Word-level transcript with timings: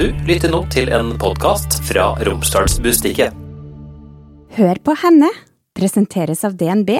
Du 0.00 0.06
lytter 0.24 0.48
nå 0.48 0.62
til 0.72 0.88
en 0.96 1.10
podkast 1.20 1.74
fra 1.84 2.14
Romsdalsbustikket. 2.24 3.34
Hør 4.56 4.78
på 4.80 4.94
henne 4.96 5.28
presenteres 5.76 6.40
av 6.48 6.54
DNB, 6.56 6.94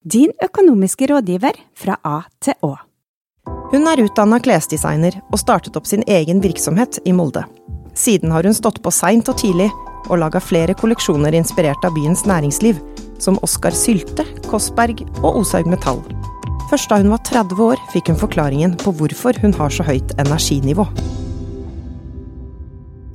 din 0.00 0.32
økonomiske 0.40 1.10
rådgiver 1.10 1.58
fra 1.76 1.98
A 2.00 2.22
til 2.40 2.56
Å. 2.64 2.70
Hun 3.74 3.84
er 3.90 4.00
utdanna 4.06 4.38
klesdesigner 4.40 5.18
og 5.26 5.36
startet 5.42 5.76
opp 5.76 5.84
sin 5.90 6.06
egen 6.08 6.40
virksomhet 6.40 6.96
i 7.04 7.12
Molde. 7.12 7.42
Siden 7.92 8.32
har 8.32 8.48
hun 8.48 8.56
stått 8.56 8.80
på 8.80 8.94
seint 9.02 9.28
og 9.28 9.36
tidlig 9.42 9.68
og 10.06 10.16
laga 10.22 10.40
flere 10.40 10.78
kolleksjoner 10.80 11.36
inspirert 11.36 11.84
av 11.84 11.92
byens 11.98 12.24
næringsliv, 12.24 12.80
som 13.20 13.36
Oskar 13.44 13.76
Sylte, 13.76 14.24
Kossberg 14.48 15.04
og 15.20 15.42
Oshaug 15.42 15.68
Metall. 15.68 16.00
Først 16.72 16.88
da 16.88 17.02
hun 17.04 17.12
var 17.12 17.20
30 17.28 17.62
år, 17.68 17.86
fikk 17.92 18.14
hun 18.14 18.20
forklaringen 18.24 18.80
på 18.80 18.96
hvorfor 18.96 19.36
hun 19.44 19.52
har 19.60 19.76
så 19.76 19.84
høyt 19.84 20.16
energinivå. 20.16 20.88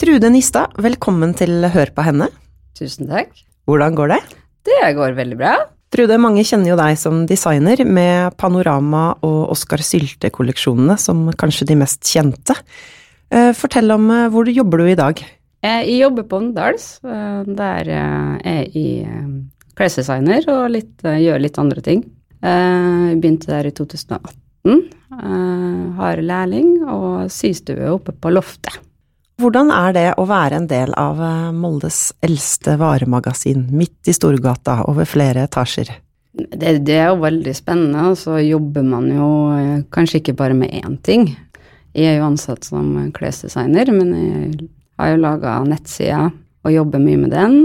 Trude 0.02 0.32
Nistad, 0.34 0.74
velkommen 0.82 1.34
til 1.38 1.62
Hør 1.70 1.92
på 1.94 2.02
henne. 2.06 2.26
Tusen 2.78 3.06
takk. 3.10 3.36
Hvordan 3.70 3.94
går 3.98 4.16
det? 4.16 4.20
Det 4.66 4.80
går 4.98 5.14
veldig 5.18 5.38
bra. 5.38 5.52
Trude, 5.94 6.18
mange 6.24 6.42
kjenner 6.48 6.72
jo 6.72 6.78
deg 6.80 6.98
som 6.98 7.26
designer, 7.30 7.84
med 7.86 8.34
Panorama 8.42 9.12
og 9.28 9.52
Oskar 9.54 9.84
Sylte-kolleksjonene 9.86 10.98
som 11.02 11.28
kanskje 11.38 11.68
de 11.70 11.78
mest 11.84 12.08
kjente. 12.08 12.56
Eh, 13.30 13.52
fortell 13.58 13.94
om 13.94 14.10
hvor 14.34 14.48
du 14.48 14.54
jobber 14.56 14.82
du 14.82 14.90
i 14.90 14.98
dag? 14.98 15.22
Jeg 15.62 15.98
jobber 16.00 16.26
på 16.26 16.40
Åndals. 16.42 16.88
eh, 17.06 17.44
Der 17.46 17.90
er 17.94 18.42
jeg 18.74 19.08
klesdesigner 19.76 20.48
og 20.50 20.72
litt, 20.72 20.96
gjør 21.04 21.42
litt 21.42 21.60
andre 21.62 21.82
ting. 21.82 22.06
Jeg 22.42 23.20
begynte 23.22 23.54
der 23.54 23.68
i 23.70 23.72
2018. 23.72 24.88
Har 26.02 26.18
lærling 26.18 26.80
og 26.90 27.30
systue 27.30 27.92
oppe 27.92 28.12
på 28.18 28.32
loftet. 28.34 28.80
Hvordan 29.42 29.72
er 29.74 29.94
det 29.96 30.08
å 30.22 30.28
være 30.30 30.60
en 30.60 30.68
del 30.70 30.92
av 31.00 31.18
Moldes 31.58 32.12
eldste 32.22 32.76
varemagasin, 32.78 33.64
midt 33.74 34.12
i 34.12 34.14
Storgata, 34.14 34.84
over 34.92 35.08
flere 35.10 35.48
etasjer? 35.48 35.90
Det, 36.32 36.76
det 36.86 36.98
er 37.00 37.10
jo 37.10 37.24
veldig 37.24 37.54
spennende, 37.58 38.12
og 38.12 38.20
så 38.22 38.38
jobber 38.44 38.86
man 38.86 39.10
jo 39.10 39.30
kanskje 39.92 40.22
ikke 40.22 40.38
bare 40.44 40.58
med 40.58 40.76
én 40.78 41.00
ting. 41.04 41.32
Jeg 41.98 42.14
er 42.14 42.20
jo 42.20 42.30
ansatt 42.30 42.68
som 42.70 42.94
klesdesigner, 43.16 43.90
men 43.96 44.14
jeg 44.14 44.70
har 45.02 45.12
jo 45.16 45.24
laga 45.26 45.58
nettsider 45.66 46.30
og 46.62 46.76
jobber 46.76 47.02
mye 47.02 47.24
med 47.24 47.34
den. 47.34 47.58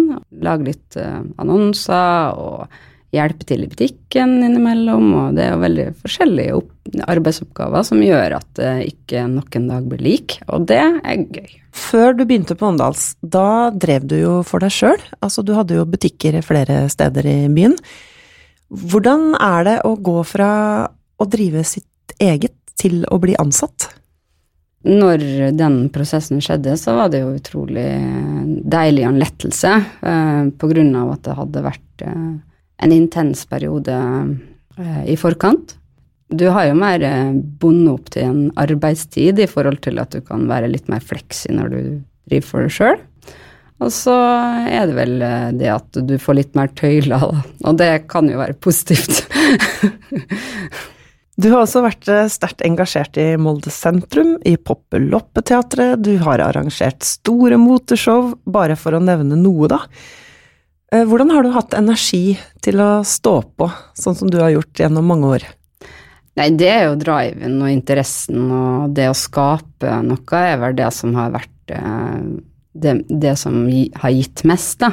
Lager 0.42 0.72
litt 0.72 0.96
annonser 1.36 2.40
og 2.40 2.80
hjelper 3.16 3.48
til 3.48 3.64
i 3.64 3.68
butikken 3.70 4.36
innimellom. 4.46 5.06
Og 5.18 5.36
det 5.38 5.48
er 5.48 5.60
veldig 5.60 5.86
forskjellige 6.04 6.60
arbeidsoppgaver 7.10 7.86
som 7.88 8.02
gjør 8.04 8.38
at 8.38 8.48
det 8.58 8.72
ikke 8.92 9.26
noen 9.30 9.70
dag 9.70 9.86
blir 9.90 10.04
lik, 10.06 10.38
og 10.46 10.68
det 10.70 10.82
er 10.84 11.24
gøy. 11.24 11.56
Før 11.76 12.14
du 12.16 12.24
begynte 12.24 12.56
på 12.56 12.70
Åndals, 12.70 13.10
da 13.20 13.72
drev 13.74 14.06
du 14.08 14.16
jo 14.16 14.36
for 14.46 14.64
deg 14.64 14.72
sjøl. 14.72 15.00
Altså, 15.20 15.44
du 15.44 15.52
hadde 15.56 15.76
jo 15.76 15.88
butikker 15.88 16.38
flere 16.46 16.86
steder 16.92 17.28
i 17.28 17.38
byen. 17.52 17.76
Hvordan 18.72 19.34
er 19.38 19.66
det 19.66 19.76
å 19.86 19.92
gå 20.00 20.22
fra 20.26 20.50
å 21.16 21.28
drive 21.28 21.62
sitt 21.68 22.16
eget 22.22 22.56
til 22.80 23.04
å 23.12 23.20
bli 23.22 23.36
ansatt? 23.38 23.90
Når 24.86 25.22
den 25.58 25.78
prosessen 25.90 26.40
skjedde, 26.44 26.76
så 26.78 26.94
var 26.94 27.10
det 27.10 27.24
jo 27.24 27.34
utrolig 27.34 27.88
deilig 28.62 29.02
og 29.02 29.08
en 29.10 29.22
lettelse, 29.22 29.72
eh, 30.12 30.42
på 30.54 30.68
grunn 30.70 30.92
av 30.94 31.16
at 31.16 31.24
det 31.26 31.38
hadde 31.40 31.62
vært 31.64 32.04
eh, 32.06 32.34
en 32.82 32.92
intens 32.92 33.44
periode 33.48 33.96
eh, 34.78 35.02
i 35.12 35.16
forkant. 35.20 35.76
Du 36.28 36.48
har 36.50 36.66
jo 36.68 36.78
mer 36.78 37.02
bundet 37.60 37.92
opp 37.92 38.08
til 38.14 38.26
en 38.26 38.40
arbeidstid 38.58 39.38
i 39.38 39.48
forhold 39.50 39.78
til 39.84 40.00
at 40.02 40.16
du 40.16 40.24
kan 40.26 40.48
være 40.50 40.72
litt 40.72 40.90
mer 40.90 41.04
fleksi 41.04 41.54
når 41.54 41.70
du 41.70 41.78
driver 42.26 42.48
for 42.48 42.66
deg 42.66 42.74
sjøl. 42.74 42.98
Og 43.76 43.92
så 43.92 44.16
er 44.66 44.88
det 44.88 44.96
vel 44.96 45.14
det 45.60 45.68
at 45.68 45.98
du 46.08 46.16
får 46.18 46.38
litt 46.38 46.54
mer 46.58 46.72
tøyler. 46.74 47.28
Og 47.62 47.78
det 47.78 48.08
kan 48.10 48.26
jo 48.32 48.40
være 48.40 48.58
positivt. 48.58 49.26
Du 51.36 51.50
har 51.50 51.66
også 51.66 51.82
vært 51.84 52.08
sterkt 52.32 52.62
engasjert 52.64 53.18
i 53.20 53.26
Molde 53.36 53.68
sentrum, 53.68 54.38
i 54.48 54.54
Poppeloppeteatret, 54.56 56.00
du 56.00 56.14
har 56.24 56.40
arrangert 56.40 57.04
store 57.04 57.58
moteshow, 57.60 58.30
bare 58.48 58.72
for 58.80 58.96
å 58.96 59.02
nevne 59.04 59.36
noe, 59.36 59.68
da. 59.68 59.82
Hvordan 60.94 61.32
har 61.34 61.42
du 61.42 61.50
hatt 61.50 61.74
energi 61.74 62.36
til 62.62 62.80
å 62.80 62.90
stå 63.06 63.34
på, 63.58 63.66
sånn 63.98 64.14
som 64.18 64.30
du 64.30 64.38
har 64.38 64.52
gjort 64.54 64.84
gjennom 64.84 65.08
mange 65.10 65.30
år? 65.38 65.46
Nei, 66.36 66.50
det 66.54 66.68
er 66.68 66.84
jo 66.86 66.98
driven 67.00 67.56
og 67.64 67.72
interessen 67.72 68.50
og 68.52 68.92
det 68.94 69.08
å 69.10 69.16
skape 69.16 69.96
noe 70.04 70.42
er 70.42 70.60
vel 70.60 70.76
det 70.78 70.90
som 70.94 71.16
har 71.16 71.32
vært 71.34 71.72
det, 72.76 72.92
det 73.08 73.34
som 73.40 73.64
har 74.02 74.14
gitt 74.14 74.44
mest, 74.46 74.78
da. 74.84 74.92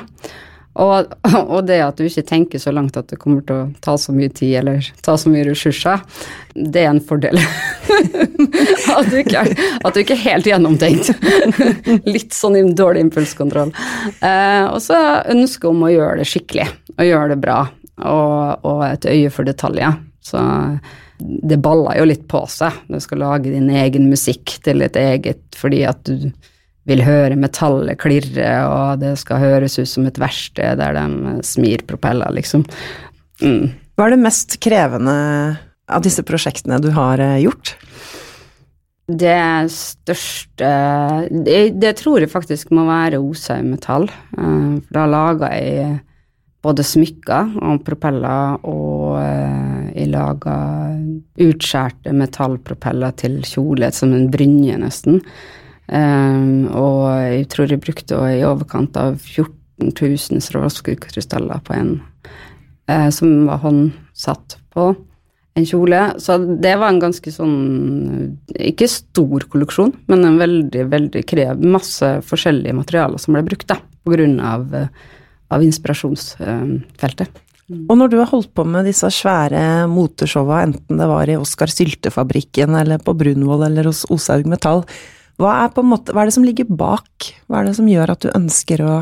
Og, 0.73 1.11
og, 1.37 1.59
det 1.67 1.77
at 1.85 1.99
du 1.99 2.07
ikke 2.07 2.25
tenker 2.25 2.61
så 2.61 2.73
langt 2.73 2.97
at 2.97 3.11
det 3.11 3.19
kommer 3.21 3.43
til 3.45 3.59
å 3.59 3.65
ta 3.83 3.93
så 3.99 4.13
mye 4.15 4.31
tid 4.33 4.55
eller 4.63 4.87
ta 5.05 5.13
så 5.19 5.29
mye 5.29 5.45
ressurser, 5.45 6.01
det 6.53 6.81
er 6.81 6.89
en 6.89 7.03
fordel. 7.03 7.37
at, 8.97 9.11
du 9.11 9.19
ikke, 9.19 9.43
at, 9.43 9.93
du 9.93 10.01
ikke, 10.01 10.17
er 10.17 10.23
helt 10.23 10.49
gjennomtenkt. 10.49 11.13
Litt 12.15 12.33
sånn 12.33 12.73
dårlig 12.77 13.05
impulskontroll. 13.07 13.73
Eh, 14.25 14.65
og 14.69 14.81
så 14.81 14.97
ønsket 15.33 15.69
om 15.69 15.85
å 15.85 15.93
gjøre 15.93 16.23
det 16.23 16.29
skikkelig, 16.31 16.67
og 16.97 17.09
gjøre 17.09 17.35
det 17.35 17.39
bra, 17.43 17.59
og, 18.01 18.65
og 18.65 18.83
et 18.89 19.09
øye 19.13 19.33
for 19.33 19.49
detaljer. 19.49 20.01
Så 20.23 20.41
det 21.19 21.59
baller 21.61 21.99
jo 21.99 22.07
litt 22.09 22.25
på 22.31 22.41
seg. 22.49 22.81
Du 22.89 22.97
skal 23.03 23.21
lage 23.21 23.51
din 23.51 23.69
egen 23.69 24.09
musikk 24.09 24.57
til 24.65 24.81
et 24.83 24.97
eget 24.99 25.43
fordi 25.59 25.83
at 25.87 26.01
du 26.07 26.31
vil 26.89 27.03
høre 27.05 27.37
metallet 27.39 27.99
klirre, 28.01 28.49
og 28.67 28.99
det 29.03 29.13
skal 29.21 29.41
høres 29.43 29.77
ut 29.79 29.89
som 29.89 30.07
et 30.09 30.19
verksted 30.19 30.81
der 30.81 30.97
de 30.97 31.37
smir 31.47 31.85
propeller, 31.87 32.33
liksom. 32.35 32.65
Mm. 33.43 33.71
Hva 33.95 34.07
er 34.07 34.15
det 34.15 34.23
mest 34.23 34.57
krevende 34.63 35.15
av 35.87 36.03
disse 36.03 36.23
prosjektene 36.27 36.81
du 36.83 36.89
har 36.95 37.21
gjort? 37.41 37.75
Det 39.03 39.67
største 39.69 40.67
Det, 41.43 41.57
det 41.75 41.91
tror 41.99 42.23
jeg 42.23 42.31
faktisk 42.31 42.71
må 42.71 42.85
være 42.87 43.19
Oshaug 43.19 43.65
Metall. 43.67 44.07
For 44.31 44.95
da 44.95 45.03
laga 45.11 45.49
jeg 45.57 45.97
både 46.63 46.85
smykker 46.87 47.57
og 47.67 47.81
propeller, 47.83 48.63
og 48.63 49.19
jeg 49.91 50.07
laga 50.13 50.55
utskjærte 51.43 52.13
metallpropeller 52.15 53.11
til 53.19 53.41
kjole, 53.43 53.91
som 53.91 54.15
en 54.15 54.29
brynje, 54.31 54.79
nesten. 54.79 55.19
Um, 55.87 56.69
og 56.71 57.09
jeg 57.27 57.47
tror 57.51 57.71
jeg 57.71 57.83
brukte 57.83 58.19
i 58.31 58.43
overkant 58.47 58.95
av 58.99 59.17
14 59.19 59.91
000 59.91 60.43
Swarovski-krystaller 60.45 61.63
på 61.67 61.75
en 61.75 61.95
uh, 62.87 63.09
som 63.11 63.43
var 63.49 63.59
håndsatt 63.65 64.57
på 64.73 64.93
en 65.53 65.67
kjole. 65.67 66.01
Så 66.17 66.37
det 66.37 66.75
var 66.81 66.89
en 66.89 67.01
ganske 67.03 67.31
sånn 67.33 67.57
Ikke 68.57 68.87
stor 68.89 69.45
kolleksjon, 69.51 69.93
men 70.09 70.25
en 70.25 70.39
veldig, 70.41 70.87
veldig 70.89 71.23
krev 71.29 71.61
Masse 71.61 72.15
forskjellige 72.25 72.77
materialer 72.79 73.21
som 73.21 73.37
ble 73.37 73.43
brukt, 73.45 73.67
da, 73.69 73.77
på 73.77 74.15
grunn 74.15 74.39
av, 74.41 74.71
av 75.53 75.65
inspirasjonsfeltet. 75.65 77.43
Mm. 77.71 77.85
Og 77.87 77.95
når 77.99 78.11
du 78.11 78.17
har 78.19 78.31
holdt 78.31 78.51
på 78.55 78.65
med 78.67 78.87
disse 78.89 79.07
svære 79.13 79.85
moteshowa, 79.91 80.63
enten 80.65 80.99
det 80.99 81.07
var 81.09 81.29
i 81.29 81.37
Oskar 81.39 81.71
Syltefabrikken 81.71 82.75
eller 82.75 82.99
på 83.03 83.15
Brunvoll 83.17 83.63
eller 83.69 83.87
hos 83.87 84.03
Oshaug 84.11 84.49
Metall, 84.51 84.83
hva 85.43 85.59
er, 85.65 85.85
måte, 85.85 86.15
hva 86.15 86.23
er, 86.23 86.31
det 86.31 86.37
som 86.37 86.47
ligger 86.47 86.69
bak? 86.71 87.29
Hva 87.47 87.59
er 87.61 87.69
det 87.69 87.77
som 87.77 87.89
gjør 87.89 88.15
at 88.15 88.23
du 88.23 88.31
ønsker 88.31 88.83
å 88.85 88.95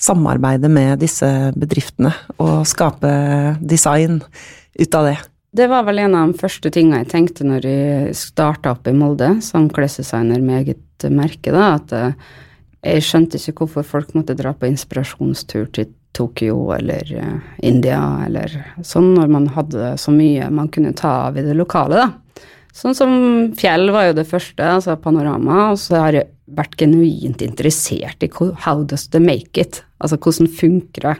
samarbeide 0.00 0.68
med 0.72 1.00
disse 1.02 1.28
bedriftene 1.56 2.12
og 2.40 2.64
skape 2.68 3.10
design 3.60 4.20
ut 4.20 4.96
av 4.96 5.10
det? 5.10 5.18
Det 5.50 5.66
var 5.66 5.82
vel 5.88 5.98
en 6.04 6.14
av 6.14 6.30
de 6.30 6.38
første 6.38 6.70
tingene 6.72 7.02
jeg 7.02 7.10
tenkte 7.10 7.46
når 7.48 7.66
jeg 7.66 8.18
starta 8.18 8.76
opp 8.76 8.86
i 8.86 8.94
Molde 8.94 9.32
som 9.42 9.66
klesdesigner 9.72 10.42
med 10.44 10.62
eget 10.62 11.08
merke, 11.10 11.50
da, 11.50 11.74
at 11.80 11.94
jeg 12.86 13.04
skjønte 13.04 13.40
ikke 13.40 13.64
hvorfor 13.64 13.88
folk 13.96 14.14
måtte 14.14 14.36
dra 14.38 14.52
på 14.54 14.68
inspirasjonstur 14.70 15.66
til 15.74 15.90
Tokyo 16.16 16.70
eller 16.74 17.10
India 17.66 18.00
eller 18.26 18.54
sånn, 18.82 19.12
når 19.16 19.30
man 19.30 19.50
hadde 19.54 19.94
så 20.00 20.14
mye 20.14 20.48
man 20.54 20.70
kunne 20.72 20.94
ta 20.96 21.12
av 21.28 21.38
i 21.38 21.44
det 21.46 21.54
lokale, 21.58 22.06
da. 22.06 22.46
Sånn 22.76 22.94
som 22.94 23.12
Fjell 23.58 23.90
var 23.94 24.10
jo 24.10 24.18
det 24.20 24.28
første, 24.30 24.62
altså 24.76 24.96
Panorama, 25.00 25.70
og 25.72 25.80
så 25.82 25.98
har 26.04 26.18
jeg 26.18 26.30
vært 26.50 26.76
genuint 26.78 27.42
interessert 27.42 28.22
i 28.26 28.30
how 28.64 28.82
does 28.84 29.08
they 29.10 29.22
make 29.22 29.60
it? 29.60 29.82
Altså 30.02 30.18
hvordan 30.18 30.50
funker 30.50 31.08
det? 31.08 31.16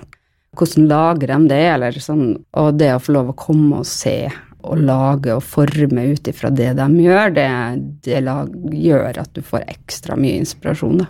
Hvordan 0.59 0.89
lager 0.91 1.31
de 1.31 1.51
det, 1.53 1.65
eller 1.77 1.99
sånn 2.03 2.25
Og 2.59 2.73
det 2.75 2.89
å 2.91 3.03
få 3.03 3.15
lov 3.15 3.29
å 3.31 3.39
komme 3.39 3.83
og 3.83 3.87
se 3.87 4.31
og 4.61 4.81
lage 4.85 5.33
og 5.33 5.45
forme 5.47 6.03
ut 6.11 6.27
ifra 6.29 6.51
det 6.53 6.75
de 6.77 6.87
gjør, 7.01 7.31
det, 7.33 7.47
det 8.05 8.19
lag, 8.27 8.51
gjør 8.77 9.23
at 9.23 9.31
du 9.33 9.41
får 9.47 9.65
ekstra 9.73 10.19
mye 10.21 10.43
inspirasjon, 10.43 11.01
da. 11.01 11.07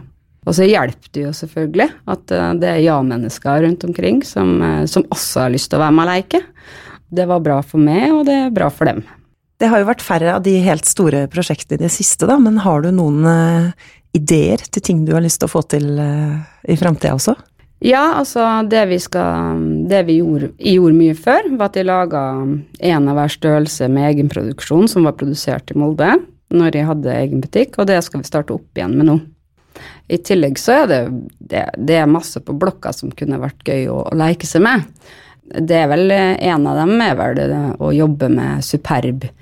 Og 0.46 0.54
så 0.56 0.64
hjelper 0.64 1.10
det 1.12 1.24
jo 1.26 1.32
selvfølgelig 1.36 1.88
at 2.14 2.30
det 2.62 2.68
er 2.70 2.84
ja-mennesker 2.84 3.64
rundt 3.66 3.82
omkring 3.84 4.22
som, 4.24 4.54
som 4.88 5.04
også 5.12 5.44
har 5.44 5.52
lyst 5.52 5.68
til 5.72 5.80
å 5.80 5.82
være 5.82 5.96
med 5.98 6.06
og 6.06 6.12
leke. 6.14 6.40
Det 7.10 7.26
var 7.28 7.42
bra 7.44 7.58
for 7.66 7.82
meg, 7.82 8.06
og 8.14 8.22
det 8.30 8.38
er 8.46 8.54
bra 8.54 8.70
for 8.72 8.88
dem. 8.88 9.02
Det 9.60 9.68
har 9.68 9.82
jo 9.82 9.90
vært 9.90 10.04
færre 10.04 10.38
av 10.38 10.44
de 10.44 10.54
helt 10.64 10.88
store 10.88 11.26
prosjektene 11.32 11.76
i 11.76 11.84
det 11.84 11.92
siste, 11.92 12.24
da, 12.28 12.38
men 12.40 12.62
har 12.64 12.80
du 12.80 12.90
noen 12.96 13.26
uh, 13.28 13.88
ideer 14.16 14.62
til 14.72 14.84
ting 14.84 15.04
du 15.04 15.12
har 15.12 15.24
lyst 15.24 15.42
til 15.42 15.50
å 15.50 15.52
få 15.52 15.62
til 15.68 15.90
uh, 16.00 16.40
i 16.64 16.78
framtida 16.80 17.12
også? 17.18 17.36
Ja, 17.84 18.16
altså 18.20 18.44
det 18.68 18.82
vi 18.90 18.98
skal 19.00 19.60
Det 19.88 20.02
vi 20.04 20.18
gjorde, 20.18 20.50
gjorde 20.58 20.96
mye 20.98 21.16
før, 21.16 21.46
var 21.56 21.70
at 21.70 21.78
jeg 21.78 21.88
laga 21.88 22.22
en 22.44 23.08
av 23.08 23.16
hver 23.16 23.32
størrelse 23.32 23.88
med 23.88 24.08
egenproduksjon 24.10 24.88
som 24.92 25.08
var 25.08 25.16
produsert 25.16 25.72
i 25.72 25.78
Molde 25.80 26.12
når 26.50 26.74
jeg 26.74 26.88
hadde 26.88 27.14
egen 27.14 27.42
butikk, 27.44 27.76
og 27.78 27.86
det 27.86 28.00
skal 28.02 28.24
vi 28.24 28.26
starte 28.26 28.56
opp 28.56 28.76
igjen 28.76 28.96
med 28.98 29.06
nå. 29.06 29.16
I 30.10 30.18
tillegg 30.18 30.58
så 30.58 30.80
er 30.80 30.88
det, 30.90 31.00
det, 31.38 31.62
det 31.78 32.00
er 32.00 32.10
masse 32.10 32.40
på 32.42 32.56
blokka 32.58 32.90
som 32.92 33.12
kunne 33.14 33.38
vært 33.40 33.62
gøy 33.62 33.86
å, 33.92 34.00
å 34.10 34.18
leke 34.18 34.48
seg 34.50 34.64
med. 34.66 34.82
Det 35.50 35.78
er 35.78 35.86
vel 35.90 36.10
En 36.10 36.66
av 36.66 36.80
dem 36.82 37.00
er 37.04 37.14
vel 37.18 37.54
å 37.78 37.92
jobbe 37.94 38.28
med 38.34 38.66
superb 38.66 39.28
eh, 39.30 39.39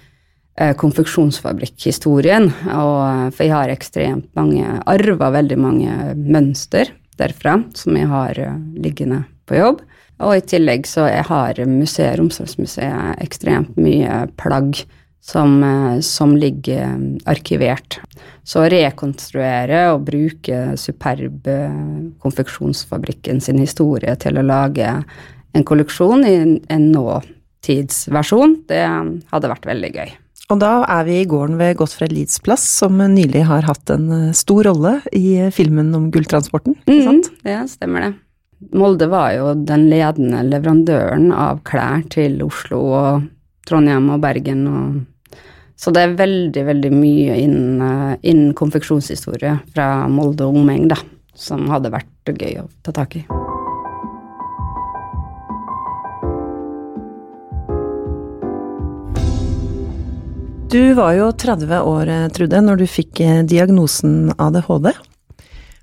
konfeksjonsfabrikkhistorien. 0.80 2.48
Og, 2.74 3.32
for 3.34 3.44
jeg 3.44 3.54
har 3.54 3.72
ekstremt 3.72 4.28
mange 4.38 4.66
Arva 4.90 5.30
veldig 5.34 5.58
mange 5.60 5.96
mønster 6.18 6.90
derfra 7.18 7.58
som 7.78 7.98
jeg 7.98 8.10
har 8.10 8.40
uh, 8.42 8.58
liggende 8.78 9.24
på 9.48 9.58
jobb. 9.58 9.82
Og 10.24 10.34
i 10.34 10.44
tillegg 10.50 10.86
så 10.90 11.06
jeg 11.06 11.26
har 11.28 11.60
museet, 11.70 12.16
Romsdalsmuseet 12.18 13.20
ekstremt 13.22 13.76
mye 13.78 14.24
plagg 14.40 14.80
som, 15.22 15.60
som 16.02 16.34
ligger 16.34 16.96
arkivert. 17.30 18.00
Så 18.42 18.64
å 18.64 18.70
rekonstruere 18.72 19.84
og 19.92 20.06
bruke 20.08 20.74
Superb 20.80 21.46
konfeksjonsfabrikken 22.24 23.42
sin 23.44 23.60
historie 23.62 24.14
til 24.18 24.40
å 24.40 24.46
lage 24.46 24.90
en 25.54 25.66
kolleksjon 25.66 26.24
i 26.26 26.36
en 26.72 26.86
nåtidsversjon, 26.92 28.62
det 28.68 28.84
hadde 29.32 29.52
vært 29.52 29.68
veldig 29.68 29.92
gøy. 29.96 30.16
Og 30.48 30.60
da 30.62 30.70
er 30.88 31.04
vi 31.04 31.18
i 31.20 31.26
gården 31.28 31.58
ved 31.60 31.76
Gottfred 31.76 32.12
Lieds 32.14 32.38
plass, 32.40 32.64
som 32.80 32.96
nylig 32.96 33.44
har 33.50 33.66
hatt 33.68 33.92
en 33.92 34.08
eh, 34.14 34.36
stor 34.36 34.64
rolle 34.70 34.94
i 35.12 35.36
eh, 35.36 35.52
filmen 35.52 35.92
om 35.96 36.08
gulltransporten, 36.12 36.78
ikke 36.86 37.04
sant? 37.04 37.28
Mm, 37.34 37.50
ja, 37.52 37.64
stemmer 37.68 38.06
det. 38.06 38.14
Molde 38.74 39.06
var 39.12 39.34
jo 39.36 39.52
den 39.68 39.86
ledende 39.90 40.40
leverandøren 40.48 41.28
av 41.36 41.60
klær 41.68 42.00
til 42.10 42.40
Oslo 42.42 42.80
og 42.96 43.28
Trondheim 43.68 44.08
og 44.14 44.24
Bergen 44.24 44.64
og 44.72 44.98
Så 45.78 45.92
det 45.94 46.00
er 46.02 46.16
veldig, 46.18 46.62
veldig 46.66 46.90
mye 46.90 47.36
innen, 47.38 47.82
eh, 47.84 48.16
innen 48.32 48.56
konfeksjonshistorie 48.58 49.60
fra 49.76 50.08
Molde 50.10 50.48
og 50.48 50.58
omegn, 50.58 50.88
da, 50.90 50.98
som 51.38 51.68
hadde 51.70 51.92
vært 51.94 52.34
gøy 52.34 52.64
å 52.64 52.66
ta 52.82 52.96
tak 52.96 53.20
i. 53.20 53.47
Du 60.68 60.92
var 60.92 61.14
jo 61.16 61.30
30 61.32 61.78
år, 61.80 62.08
eh, 62.12 62.28
Trude, 62.28 62.58
når 62.60 62.82
du 62.82 62.84
fikk 62.84 63.22
eh, 63.24 63.38
diagnosen 63.40 64.34
ADHD. 64.36 64.90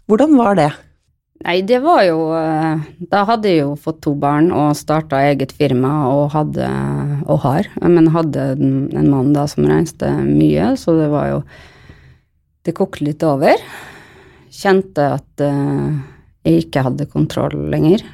Hvordan 0.06 0.36
var 0.38 0.60
det? 0.60 0.68
Nei, 1.42 1.56
det 1.66 1.80
var 1.82 2.04
jo 2.06 2.20
eh, 2.38 2.84
Da 3.10 3.24
hadde 3.26 3.50
jeg 3.50 3.64
jo 3.64 3.72
fått 3.82 4.04
to 4.06 4.14
barn 4.14 4.52
og 4.54 4.78
starta 4.78 5.24
eget 5.26 5.56
firma 5.58 5.90
og 6.12 6.36
hadde, 6.36 6.68
og 7.26 7.42
har, 7.48 7.70
men 7.82 8.12
hadde 8.14 8.44
en 8.54 9.10
mann 9.10 9.34
da 9.34 9.48
som 9.50 9.66
reiste 9.66 10.12
mye, 10.22 10.76
så 10.78 10.94
det 11.00 11.10
var 11.10 11.32
jo 11.32 11.42
Det 12.66 12.76
kokte 12.78 13.08
litt 13.08 13.26
over. 13.26 13.58
Kjente 14.54 15.08
at 15.18 15.42
jeg 15.46 16.62
ikke 16.62 16.86
hadde 16.86 17.10
kontroll 17.10 17.58
lenger. 17.74 18.06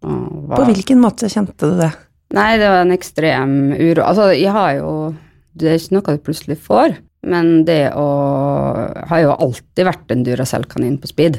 På 0.00 0.64
hvilken 0.68 1.00
måte 1.04 1.28
kjente 1.32 1.68
du 1.68 1.78
det? 1.80 1.92
Nei, 2.36 2.56
det 2.60 2.68
var 2.68 2.82
en 2.82 2.96
ekstrem 2.96 3.54
uro. 3.76 4.04
Altså, 4.04 4.32
jeg 4.32 4.52
har 4.52 4.74
jo 4.80 4.90
det 5.54 5.70
er 5.70 5.80
ikke 5.80 5.96
noe 5.96 6.14
du 6.16 6.22
plutselig 6.28 6.58
får. 6.62 6.96
Men 7.24 7.64
det 7.64 7.94
å 7.96 8.06
Har 9.08 9.20
jo 9.22 9.32
alltid 9.32 9.86
vært 9.86 10.12
en 10.12 10.24
Duracell-kanin 10.26 10.98
på 11.00 11.08
speed. 11.08 11.38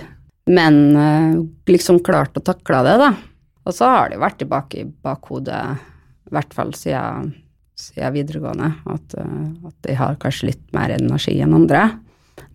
Men 0.50 0.76
eh, 0.98 1.40
liksom 1.72 2.02
klart 2.06 2.38
å 2.38 2.44
takle 2.46 2.84
det, 2.86 2.96
da. 3.02 3.12
Og 3.66 3.74
så 3.74 3.90
har 3.90 4.12
det 4.12 4.22
vært 4.22 4.38
tilbake 4.44 4.84
i 4.84 4.86
bakhodet, 4.86 5.62
i 6.30 6.34
hvert 6.36 6.54
fall 6.54 6.74
siden, 6.78 7.32
siden 7.78 8.14
videregående, 8.14 8.70
at, 8.94 9.18
eh, 9.18 9.48
at 9.66 9.90
jeg 9.90 9.98
har 9.98 10.20
kanskje 10.22 10.52
litt 10.52 10.64
mer 10.78 10.94
energi 10.94 11.40
enn 11.42 11.58
andre. 11.58 11.88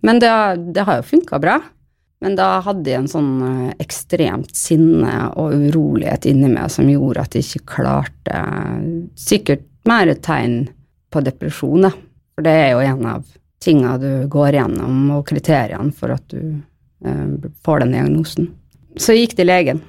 Men 0.07 0.21
det, 0.23 0.31
det 0.75 0.87
har 0.87 1.01
jo 1.01 1.09
funka 1.11 1.39
bra. 1.43 1.59
Men 2.21 2.37
da 2.37 2.59
hadde 2.61 2.89
jeg 2.89 3.01
en 3.01 3.11
sånn 3.11 3.31
eh, 3.47 3.73
ekstremt 3.81 4.53
sinne 4.55 5.15
og 5.41 5.55
urolighet 5.57 6.29
inni 6.29 6.51
meg 6.53 6.71
som 6.73 6.89
gjorde 6.89 7.25
at 7.25 7.37
jeg 7.37 7.47
ikke 7.47 7.75
klarte 7.75 8.43
Sikkert 9.17 9.65
mer 9.89 10.13
tegn 10.21 10.63
på 11.11 11.21
depresjon, 11.25 11.87
da. 11.87 11.91
For 12.35 12.45
det 12.47 12.55
er 12.57 12.69
jo 12.73 12.83
en 12.85 13.05
av 13.11 13.25
tinga 13.61 13.97
du 14.01 14.27
går 14.31 14.57
gjennom, 14.57 15.03
og 15.17 15.27
kriteriene 15.29 15.93
for 15.93 16.15
at 16.15 16.25
du 16.33 16.41
eh, 17.05 17.27
får 17.65 17.83
den 17.83 17.95
diagnosen. 17.95 18.49
Så 18.97 19.13
jeg 19.13 19.27
gikk 19.27 19.37
til 19.39 19.51
legen, 19.51 19.83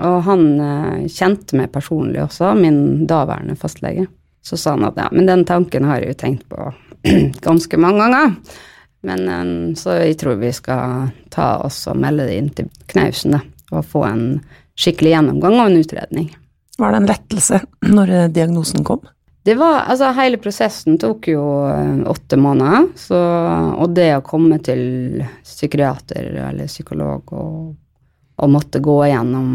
og 0.00 0.18
han 0.26 0.48
eh, 0.60 1.06
kjente 1.12 1.58
meg 1.58 1.72
personlig 1.74 2.24
også, 2.24 2.54
min 2.58 3.06
daværende 3.06 3.56
fastlege. 3.58 4.08
Så 4.42 4.58
sa 4.58 4.74
han 4.74 4.88
at 4.88 4.98
ja, 4.98 5.06
men 5.14 5.28
den 5.28 5.46
tanken 5.46 5.86
har 5.86 6.02
jeg 6.02 6.16
jo 6.16 6.20
tenkt 6.24 6.48
på 6.50 6.72
ganske 7.46 7.78
mange 7.78 8.02
ganger. 8.02 8.36
Men 9.06 9.24
eh, 9.28 9.54
så 9.78 10.00
jeg 10.00 10.18
tror 10.18 10.40
vi 10.42 10.50
skal 10.56 11.12
ta 11.30 11.54
oss 11.62 11.84
og 11.92 12.00
melde 12.02 12.26
det 12.26 12.40
inn 12.40 12.52
til 12.56 12.70
Knausen, 12.90 13.38
da, 13.38 13.44
og 13.70 13.86
få 13.86 14.06
en 14.08 14.26
skikkelig 14.78 15.14
gjennomgang 15.14 15.60
og 15.60 15.66
en 15.68 15.82
utredning. 15.84 16.30
Var 16.80 16.90
det 16.90 17.02
en 17.02 17.10
lettelse 17.10 17.58
når 17.92 18.16
diagnosen 18.34 18.82
kom? 18.88 19.04
Det 19.42 19.54
var, 19.58 19.88
altså 19.90 20.12
Hele 20.14 20.38
prosessen 20.38 20.98
tok 21.02 21.26
jo 21.32 21.42
eh, 21.66 22.02
åtte 22.10 22.38
måneder. 22.38 22.92
Så, 22.98 23.18
og 23.18 23.96
det 23.96 24.10
å 24.16 24.26
komme 24.26 24.60
til 24.62 25.24
psykiater 25.42 26.30
eller 26.50 26.70
psykolog 26.70 27.34
og, 27.34 27.72
og 28.38 28.52
måtte 28.52 28.82
gå 28.82 29.00
gjennom 29.10 29.50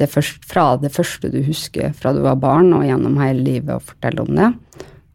det 0.00 0.08
første, 0.10 0.46
fra 0.48 0.66
det 0.80 0.90
første 0.94 1.30
du 1.30 1.40
husker 1.44 1.94
fra 1.96 2.14
du 2.16 2.22
var 2.24 2.40
barn, 2.40 2.72
og 2.74 2.86
gjennom 2.88 3.18
hele 3.20 3.44
livet 3.44 3.76
og 3.76 3.86
fortelle 3.92 4.24
om 4.24 4.34
det, 4.38 4.50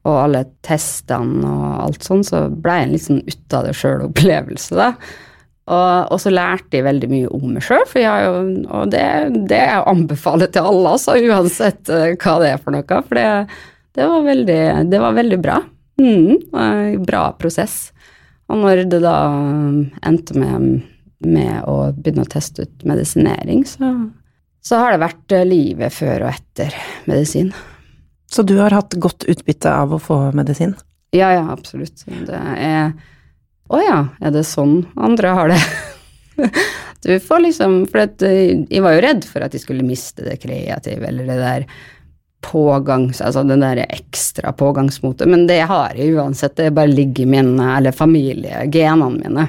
og 0.06 0.18
alle 0.22 0.44
testene 0.66 1.50
og 1.50 1.70
alt 1.88 2.06
sånn, 2.06 2.22
så 2.26 2.46
ble 2.50 2.76
det 2.76 2.84
en 2.86 2.94
litt 2.94 3.06
sånn 3.08 3.24
ut 3.26 3.56
av 3.58 3.66
det 3.66 3.74
sjøl-opplevelse, 3.80 4.78
da. 4.78 4.92
Og, 5.66 6.12
og, 6.14 6.20
så 6.22 6.30
lærte 6.30 6.78
jeg 6.78 6.86
veldig 6.86 7.08
mye 7.10 7.30
om 7.34 7.56
meg 7.56 7.66
sjøl, 7.66 7.88
og 8.70 8.92
det, 8.94 9.06
det 9.50 9.64
anbefaler 9.80 10.46
jeg 10.46 10.54
til 10.60 10.70
alle, 10.70 10.92
altså, 10.92 11.16
uansett 11.18 11.90
uh, 11.90 12.12
hva 12.22 12.36
det 12.44 12.52
er 12.52 12.62
for 12.62 12.76
noe. 12.76 13.00
For 13.08 13.18
det, 13.18 13.26
det 13.96 14.08
var 14.12 14.26
veldig, 14.26 14.62
det 14.92 15.00
var 15.00 15.16
veldig 15.16 15.40
bra. 15.40 15.60
Mm, 16.02 17.04
bra 17.06 17.30
prosess. 17.40 17.94
Og 18.52 18.60
når 18.62 18.84
det 18.92 19.00
da 19.04 19.16
endte 20.06 20.36
med, 20.38 20.82
med 21.26 21.56
å 21.70 21.78
begynne 21.96 22.26
å 22.26 22.30
teste 22.30 22.68
ut 22.68 22.84
medisinering, 22.88 23.64
så, 23.66 23.94
så 24.62 24.82
har 24.82 24.94
det 24.94 25.06
vært 25.06 25.38
livet 25.48 25.96
før 25.96 26.28
og 26.28 26.34
etter 26.36 26.76
medisin. 27.10 27.54
Så 28.32 28.44
du 28.44 28.58
har 28.60 28.76
hatt 28.76 28.98
godt 29.00 29.26
utbytte 29.32 29.72
av 29.72 29.96
å 29.96 30.02
få 30.02 30.20
medisin? 30.36 30.76
Ja, 31.16 31.32
ja, 31.32 31.46
absolutt. 31.54 32.04
Det 32.06 32.40
er 32.60 32.96
Å 33.72 33.78
ja, 33.82 34.00
er 34.22 34.34
det 34.36 34.44
sånn 34.46 34.84
andre 35.00 35.32
har 35.34 35.54
det? 35.54 35.60
du 37.06 37.14
får 37.24 37.40
liksom 37.48 37.78
For 37.90 38.04
jeg 38.20 38.84
var 38.84 38.98
jo 38.98 39.04
redd 39.06 39.26
for 39.30 39.46
at 39.46 39.56
de 39.56 39.62
skulle 39.62 39.86
miste 39.88 40.26
det 40.26 40.36
kreative, 40.44 41.08
eller 41.08 41.30
det 41.30 41.38
der 41.40 41.68
pågangs... 42.46 43.22
Altså 43.22 43.44
den 43.44 43.64
der 43.64 43.82
ekstra 43.86 44.54
pågangsmotet. 44.54 45.30
Men 45.30 45.48
det 45.50 45.62
har 45.70 45.96
jeg 45.98 46.16
uansett, 46.16 46.56
det 46.58 46.74
bare 46.76 46.92
ligger 46.92 47.26
i 47.26 47.32
mine, 47.38 47.70
eller 47.78 47.96
familie, 47.96 48.66
genene 48.72 49.10
mine. 49.18 49.48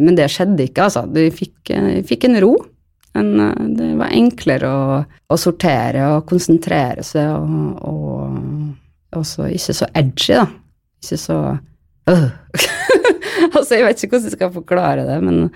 Men 0.00 0.16
det 0.16 0.30
skjedde 0.32 0.68
ikke, 0.68 0.88
altså. 0.88 1.04
Jeg 1.16 1.34
fikk, 1.36 1.72
jeg 1.72 2.04
fikk 2.08 2.28
en 2.28 2.40
ro. 2.44 2.54
En, 3.18 3.32
det 3.74 3.88
var 3.98 4.14
enklere 4.14 4.68
å, 4.70 4.98
å, 5.02 5.38
sortere 5.40 6.04
og 6.14 6.28
konsentrere 6.30 7.02
seg 7.02 7.26
og, 7.34 7.80
og 7.82 9.18
også 9.18 9.48
ikke 9.50 9.74
så 9.80 9.88
edgy, 9.98 10.36
da. 10.38 10.46
Ikke 11.02 11.18
så 11.18 11.40
øh. 12.12 12.28
Altså, 13.50 13.74
jeg 13.74 13.86
vet 13.86 14.02
ikke 14.04 14.14
hvordan 14.14 14.28
jeg 14.28 14.36
skal 14.36 14.52
forklare 14.54 15.06
det, 15.08 15.16
men 15.24 15.48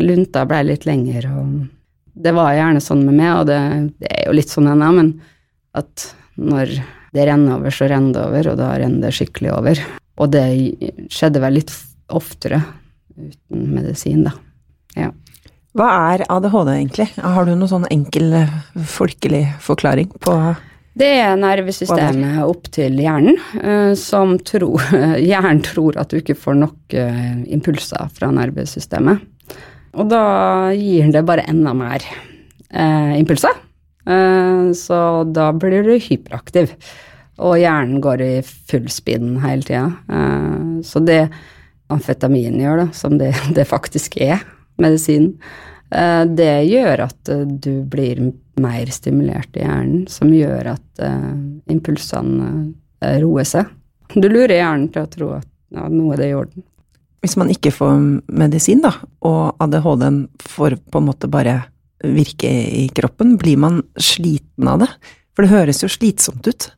lunta 0.00 0.46
ble 0.48 0.62
litt 0.70 0.86
lengre, 0.88 1.32
og 1.36 2.20
det 2.20 2.32
var 2.36 2.54
gjerne 2.54 2.80
sånn 2.84 3.02
med 3.04 3.16
meg, 3.18 3.32
og 3.34 3.48
det, 3.50 3.58
det 4.00 4.10
er 4.14 4.28
jo 4.28 4.36
litt 4.38 4.52
sånn 4.52 4.70
ennå, 4.70 4.90
men 4.96 5.10
at 5.78 6.10
når 6.40 6.74
det 7.14 7.26
renner 7.26 7.58
over, 7.58 7.74
så 7.74 7.88
renner 7.90 8.14
det 8.14 8.22
over, 8.24 8.50
og 8.52 8.60
da 8.60 8.70
renner 8.80 9.06
det 9.06 9.14
skikkelig 9.16 9.52
over. 9.56 9.82
Og 10.20 10.30
det 10.32 10.44
skjedde 11.12 11.42
vel 11.42 11.58
litt 11.58 11.74
oftere 12.10 12.62
uten 13.20 13.66
medisin, 13.74 14.24
da. 14.28 14.34
Ja. 14.98 15.10
Hva 15.76 15.86
er 16.14 16.24
ADHD 16.26 16.72
egentlig? 16.72 17.06
Har 17.22 17.46
du 17.46 17.54
noen 17.54 17.70
sånn 17.70 17.86
enkel 17.92 18.34
folkelig 18.90 19.44
forklaring 19.62 20.10
på 20.22 20.34
det 21.00 21.08
er 21.22 21.36
nervesystemet 21.38 22.40
opp 22.42 22.66
til 22.74 22.98
hjernen, 22.98 23.38
eh, 23.62 23.92
som 23.98 24.34
tror 24.42 24.82
Hjernen 25.30 25.62
tror 25.64 25.96
at 26.00 26.10
du 26.10 26.18
ikke 26.18 26.36
får 26.38 26.58
nok 26.58 26.96
eh, 26.98 27.36
impulser 27.54 28.10
fra 28.16 28.32
nervesystemet. 28.34 29.22
Og 29.98 30.10
da 30.10 30.24
gir 30.74 31.08
det 31.14 31.22
bare 31.26 31.46
enda 31.50 31.72
mer 31.78 32.02
eh, 32.02 33.14
impulser. 33.20 33.54
Eh, 34.06 34.72
så 34.72 35.24
da 35.24 35.52
blir 35.52 35.84
du 35.84 35.96
hyperaktiv. 35.98 36.74
og 37.40 37.56
hjernen 37.56 38.02
går 38.04 38.20
i 38.20 38.32
full 38.44 38.90
spinn 38.92 39.38
hele 39.40 39.64
tida. 39.64 39.86
Eh, 40.12 40.82
så 40.84 41.00
det 41.00 41.22
amfetamin 41.88 42.60
gjør, 42.60 42.84
da, 42.84 42.86
som 42.92 43.16
det, 43.18 43.32
det 43.56 43.64
faktisk 43.68 44.18
er, 44.20 44.42
medisinen, 44.76 45.38
eh, 45.90 46.24
det 46.28 46.68
gjør 46.68 47.06
at 47.06 47.32
du 47.64 47.82
blir 47.88 48.32
mer 48.60 48.92
stimulert 48.92 49.56
i 49.56 49.64
hjernen, 49.64 50.04
som 50.12 50.28
gjør 50.34 50.74
at 50.74 51.04
impulsene 51.72 52.74
roer 53.22 53.48
seg. 53.48 53.70
Du 54.12 54.28
lurer 54.28 54.58
hjernen 54.58 54.90
til 54.92 55.06
å 55.06 55.08
tro 55.08 55.30
at 55.38 55.48
ja, 55.72 55.86
noe 55.88 56.12
er 56.12 56.20
det 56.20 56.28
i 56.28 56.36
orden. 56.36 56.66
Hvis 57.24 57.38
man 57.40 57.48
ikke 57.52 57.72
får 57.72 57.96
medisin, 58.28 58.82
da, 58.84 58.92
og 59.24 59.56
ADHD-en 59.64 60.26
får 60.44 60.76
på 60.92 61.00
en 61.00 61.08
måte 61.08 61.30
bare 61.32 61.62
virke 62.04 62.50
i 62.82 62.88
kroppen, 62.94 63.36
blir 63.40 63.60
man 63.60 63.82
sliten 64.00 64.68
av 64.68 64.84
det? 64.84 64.90
For 65.36 65.46
det 65.46 65.54
høres 65.54 65.82
jo 65.84 65.90
slitsomt 65.92 66.46
ut. 66.48 66.70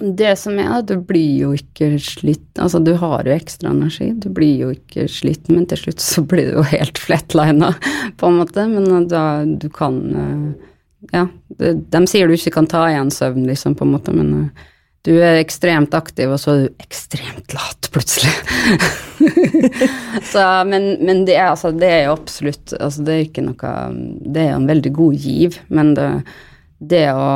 Det 0.00 0.36
som 0.38 0.54
er 0.62 0.68
at 0.70 0.86
du 0.86 1.00
blir 1.02 1.40
jo 1.42 1.50
ikke 1.56 1.96
sliten, 1.98 2.62
altså 2.62 2.78
du 2.78 2.92
har 3.00 3.26
jo 3.26 3.34
ekstra 3.34 3.72
energi, 3.72 4.12
du 4.14 4.28
blir 4.32 4.62
jo 4.62 4.68
ikke 4.76 5.08
sliten, 5.10 5.56
men 5.58 5.66
til 5.70 5.80
slutt 5.82 6.04
så 6.04 6.22
blir 6.22 6.46
du 6.46 6.60
jo 6.60 6.66
helt 6.70 7.00
flatlina, 7.02 7.72
på 8.20 8.30
en 8.30 8.38
måte, 8.38 8.68
men 8.70 9.08
da 9.10 9.42
du 9.44 9.70
kan 9.72 10.02
eh, 10.14 10.50
Ja, 11.10 11.22
de 11.58 12.00
sier 12.10 12.28
du 12.28 12.34
ikke 12.36 12.52
kan 12.58 12.66
ta 12.68 12.84
igjen 12.90 13.08
søvn, 13.10 13.46
liksom, 13.48 13.72
på 13.74 13.86
en 13.86 13.94
måte, 13.96 14.12
men 14.14 14.32
eh, 14.36 14.66
du 15.06 15.14
er 15.16 15.38
ekstremt 15.40 15.94
aktiv, 15.96 16.28
og 16.28 16.40
så 16.42 16.52
er 16.52 16.66
du 16.66 16.84
ekstremt 16.84 17.54
lat, 17.56 17.88
plutselig. 17.92 18.32
så, 20.32 20.44
men, 20.68 20.92
men 21.00 21.24
det, 21.28 21.38
er, 21.38 21.54
altså, 21.54 21.72
det 21.72 21.88
er 21.88 22.04
jo 22.06 22.14
absolutt 22.18 22.72
altså, 22.76 23.02
Det 23.04 23.12
er 23.12 23.24
ikke 23.26 23.42
noe 23.44 23.72
Det 24.22 24.44
er 24.46 24.54
en 24.54 24.68
veldig 24.68 24.92
god 24.96 25.26
giv, 25.26 25.58
men 25.68 25.92
det, 25.96 26.06
det 26.80 27.02
å, 27.12 27.28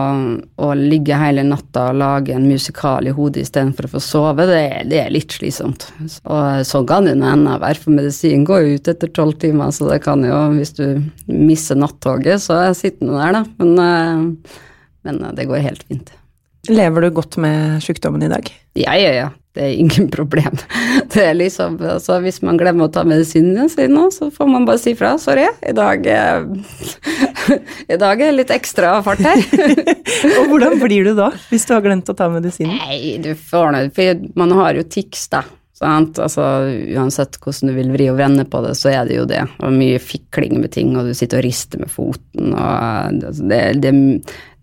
å, 0.56 0.68
ligge 0.78 1.18
hele 1.21 1.44
natta 1.44 1.90
og 1.90 1.99
lage 2.00 2.33
en 2.33 2.47
musikal 2.49 3.09
i 3.09 3.12
hodet 3.12 3.44
istedenfor 3.44 3.88
å 3.88 3.92
få 3.92 4.02
sove, 4.02 4.47
det, 4.49 4.62
det, 4.88 5.02
er 5.02 5.12
litt 5.12 5.37
slitsomt. 5.37 5.87
Og 6.25 6.64
sånn 6.64 6.88
kan 6.88 7.09
det 7.09 7.16
ennå 7.16 7.59
være, 7.61 7.80
for 7.83 7.97
medisin 7.97 8.47
går 8.49 8.64
jo 8.64 8.78
ut 8.78 8.92
etter 8.94 9.12
tolv 9.12 9.37
timer, 9.40 9.73
så 9.76 9.90
det 9.92 10.00
kan 10.04 10.25
jo, 10.25 10.40
hvis 10.56 10.73
du 10.80 10.87
misser 11.28 11.80
nattoget, 11.80 12.40
så 12.44 12.56
er 12.56 12.68
jeg 12.71 12.80
sittende 12.80 13.21
der, 13.21 13.37
da. 13.37 13.44
Men, 13.61 13.75
eh, 13.85 14.61
men 15.04 15.25
eh, 15.28 15.35
det 15.37 15.49
går 15.52 15.66
helt 15.68 15.85
fint. 15.88 16.14
Lever 16.68 17.04
du 17.04 17.11
godt 17.11 17.37
med 17.37 17.83
sykdommen 17.85 18.23
i 18.23 18.28
dag? 18.33 18.49
Ja, 18.78 18.94
ja, 18.97 19.11
ja. 19.14 19.30
Det 19.54 19.62
er 19.62 19.75
ingen 19.78 20.09
problem. 20.16 20.56
Det 21.12 21.23
er 21.23 21.35
liksom, 21.37 21.76
altså 21.78 22.18
Hvis 22.25 22.40
man 22.42 22.59
glemmer 22.59 22.88
å 22.88 22.92
ta 22.92 23.04
medisinen 23.06 23.68
sin, 23.71 23.99
så 24.12 24.30
får 24.35 24.50
man 24.50 24.66
bare 24.66 24.83
si 24.83 24.97
fra. 24.99 25.14
Sorry, 25.23 25.47
i 25.62 25.75
dag, 25.76 26.06
i 27.94 27.99
dag 28.00 28.21
er 28.21 28.33
det 28.33 28.38
litt 28.38 28.54
ekstra 28.54 28.97
fart 29.06 29.23
her. 29.23 29.44
og 30.40 30.49
hvordan 30.50 30.80
blir 30.83 31.11
du 31.11 31.12
da, 31.18 31.30
hvis 31.52 31.68
du 31.68 31.76
har 31.76 31.85
glemt 31.85 32.11
å 32.11 32.16
ta 32.18 32.30
medisinen? 32.33 32.80
Nei, 32.83 33.18
du 33.23 33.35
får 33.38 33.76
noe 33.76 33.92
For 33.94 34.25
man 34.40 34.56
har 34.59 34.80
jo 34.80 34.88
tics, 34.90 35.28
da. 35.30 35.44
Sant? 35.75 36.18
Altså, 36.23 36.42
uansett 36.94 37.38
hvordan 37.42 37.71
du 37.71 37.78
vil 37.78 37.90
vri 37.94 38.06
og 38.11 38.18
vrenne 38.18 38.47
på 38.47 38.61
det, 38.64 38.76
så 38.78 38.92
er 38.94 39.09
det 39.09 39.18
jo 39.21 39.26
det. 39.30 39.42
Og 39.62 39.75
mye 39.75 40.00
fikling 40.02 40.59
med 40.62 40.73
ting, 40.75 40.94
og 40.99 41.11
du 41.11 41.14
sitter 41.14 41.42
og 41.42 41.47
rister 41.47 41.83
med 41.83 41.90
foten, 41.90 42.54
og 42.54 43.21
altså, 43.21 43.47
det, 43.50 43.61
det, 43.83 43.92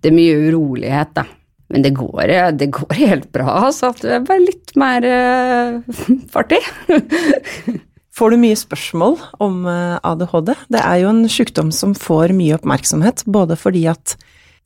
det 0.01 0.11
er 0.11 0.17
mye 0.17 0.39
urolighet, 0.49 1.15
da. 1.19 1.27
Men 1.71 1.85
det 1.85 1.93
går, 1.95 2.33
det 2.59 2.67
går 2.75 2.97
helt 2.99 3.29
bra, 3.31 3.47
altså. 3.67 3.93
Du 4.01 4.09
er 4.11 4.25
bare 4.27 4.43
litt 4.43 4.73
mer 4.79 5.05
uh, 5.07 6.01
fartig. 6.33 6.59
får 8.17 8.33
du 8.33 8.41
mye 8.41 8.57
spørsmål 8.59 9.15
om 9.41 9.63
eh, 9.71 9.95
ADHD? 10.03 10.51
Det 10.75 10.81
er 10.83 10.97
jo 11.01 11.11
en 11.13 11.23
sykdom 11.31 11.71
som 11.73 11.95
får 11.97 12.35
mye 12.37 12.57
oppmerksomhet, 12.57 13.23
både 13.25 13.55
fordi 13.57 13.85
at 13.89 14.17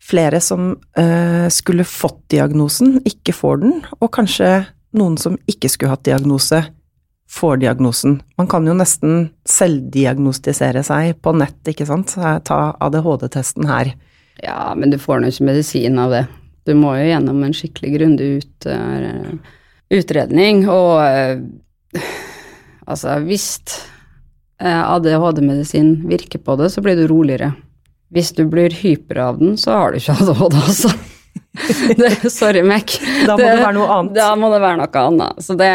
flere 0.03 0.41
som 0.43 0.73
uh, 0.97 1.45
skulle 1.53 1.85
fått 1.87 2.23
diagnosen, 2.33 2.99
ikke 3.07 3.35
får 3.37 3.61
den, 3.61 3.77
og 3.99 4.11
kanskje 4.17 4.65
noen 4.97 5.19
som 5.21 5.37
ikke 5.49 5.69
skulle 5.71 5.93
hatt 5.93 6.05
diagnose, 6.07 6.63
får 7.31 7.61
diagnosen. 7.63 8.19
Man 8.39 8.49
kan 8.49 8.67
jo 8.67 8.75
nesten 8.77 9.29
selvdiagnostisere 9.49 10.83
seg 10.85 11.17
på 11.25 11.33
nett, 11.37 11.57
ikke 11.67 11.87
sant. 11.89 12.13
Ta 12.47 12.59
ADHD-testen 12.85 13.67
her. 13.69 13.93
Ja, 14.43 14.73
men 14.77 14.91
du 14.93 14.99
får 15.01 15.21
nå 15.21 15.31
ikke 15.31 15.47
medisin 15.49 15.99
av 16.01 16.13
det. 16.13 16.25
Du 16.65 16.73
må 16.77 16.95
jo 16.97 17.09
gjennom 17.09 17.43
en 17.45 17.53
skikkelig 17.53 17.91
grundig 17.93 18.29
ut, 18.39 18.67
uh, 18.69 19.59
utredning, 19.93 20.63
og 20.71 20.97
uh, 21.01 22.07
altså 22.89 23.19
hvis 23.25 23.49
uh, 24.63 24.95
ADHD-medisin 24.95 25.99
virker 26.09 26.41
på 26.41 26.57
det, 26.61 26.71
så 26.73 26.81
blir 26.85 26.97
du 26.97 27.05
roligere. 27.11 27.53
Hvis 28.13 28.33
du 28.37 28.45
blir 28.49 28.73
hyper 28.73 29.21
av 29.27 29.41
den, 29.41 29.59
så 29.61 29.77
har 29.77 29.93
du 29.93 30.01
ikke 30.01 30.17
ADHD, 30.17 30.57
altså. 30.61 30.93
det, 32.01 32.31
sorry, 32.33 32.63
Mac. 32.65 32.97
Da 33.25 33.35
må 33.35 33.43
det, 33.43 33.51
det, 33.51 33.61
være 33.61 33.75
noe 33.77 33.99
annet. 33.99 34.17
Da 34.17 34.31
må 34.39 34.49
det 34.53 34.63
være 34.63 34.81
noe 34.81 35.05
annet. 35.09 35.45
Så 35.45 35.57
det 35.59 35.71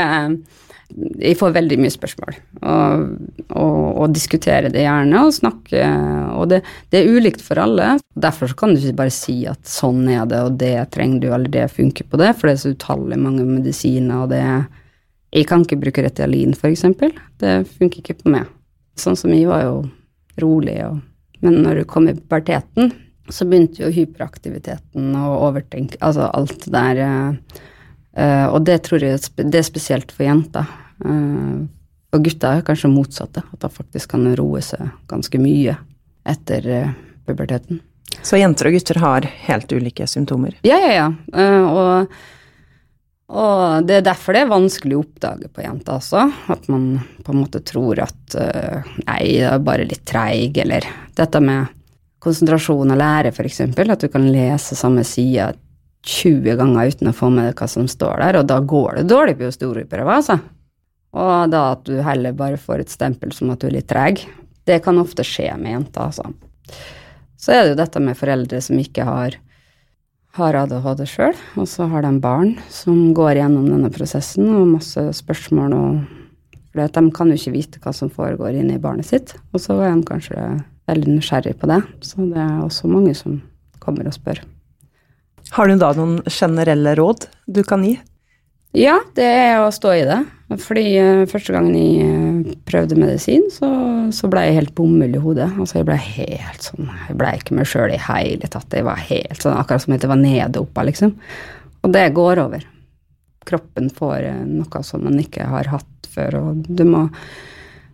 jeg 1.20 1.36
får 1.38 1.54
veldig 1.54 1.78
mye 1.80 1.92
spørsmål, 1.92 2.36
og, 2.60 3.04
og, 3.48 3.84
og 4.02 4.14
diskutere 4.14 4.70
det 4.72 4.84
gjerne 4.84 5.22
og 5.26 5.34
snakke. 5.34 5.82
Og 6.36 6.48
det, 6.52 6.60
det, 6.92 7.00
er 7.00 7.16
ulikt 7.16 7.44
for 7.44 7.60
alle. 7.62 7.92
Derfor 8.14 8.54
kan 8.58 8.74
du 8.74 8.80
ikke 8.80 8.98
bare 9.02 9.14
si 9.14 9.42
at 9.50 9.60
sånn 9.68 10.02
er 10.10 10.24
det, 10.30 10.42
og 10.46 10.58
det 10.60 10.74
trenger 10.94 11.22
du, 11.22 11.28
eller 11.30 11.52
det 11.52 11.68
funker 11.72 12.08
på 12.10 12.20
det, 12.20 12.32
for 12.36 12.48
det 12.48 12.56
er 12.56 12.62
så 12.64 12.74
utallig 12.74 13.20
mange 13.20 13.46
medisiner, 13.48 14.24
og 14.24 14.34
det 14.34 14.44
Jeg 15.30 15.46
kan 15.46 15.62
ikke 15.62 15.78
bruke 15.78 16.02
Retialin, 16.02 16.56
f.eks. 16.58 16.82
Det 17.38 17.52
funker 17.78 18.00
ikke 18.00 18.18
på 18.24 18.32
meg. 18.34 18.48
Sånn 18.98 19.14
som 19.14 19.30
jeg 19.30 19.46
var 19.46 19.62
jo 19.62 19.76
rolig, 20.42 20.80
og, 20.88 20.98
men 21.44 21.60
når 21.62 21.80
du 21.80 21.84
kom 21.86 22.08
i 22.10 22.16
puberteten, 22.16 22.90
så 23.30 23.46
begynte 23.46 23.84
jo 23.84 23.92
hyperaktiviteten 23.94 25.12
og 25.14 25.36
overtenk... 25.50 25.94
Altså 26.02 26.26
alt 26.34 26.64
det 26.64 26.72
der 26.74 27.02
eh, 27.04 27.60
og 28.18 28.64
det 28.66 28.80
tror 28.86 29.04
jeg 29.04 29.20
det 29.38 29.60
er 29.60 29.66
spesielt 29.66 30.10
for 30.14 30.26
jenter. 30.26 30.66
Uh, 31.04 31.68
og 32.10 32.24
gutter 32.26 32.58
er 32.58 32.66
kanskje 32.66 32.90
motsatte, 32.90 33.44
at 33.44 33.62
de 33.62 33.70
faktisk 33.70 34.16
kan 34.16 34.26
roe 34.38 34.60
seg 34.64 34.90
ganske 35.10 35.40
mye 35.40 35.76
etter 36.28 36.66
uh, 36.66 36.90
puberteten. 37.28 37.80
Så 38.26 38.40
jenter 38.40 38.68
og 38.68 38.76
gutter 38.76 39.00
har 39.00 39.28
helt 39.46 39.72
ulike 39.72 40.06
symptomer? 40.10 40.58
Ja, 40.66 40.80
ja, 40.82 40.90
ja. 40.96 41.06
Og, 41.70 42.16
og, 43.30 43.86
det 43.86 44.00
er 44.00 44.08
derfor 44.10 44.34
det 44.34 44.42
er 44.42 44.50
vanskelig 44.50 44.98
å 44.98 45.04
oppdage 45.04 45.48
på 45.54 45.62
jenter 45.62 46.00
også. 46.00 46.26
At 46.50 46.66
man 46.72 46.96
på 47.22 47.32
en 47.32 47.44
måte 47.44 47.62
tror 47.62 48.02
at 48.02 48.34
nei, 49.06 49.22
det 49.38 49.46
er 49.46 49.62
bare 49.62 49.86
litt 49.86 50.02
treig, 50.10 50.58
eller 50.58 50.88
dette 51.16 51.40
med 51.44 51.70
konsentrasjon 52.20 52.90
og 52.90 52.98
lære, 52.98 53.30
f.eks. 53.30 53.62
At 53.70 54.02
du 54.02 54.10
kan 54.12 54.26
lese 54.34 54.76
samme 54.76 55.06
side 55.06 55.52
20 56.06 56.56
ganger 56.56 56.92
uten 56.94 57.10
å 57.10 57.16
få 57.16 57.28
med 57.32 57.52
hva 57.58 57.68
som 57.68 57.88
står 57.90 58.22
der, 58.22 58.40
og 58.40 58.48
da 58.48 58.60
går 58.60 59.00
det 59.00 59.10
dårlig 59.10 59.36
på 59.38 59.50
historieprøver, 59.50 60.12
altså. 60.14 60.38
Og 61.10 61.50
da 61.50 61.64
at 61.74 61.84
du 61.88 61.98
heller 62.04 62.36
bare 62.36 62.60
får 62.60 62.84
et 62.84 62.92
stempel 62.92 63.34
som 63.34 63.50
at 63.52 63.60
du 63.60 63.68
er 63.68 63.76
litt 63.80 63.90
treg, 63.90 64.22
det 64.68 64.80
kan 64.84 65.00
ofte 65.00 65.26
skje 65.26 65.50
med 65.58 65.74
jenter, 65.74 66.08
altså. 66.08 66.30
Så 67.40 67.54
er 67.54 67.64
det 67.64 67.72
jo 67.72 67.80
dette 67.80 68.02
med 68.04 68.18
foreldre 68.18 68.60
som 68.62 68.78
ikke 68.80 69.04
har, 69.08 69.36
har 70.38 70.58
ADHD 70.62 71.04
sjøl, 71.08 71.36
og 71.58 71.68
så 71.68 71.88
har 71.90 72.04
de 72.06 72.12
barn 72.22 72.54
som 72.72 73.10
går 73.16 73.40
gjennom 73.40 73.68
denne 73.68 73.90
prosessen, 73.92 74.48
og 74.54 74.76
masse 74.76 75.10
spørsmål 75.20 75.76
og 75.76 76.16
For 76.70 76.86
de 76.86 77.10
kan 77.10 77.26
jo 77.26 77.34
ikke 77.34 77.50
vite 77.50 77.80
hva 77.82 77.90
som 77.90 78.12
foregår 78.14 78.54
inni 78.54 78.76
barnet 78.78 79.08
sitt, 79.08 79.32
og 79.50 79.58
så 79.58 79.74
er 79.82 79.90
de 79.90 80.06
kanskje 80.06 80.44
veldig 80.86 81.16
nysgjerrig 81.16 81.56
på 81.58 81.66
det. 81.66 81.80
Så 82.06 82.22
det 82.30 82.38
er 82.38 82.60
også 82.62 82.86
mange 82.86 83.10
som 83.18 83.40
kommer 83.82 84.06
og 84.06 84.14
spør. 84.14 84.38
Har 85.50 85.66
du 85.66 85.80
da 85.80 85.90
noen 85.98 86.20
generelle 86.30 86.94
råd 86.98 87.26
du 87.50 87.62
kan 87.66 87.82
gi? 87.86 87.96
Ja, 88.76 89.00
det 89.18 89.26
er 89.26 89.56
å 89.64 89.72
stå 89.74 89.96
i 89.98 90.04
det. 90.06 90.20
Fordi 90.62 90.84
uh, 90.98 91.24
første 91.30 91.54
gangen 91.54 91.74
jeg 91.74 92.06
uh, 92.06 92.54
prøvde 92.66 92.98
medisin, 92.98 93.48
så, 93.54 93.68
så, 94.14 94.30
ble 94.30 94.44
jeg 94.46 94.58
helt 94.60 94.74
bomull 94.78 95.14
i 95.14 95.22
hodet. 95.22 95.48
Altså 95.58 95.80
jeg 95.80 95.88
ble 95.88 95.98
helt 95.98 96.66
sånn 96.66 96.90
Jeg 97.08 97.18
ble 97.18 97.32
ikke 97.38 97.58
meg 97.58 97.70
sjøl 97.70 97.94
i 97.94 98.02
hele 98.02 98.50
tatt. 98.50 98.70
Jeg 98.74 98.86
var 98.86 99.02
helt 99.10 99.42
sånn 99.42 99.58
akkurat 99.58 99.84
som 99.84 99.94
at 99.94 100.06
jeg 100.06 100.12
var 100.12 100.22
nede 100.22 100.62
oppa, 100.62 100.86
liksom. 100.86 101.14
Og 101.82 101.94
det 101.94 102.06
går 102.14 102.42
over. 102.44 102.66
Kroppen 103.50 103.90
får 103.94 104.30
uh, 104.30 104.42
noe 104.46 104.84
som 104.86 105.06
man 105.06 105.18
ikke 105.22 105.50
har 105.50 105.70
hatt 105.74 106.10
før, 106.10 106.40
og 106.40 106.66
du 106.66 106.86
må 106.86 107.08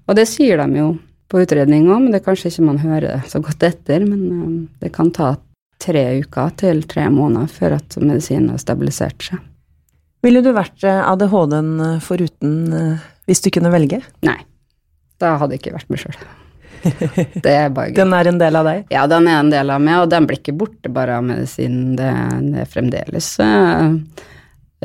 Og 0.06 0.14
det 0.16 0.28
sier 0.30 0.60
de 0.60 0.80
jo 0.80 0.92
på 1.26 1.40
utredning 1.42 1.88
òg, 1.90 2.04
men 2.04 2.12
det 2.12 2.20
er 2.20 2.28
kanskje 2.28 2.52
ikke 2.52 2.68
man 2.68 2.84
hører 2.84 3.24
så 3.28 3.40
godt 3.42 3.64
etter. 3.66 4.04
Men 4.06 4.68
det 4.80 4.92
kan 4.94 5.08
ta 5.10 5.32
tre 5.82 6.06
uker 6.22 6.54
til 6.60 6.82
tre 6.88 7.08
måneder 7.12 7.50
før 7.52 7.76
at 7.80 7.98
medisinen 8.00 8.50
har 8.54 8.62
stabilisert 8.62 9.28
seg. 9.30 9.42
Ville 10.24 10.42
du 10.42 10.50
vært 10.56 10.84
eh, 10.86 11.02
ADHD-en 11.06 11.72
eh, 11.84 11.98
foruten 12.02 12.56
eh, 12.74 13.04
hvis 13.28 13.44
du 13.44 13.50
kunne 13.54 13.72
velge? 13.74 14.00
Nei. 14.26 14.38
Da 15.20 15.36
hadde 15.40 15.56
jeg 15.56 15.64
ikke 15.64 15.76
vært 15.76 15.92
meg 15.92 16.02
sjøl. 16.02 16.16
Det 17.44 17.50
er 17.52 17.70
bare 17.74 17.90
gøy. 17.90 17.98
Den 17.98 18.14
er 18.14 18.30
en 18.30 18.40
del 18.40 18.58
av 18.58 18.66
deg? 18.68 18.86
Ja, 18.94 19.06
den 19.10 19.26
er 19.30 19.40
en 19.40 19.50
del 19.50 19.72
av 19.74 19.82
meg, 19.82 19.98
og 20.04 20.10
den 20.12 20.26
blir 20.28 20.38
ikke 20.38 20.54
borte 20.58 20.90
bare 20.92 21.16
av 21.18 21.24
medisinen. 21.26 21.94
Det, 21.98 22.10
det, 22.46 22.62
er 22.62 22.70
fremdeles 22.70 23.30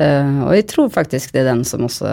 Og 0.02 0.52
jeg 0.56 0.66
tror 0.72 0.88
faktisk 0.94 1.34
det 1.34 1.42
er 1.42 1.50
den 1.52 1.62
som 1.68 1.84
også 1.86 2.08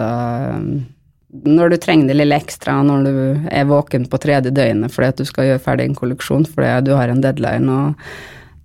Når 1.48 1.72
du 1.72 1.78
trenger 1.80 2.12
det 2.12 2.18
lille 2.20 2.38
ekstra 2.38 2.76
når 2.86 3.08
du 3.08 3.14
er 3.50 3.70
våken 3.70 4.04
på 4.10 4.20
tredje 4.22 4.52
døgnet 4.54 4.94
fordi 4.94 5.10
at 5.14 5.22
du 5.22 5.26
skal 5.26 5.48
gjøre 5.48 5.64
ferdig 5.64 5.88
en 5.88 5.98
kolleksjon 5.98 6.46
fordi 6.50 6.76
du 6.86 6.92
har 6.98 7.10
en 7.10 7.24
deadline 7.24 7.78
og 7.80 8.12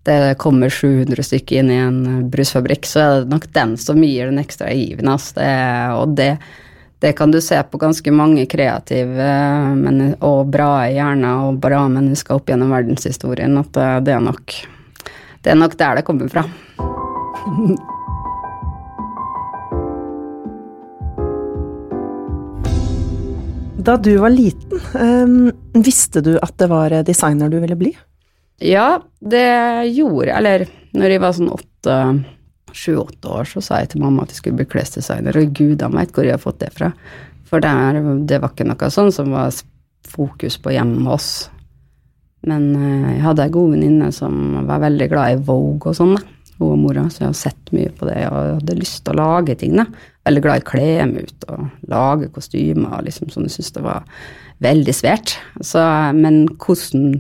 det 0.05 0.35
kommer 0.37 0.69
700 0.69 1.23
stykker 1.23 1.59
inn 1.59 1.71
i 1.71 1.79
en 1.81 2.29
brusfabrikk, 2.29 2.85
så 2.85 2.99
er 2.99 3.15
det 3.23 3.31
nok 3.33 3.47
den 3.57 3.73
som 3.81 4.03
gir 4.03 4.29
den 4.29 4.37
ekstra 4.41 4.69
given. 4.69 5.09
Altså. 5.09 5.39
Det, 5.39 5.55
og 5.97 6.13
det, 6.19 6.29
det, 7.01 7.13
kan 7.17 7.33
du 7.33 7.39
se 7.41 7.57
på 7.71 7.81
ganske 7.81 8.13
mange 8.13 8.45
kreative 8.45 9.31
men, 9.81 10.13
og 10.21 10.53
bra 10.53 10.85
hjerner 10.93 11.47
og 11.47 11.57
bra 11.63 11.87
mennesker 11.89 12.37
opp 12.37 12.53
gjennom 12.53 12.75
verdenshistorien, 12.75 13.57
at 13.57 13.81
det, 14.05 14.13
er 14.13 14.21
nok, 14.21 14.57
det 15.41 15.55
er 15.55 15.59
nok 15.63 15.77
der 15.81 16.01
det 16.01 16.07
kommer 16.07 16.29
fra. 16.29 16.45
Da 23.85 23.99
du 24.01 24.15
var 24.17 24.31
liten, 24.33 24.79
um, 24.97 25.51
visste 25.85 26.21
du 26.25 26.39
at 26.41 26.55
det 26.57 26.65
var 26.71 26.93
designer 27.05 27.51
du 27.53 27.59
ville 27.61 27.75
bli? 27.77 27.91
Ja, 28.63 29.01
det 29.19 29.47
gjorde 29.91 30.29
jeg. 30.29 30.37
Eller 30.37 30.65
når 30.95 31.11
jeg 31.15 31.23
var 31.23 31.35
sånn 31.35 31.51
åtte, 31.51 31.97
sju-åtte 32.75 33.31
år, 33.31 33.47
så 33.47 33.63
sa 33.63 33.81
jeg 33.81 33.93
til 33.93 34.03
mamma 34.03 34.23
at 34.23 34.33
jeg 34.33 34.41
skulle 34.41 34.59
bli 34.61 34.69
klesdesigner, 34.69 35.37
og 35.39 35.55
gud 35.55 35.83
a 35.83 35.89
meg 35.91 36.11
hvor 36.15 36.27
jeg 36.27 36.35
har 36.35 36.43
fått 36.43 36.61
det 36.63 36.71
fra. 36.75 36.91
For 37.47 37.63
det, 37.63 37.71
det 38.29 38.39
var 38.43 38.53
ikke 38.53 38.67
noe 38.67 38.91
sånn 38.91 39.11
som 39.15 39.31
var 39.35 39.53
fokus 40.05 40.57
på 40.61 40.73
hjemme 40.75 41.03
med 41.03 41.13
oss. 41.15 41.29
Men 42.45 42.71
eh, 42.77 43.11
jeg 43.15 43.25
hadde 43.25 43.45
ei 43.45 43.53
god 43.53 43.75
venninne 43.75 44.09
som 44.13 44.65
var 44.67 44.83
veldig 44.83 45.07
glad 45.11 45.33
i 45.33 45.43
Vogue 45.47 45.91
og 45.91 45.97
sånn. 45.97 46.17
Hun 46.55 46.71
og 46.71 46.77
mora, 46.79 47.05
så 47.11 47.25
jeg 47.25 47.31
har 47.31 47.39
sett 47.39 47.71
mye 47.75 47.91
på 47.91 48.07
det 48.07 48.21
og 48.29 48.61
hadde 48.61 48.77
lyst 48.79 49.01
til 49.03 49.15
å 49.15 49.19
lage 49.19 49.57
ting, 49.59 49.73
da. 49.75 49.87
Veldig 50.25 50.43
glad 50.45 50.61
i 50.61 50.63
å 50.63 50.67
kle 50.69 50.91
meg 51.09 51.27
ut 51.27 51.47
og 51.51 51.89
lage 51.91 52.29
kostymer 52.33 52.95
og 52.95 53.07
liksom 53.07 53.31
sånn. 53.33 53.49
Jeg 53.49 53.57
syntes 53.57 53.75
det 53.75 53.83
var 53.85 54.05
veldig 54.63 54.95
svært. 54.95 55.35
Men 56.15 56.45
hvordan 56.63 57.19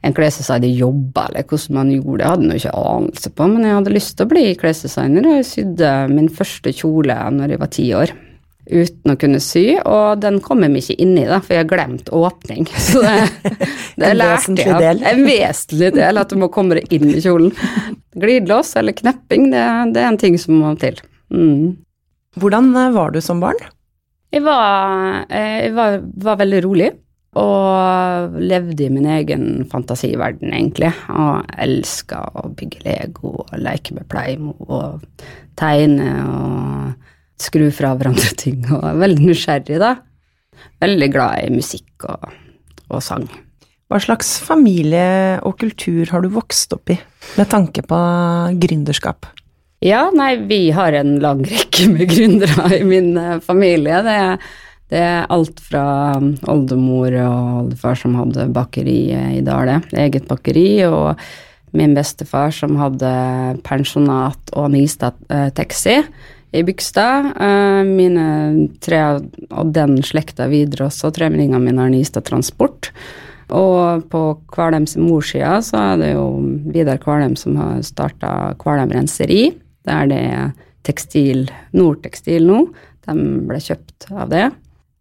en 0.00 0.16
klesdesigner 0.16 0.72
jobba, 0.72 1.26
eller 1.28 1.44
hvordan 1.44 1.76
man 1.76 1.92
gjorde 1.92 2.22
det, 2.22 2.30
hadde 2.30 2.48
jeg 2.48 2.62
ikke 2.62 2.80
anelse 2.94 3.32
på, 3.36 3.48
men 3.52 3.66
jeg 3.66 3.76
hadde 3.76 3.92
lyst 3.92 4.16
til 4.16 4.26
å 4.26 4.30
bli 4.30 4.44
klesdesigner, 4.60 5.28
og 5.28 5.38
jeg 5.38 5.48
sydde 5.50 5.92
min 6.14 6.30
første 6.32 6.72
kjole 6.76 7.16
når 7.36 7.54
jeg 7.54 7.60
var 7.60 7.72
ti 7.76 7.86
år. 7.98 8.14
Uten 8.70 9.12
å 9.12 9.16
kunne 9.18 9.40
sy, 9.42 9.64
og 9.80 10.20
den 10.22 10.38
kom 10.44 10.62
jeg 10.62 10.72
meg 10.72 10.84
ikke 10.84 11.02
inn 11.02 11.16
i, 11.18 11.26
da, 11.28 11.40
for 11.42 11.56
jeg 11.56 11.64
har 11.64 11.70
glemt 11.72 12.08
åpning. 12.14 12.68
Så 12.86 13.02
det, 13.04 13.58
det 14.00 14.12
lærte 14.16 14.56
jeg. 14.56 14.96
En 15.10 15.22
vesentlig 15.26 15.92
del, 15.98 16.22
at 16.22 16.32
du 16.32 16.40
må 16.40 16.48
komme 16.54 16.78
deg 16.78 16.96
inn 16.96 17.10
i 17.10 17.20
kjolen. 17.20 17.52
Glidelås 18.20 18.72
eller 18.80 18.96
knepping, 18.96 19.50
det, 19.52 19.66
det 19.96 20.04
er 20.04 20.08
en 20.12 20.20
ting 20.20 20.38
som 20.40 20.56
må 20.62 20.72
til. 20.80 20.96
Mm. 21.34 21.76
Hvordan 22.40 22.72
var 22.94 23.12
du 23.12 23.20
som 23.24 23.42
barn? 23.42 23.58
Jeg 24.30 24.44
var, 24.46 25.24
eh, 25.28 25.66
jeg 25.66 25.74
var, 25.74 26.00
var 26.22 26.38
veldig 26.38 26.64
rolig. 26.64 26.92
Og 27.38 28.38
levde 28.42 28.86
i 28.86 28.90
min 28.90 29.06
egen 29.06 29.44
fantasiverden, 29.70 30.50
egentlig. 30.50 30.90
Og 31.14 31.46
elska 31.62 32.24
å 32.40 32.48
bygge 32.58 32.82
Lego 32.86 33.36
og 33.44 33.52
leke 33.60 33.94
med 33.94 34.08
Playmo 34.10 34.56
og 34.66 35.04
tegne 35.60 36.10
og 36.26 37.10
skru 37.40 37.68
fra 37.74 37.94
hverandre 37.94 38.34
ting. 38.42 38.64
Og 38.72 38.82
er 38.82 38.98
veldig 39.04 39.28
nysgjerrig, 39.30 39.78
da. 39.82 39.94
Veldig 40.82 41.10
glad 41.12 41.44
i 41.44 41.54
musikk 41.54 42.08
og, 42.10 42.32
og 42.90 43.04
sang. 43.04 43.28
Hva 43.90 43.98
slags 44.02 44.36
familie 44.46 45.40
og 45.46 45.56
kultur 45.58 46.10
har 46.12 46.22
du 46.22 46.30
vokst 46.30 46.74
opp 46.76 46.92
i, 46.94 46.96
med 47.38 47.48
tanke 47.50 47.82
på 47.82 47.98
gründerskap? 48.62 49.26
Ja, 49.82 50.04
nei, 50.14 50.34
vi 50.46 50.68
har 50.76 50.94
en 50.94 51.16
lang 51.22 51.40
rekke 51.48 51.88
med 51.90 52.10
gründere 52.12 52.68
i 52.76 52.84
min 52.86 53.14
eh, 53.18 53.38
familie. 53.42 54.02
Det 54.04 54.16
er 54.26 54.50
det 54.90 54.98
er 54.98 55.28
alt 55.30 55.60
fra 55.62 55.84
um, 56.18 56.32
oldemor 56.50 57.14
og 57.22 57.60
oldefar 57.60 57.98
som 57.98 58.16
hadde 58.18 58.48
bakeri 58.54 59.12
i 59.38 59.42
Dale, 59.46 59.78
eget 59.94 60.26
bakeri, 60.26 60.82
og 60.88 61.20
min 61.76 61.94
bestefar 61.94 62.50
som 62.54 62.74
hadde 62.80 63.10
pensjonat 63.66 64.50
og 64.58 64.72
Nistad 64.74 65.14
eh, 65.30 65.48
taxi 65.54 66.00
i 66.50 66.62
Bygstad. 66.66 67.30
Eh, 67.38 67.82
mine 67.86 68.24
tre, 68.82 69.02
og 69.54 69.70
den 69.76 70.00
slekta 70.02 70.48
videre 70.50 70.88
også, 70.88 71.12
tremeningene 71.14 71.62
mine 71.62 71.84
har 71.84 71.92
Nistad 71.92 72.26
Transport. 72.26 72.90
Og 73.54 74.02
på 74.10 74.22
Kvalheim 74.50 74.86
sin 74.86 75.06
så 75.06 75.76
er 75.78 75.96
det 75.98 76.12
jo 76.12 76.26
Vidar 76.70 76.98
Kvalheim 77.02 77.36
som 77.36 77.56
har 77.58 77.82
starta 77.82 78.54
Kvalheim 78.58 78.90
Renseri. 78.90 79.52
Der 79.86 80.06
det 80.06 80.18
er 80.18 80.50
tekstil, 80.82 81.48
Nordtekstil 81.72 82.46
nå. 82.46 82.66
De 83.06 83.14
ble 83.46 83.58
kjøpt 83.58 84.10
av 84.10 84.28
det. 84.30 84.50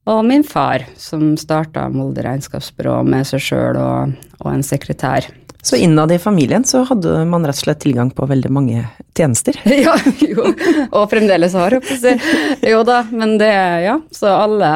Og 0.09 0.23
min 0.25 0.43
far, 0.43 0.87
som 0.97 1.35
starta 1.37 1.85
Molde 1.93 2.23
regnskapsbyrå 2.25 3.01
med 3.05 3.27
seg 3.29 3.43
sjøl 3.45 3.77
og, 3.77 4.15
og, 4.39 4.47
en 4.51 4.65
sekretær. 4.65 5.27
Så 5.61 5.75
innad 5.75 6.11
i 6.15 6.17
familien 6.21 6.63
så 6.65 6.85
hadde 6.87 7.25
man 7.29 7.43
rett 7.45 7.59
og 7.59 7.65
slett 7.65 7.81
tilgang 7.83 8.09
på 8.15 8.25
veldig 8.25 8.49
mange 8.55 8.85
tjenester? 9.17 9.59
ja, 9.85 9.93
jo, 10.23 10.47
og 10.87 11.09
fremdeles 11.11 11.53
har, 11.59 11.75
jeg 11.75 12.15
Jo 12.71 12.79
da, 12.87 13.03
men 13.11 13.35
det, 13.41 13.51
ja. 13.85 13.99
Så 14.15 14.31
alle 14.31 14.71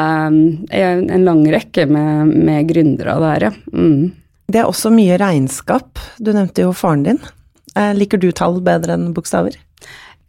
er 0.75 1.01
en 1.01 1.25
lang 1.25 1.45
rekke 1.55 1.87
med, 1.89 2.35
med 2.35 2.69
gründere 2.69 3.17
der, 3.23 3.47
ja. 3.47 3.53
Mm. 3.71 4.11
Det 4.53 4.61
er 4.61 4.69
også 4.69 4.91
mye 4.93 5.17
regnskap. 5.17 6.03
Du 6.19 6.33
nevnte 6.35 6.67
jo 6.67 6.75
faren 6.77 7.07
din. 7.07 7.23
Eh, 7.79 7.95
liker 7.97 8.21
du 8.21 8.29
tall 8.35 8.59
bedre 8.61 8.99
enn 8.99 9.15
bokstaver? 9.15 9.57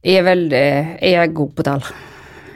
Jeg 0.05 0.21
er 0.21 0.27
veldig 0.27 0.67
Jeg 1.03 1.15
er 1.17 1.33
god 1.33 1.55
på 1.57 1.65
tall 1.67 1.85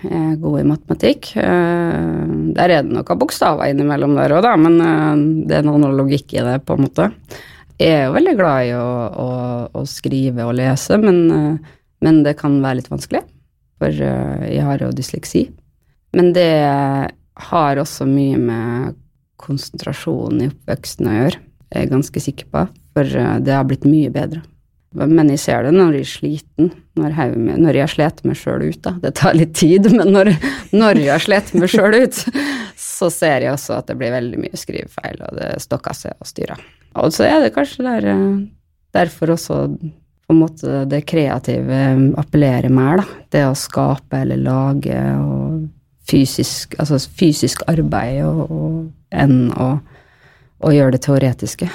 er 0.06 0.36
god 0.40 0.60
i 0.60 0.66
matematikk. 0.68 1.30
Eh, 1.40 2.26
der 2.56 2.74
er 2.74 2.86
det 2.86 3.02
av 3.02 3.18
bokstaver 3.20 3.70
innimellom 3.70 4.16
der 4.18 4.34
òg, 4.36 4.42
da, 4.46 4.54
men 4.60 4.78
eh, 4.82 5.22
det 5.48 5.58
er 5.58 5.66
noen 5.66 5.86
logikk 5.98 6.36
i 6.36 6.44
det, 6.44 6.58
på 6.66 6.76
en 6.76 6.84
måte. 6.86 7.08
Jeg 7.78 7.94
er 7.94 8.04
jo 8.08 8.16
veldig 8.16 8.34
glad 8.38 8.68
i 8.68 8.72
å, 8.74 8.88
å, 9.24 9.28
å 9.78 9.84
skrive 9.88 10.46
og 10.48 10.56
lese, 10.58 10.98
men, 11.02 11.20
eh, 11.34 11.74
men, 12.04 12.22
det 12.26 12.36
kan 12.40 12.58
være 12.64 12.80
litt 12.80 12.92
vanskelig, 12.92 13.24
for 13.78 13.94
jeg 13.94 14.64
har 14.66 14.82
jo 14.82 14.94
dysleksi. 14.94 15.46
Men 16.16 16.32
det 16.34 16.50
har 17.48 17.78
også 17.78 18.06
mye 18.08 18.38
med 18.40 18.98
konsentrasjon 19.38 20.42
i 20.42 20.50
oppveksten 20.50 21.06
å 21.06 21.16
gjøre, 21.18 21.42
jeg 21.68 21.84
er 21.84 21.90
ganske 21.92 22.22
sikker 22.22 22.48
på, 22.50 22.64
for 22.96 23.18
det 23.44 23.54
har 23.54 23.66
blitt 23.68 23.86
mye 23.86 24.10
bedre. 24.10 24.40
Men 24.96 25.28
jeg 25.28 25.40
ser 25.42 25.66
det 25.66 25.74
når 25.76 25.98
jeg 25.98 26.04
er 26.06 26.08
sliten, 26.08 26.70
når 26.96 27.12
jeg, 27.12 27.32
jeg 27.60 27.82
har 27.82 27.92
slitt 27.92 28.22
meg 28.24 28.38
sjøl 28.40 28.64
ut. 28.64 28.80
Da. 28.86 28.94
Det 29.02 29.12
tar 29.20 29.36
litt 29.36 29.54
tid, 29.58 29.90
men 29.98 30.14
når, 30.14 30.32
når 30.72 31.02
jeg 31.04 31.24
slitt 31.26 31.54
meg 31.58 31.72
sjøl 31.72 31.98
ut, 31.98 32.20
så 32.80 33.10
ser 33.12 33.44
jeg 33.44 33.52
også 33.52 33.78
at 33.78 33.90
det 33.90 33.98
blir 34.00 34.14
veldig 34.14 34.40
mye 34.46 34.58
skrivefeil, 34.58 35.20
og 35.28 35.38
det 35.38 35.52
stokker 35.64 35.96
seg 35.96 36.16
og 36.16 36.30
styrer. 36.30 36.62
Og 36.98 37.12
så 37.14 37.28
er 37.28 37.44
det 37.44 37.54
kanskje 37.54 37.84
der, 37.84 38.08
eh, 38.14 38.38
derfor 38.96 39.36
også 39.36 39.60
på 40.28 40.34
en 40.34 40.40
måte 40.42 40.82
det 40.88 41.04
kreative 41.08 41.82
appellerer 42.20 42.72
mer, 42.72 43.02
da. 43.02 43.22
Det 43.32 43.44
å 43.48 43.56
skape 43.56 44.24
eller 44.24 44.40
lage 44.40 44.98
og 45.20 45.68
fysisk, 46.08 46.76
altså 46.80 46.98
fysisk 47.20 47.64
arbeid 47.68 48.22
og, 48.24 48.42
og 48.48 48.76
enn 49.12 49.50
å, 49.52 49.70
å 50.64 50.72
gjøre 50.72 50.96
det 50.96 51.04
teoretiske. 51.04 51.68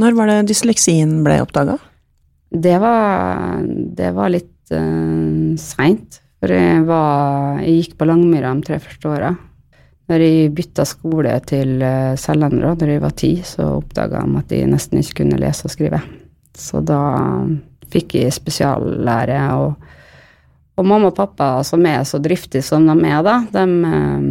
Når 0.00 0.16
var 0.16 0.30
det 0.30 0.38
dysleksien 0.48 1.18
ble 1.24 1.40
oppdaga? 1.44 1.76
Det 2.50 2.78
var, 2.82 3.62
det 3.66 4.10
var 4.16 4.32
litt 4.34 4.72
uh, 4.74 5.54
seint. 5.60 6.18
For 6.40 6.52
jeg, 6.54 6.82
var, 6.88 7.60
jeg 7.62 7.76
gikk 7.78 7.96
på 8.00 8.08
Langmyra 8.08 8.52
de 8.56 8.66
tre 8.66 8.80
første 8.82 9.10
åra. 9.12 9.30
Når 10.10 10.24
jeg 10.24 10.52
bytta 10.56 10.86
skole 10.88 11.36
til 11.46 11.76
uh, 11.84 12.16
Sellandra 12.18 12.74
da 12.78 12.88
jeg 12.90 13.04
var 13.04 13.14
ti, 13.14 13.34
så 13.46 13.76
oppdaga 13.76 14.24
de 14.26 14.40
at 14.40 14.54
jeg 14.56 14.70
nesten 14.70 15.02
ikke 15.02 15.22
kunne 15.22 15.38
lese 15.40 15.68
og 15.68 15.74
skrive. 15.74 16.02
Så 16.58 16.82
da 16.82 17.00
fikk 17.90 18.18
jeg 18.18 18.34
spesiallære. 18.34 19.42
Og, 19.60 19.76
og 20.80 20.88
mamma 20.88 21.12
og 21.12 21.18
pappa, 21.18 21.52
som 21.66 21.86
er 21.86 22.02
så 22.08 22.18
driftige 22.22 22.66
som 22.66 22.88
de 22.88 22.96
er, 23.06 23.22
da, 23.26 23.36
de 23.54 23.66
uh, 23.86 24.26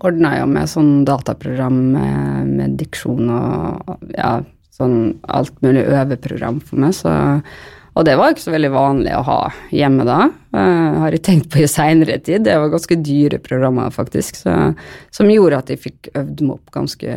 ordna 0.00 0.36
jo 0.38 0.46
med 0.48 0.70
sånn 0.70 0.92
dataprogram 1.08 1.82
med, 1.96 2.54
med 2.54 2.78
diksjon 2.80 3.26
og 3.34 3.98
ja, 4.14 4.38
sånn 4.80 4.96
alt 5.28 5.54
mulig 5.64 5.84
øveprogram 5.86 6.58
for 6.64 6.82
meg, 6.82 6.96
så 6.96 7.12
og 7.98 8.06
det 8.06 8.14
var 8.16 8.30
ikke 8.32 8.44
så 8.44 8.52
veldig 8.54 8.70
vanlig 8.70 9.14
å 9.16 9.24
ha 9.26 9.38
hjemme 9.74 10.04
da, 10.06 10.20
uh, 10.54 11.00
har 11.02 11.14
jeg 11.14 11.24
tenkt 11.26 11.48
på 11.52 11.64
i 11.64 11.68
seinere 11.68 12.20
tid. 12.22 12.44
Det 12.46 12.54
var 12.56 12.70
ganske 12.72 12.96
dyre 13.02 13.40
programmer, 13.42 13.90
faktisk, 13.94 14.38
så, 14.44 14.54
som 15.10 15.32
gjorde 15.32 15.58
at 15.58 15.72
jeg 15.72 15.82
fikk 15.82 16.12
øvd 16.14 16.44
meg 16.46 16.54
opp 16.54 16.70
ganske 16.76 17.16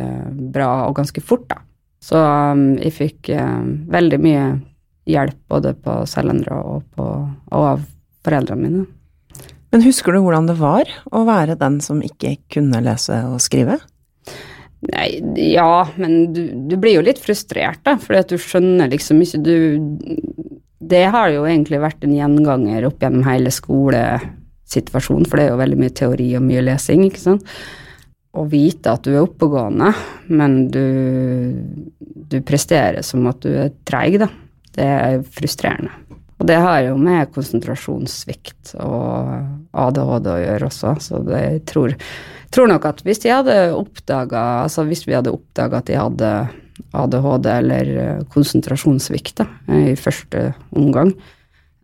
bra 0.56 0.72
og 0.88 0.98
ganske 0.98 1.22
fort, 1.24 1.46
da. 1.52 1.62
Så 2.04 2.18
um, 2.18 2.74
jeg 2.82 2.96
fikk 2.96 3.30
uh, 3.32 3.62
veldig 3.94 4.20
mye 4.20 4.48
hjelp 5.08 5.38
både 5.52 5.72
på 5.84 5.96
Selendra 6.10 6.58
og, 6.66 6.84
og 6.98 7.54
av 7.54 7.86
foreldrene 8.26 8.66
mine. 8.66 8.84
Men 9.72 9.82
husker 9.82 10.14
du 10.14 10.20
hvordan 10.24 10.46
det 10.50 10.58
var 10.60 10.90
å 11.10 11.24
være 11.26 11.56
den 11.60 11.80
som 11.82 12.02
ikke 12.04 12.36
kunne 12.52 12.82
lese 12.84 13.16
og 13.30 13.40
skrive? 13.42 13.80
Nei, 14.84 15.08
ja, 15.54 15.86
men 15.96 16.32
du, 16.34 16.42
du, 16.68 16.76
blir 16.80 16.98
jo 16.98 17.04
litt 17.04 17.20
frustrert, 17.22 17.80
da, 17.86 17.96
fordi 18.00 18.20
at 18.20 18.32
du 18.34 18.40
skjønner 18.40 18.90
liksom 18.92 19.22
ikke 19.24 19.40
Du 19.44 19.56
Det 20.84 21.04
har 21.14 21.30
jo 21.32 21.46
egentlig 21.48 21.80
vært 21.80 22.04
en 22.04 22.12
gjenganger 22.16 22.88
opp 22.90 23.00
gjennom 23.00 23.24
hele 23.24 23.52
skolesituasjonen, 23.54 25.24
for 25.28 25.40
det 25.40 25.46
er 25.46 25.54
jo 25.54 25.62
veldig 25.62 25.80
mye 25.80 25.96
teori 25.96 26.28
og 26.36 26.44
mye 26.44 26.64
lesing, 26.66 27.06
ikke 27.08 27.22
sant. 27.22 27.56
Å 28.34 28.44
vite 28.50 28.92
at 28.92 29.06
du 29.06 29.14
er 29.14 29.22
oppegående, 29.22 29.92
men 30.34 30.58
du, 30.74 30.84
du 32.02 32.40
presterer 32.44 33.06
som 33.06 33.24
at 33.30 33.40
du 33.46 33.52
er 33.54 33.72
treig, 33.86 34.18
da. 34.20 34.28
Det 34.74 34.84
er 34.90 35.20
frustrerende. 35.30 35.94
Og 36.40 36.48
det 36.50 36.56
har 36.58 36.80
jo 36.88 36.96
med 36.98 37.30
konsentrasjonssvikt 37.34 38.74
og 38.82 39.76
ADHD 39.84 40.30
å 40.32 40.40
gjøre 40.42 40.68
også, 40.70 40.94
så 41.00 41.20
jeg 41.30 41.62
tror, 41.70 41.94
tror 42.54 42.70
nok 42.72 42.88
at 42.90 43.04
hvis 43.06 43.22
de 43.22 43.30
hadde 43.30 43.54
oppdaga 43.76 44.42
Altså 44.64 44.86
vi 44.88 44.98
hadde 45.14 45.34
oppdaga 45.34 45.78
at 45.78 45.90
de 45.90 46.00
hadde 46.00 46.32
ADHD 46.94 47.46
eller 47.52 47.92
eh, 48.02 48.24
konsentrasjonssvikt 48.34 49.42
da, 49.42 49.46
i 49.70 49.94
første 49.98 50.48
omgang, 50.74 51.12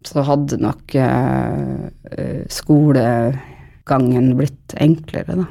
så 0.06 0.24
hadde 0.26 0.58
nok 0.62 0.94
eh, 0.98 1.86
eh, 2.16 2.42
skolegangen 2.50 4.32
blitt 4.38 4.74
enklere, 4.80 5.42
da. 5.44 5.46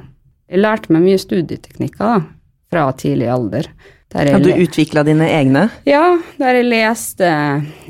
Jeg 0.50 0.64
lærte 0.64 0.92
meg 0.92 1.06
mye 1.06 1.22
studieteknikker 1.22 2.04
da, 2.04 2.20
fra 2.74 2.88
tidlig 2.98 3.30
alder. 3.30 3.70
Ja, 4.14 4.40
du 4.42 4.50
utvikla 4.50 5.04
dine 5.06 5.28
egne? 5.30 5.68
Ja, 5.86 6.18
der 6.40 6.58
jeg 6.58 6.66
leste 6.72 7.30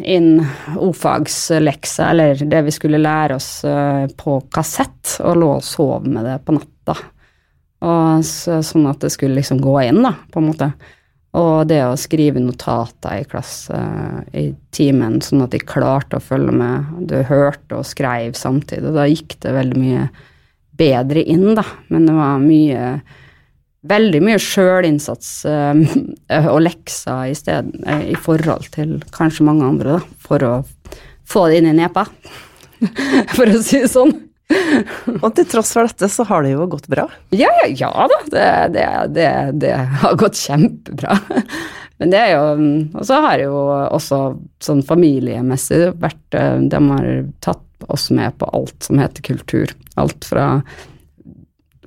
inn 0.03 0.41
ordfagslekser, 0.75 2.09
eller 2.11 2.41
det 2.43 2.59
vi 2.67 2.73
skulle 2.75 2.99
lære 2.99 3.37
oss 3.39 3.63
eh, 3.63 4.03
på 4.19 4.41
kassett, 4.51 5.15
og 5.23 5.39
lå 5.39 5.53
og 5.61 5.63
sov 5.63 6.07
med 6.07 6.27
det 6.27 6.35
på 6.43 6.57
natta. 6.57 6.97
Og 7.87 8.25
så, 8.27 8.59
sånn 8.67 8.89
at 8.91 8.99
det 9.05 9.13
skulle 9.15 9.39
liksom 9.39 9.61
gå 9.63 9.77
inn, 9.85 10.01
da, 10.03 10.11
på 10.27 10.41
en 10.41 10.49
måte. 10.49 10.73
Og 11.39 11.69
det 11.69 11.79
å 11.85 11.95
skrive 11.99 12.41
notater 12.41 13.21
i 13.21 13.27
klasse 13.29 13.79
i 14.35 14.49
timen, 14.75 15.19
sånn 15.21 15.45
at 15.45 15.53
de 15.53 15.61
klarte 15.61 16.17
å 16.17 16.25
følge 16.25 16.51
med. 16.51 16.89
Du 17.07 17.15
hørte 17.29 17.79
og 17.79 17.87
skrev 17.87 18.33
samtidig. 18.35 18.91
Da 18.95 19.05
gikk 19.07 19.37
det 19.45 19.53
veldig 19.55 19.79
mye 19.79 20.07
bedre 20.79 21.23
inn, 21.23 21.53
da. 21.55 21.63
Men 21.93 22.09
det 22.09 22.15
var 22.17 22.41
mye 22.41 22.83
veldig 23.87 24.21
mye 24.25 24.39
sjølinnsats 24.43 25.29
uh, 25.47 25.73
og 26.53 26.63
lekser 26.65 27.31
i, 27.31 27.35
sted, 27.37 27.71
uh, 27.85 28.03
i 28.03 28.17
forhold 28.19 28.71
til 28.75 28.97
kanskje 29.15 29.47
mange 29.47 29.67
andre, 29.67 29.99
da, 29.99 30.23
for 30.25 30.45
å 30.45 30.53
få 31.29 31.47
det 31.49 31.61
inn 31.61 31.69
i 31.71 31.77
nepa, 31.77 32.07
for 33.35 33.45
å 33.45 33.61
si 33.63 33.83
det 33.83 33.91
sånn. 33.91 34.15
og 35.23 35.29
til 35.37 35.45
tross 35.49 35.71
for 35.75 35.85
dette, 35.85 36.09
så 36.09 36.25
har 36.25 36.43
det 36.45 36.55
jo 36.55 36.65
gått 36.71 36.87
bra? 36.89 37.05
Ja, 37.29 37.51
ja, 37.61 37.67
ja 37.69 38.07
da, 38.09 38.19
det, 38.33 38.47
det, 38.73 38.85
det, 39.13 39.29
det, 39.61 39.75
har 40.01 40.17
gått 40.19 40.39
kjempebra. 40.39 41.17
Men 41.99 42.13
det 42.13 42.19
er 42.21 42.29
jo 42.31 42.43
Og 42.95 43.03
så 43.05 43.17
har 43.25 43.41
jo 43.43 43.55
også 43.91 44.19
sånn 44.63 44.81
familiemessig 44.87 45.81
vært 45.99 46.37
eh, 46.37 46.61
De 46.71 46.79
har 46.79 47.09
tatt 47.43 47.89
oss 47.91 48.07
med 48.15 48.37
på 48.39 48.47
alt 48.55 48.87
som 48.87 49.01
heter 49.01 49.25
kultur. 49.27 49.73
Alt 49.99 50.27
fra 50.27 50.61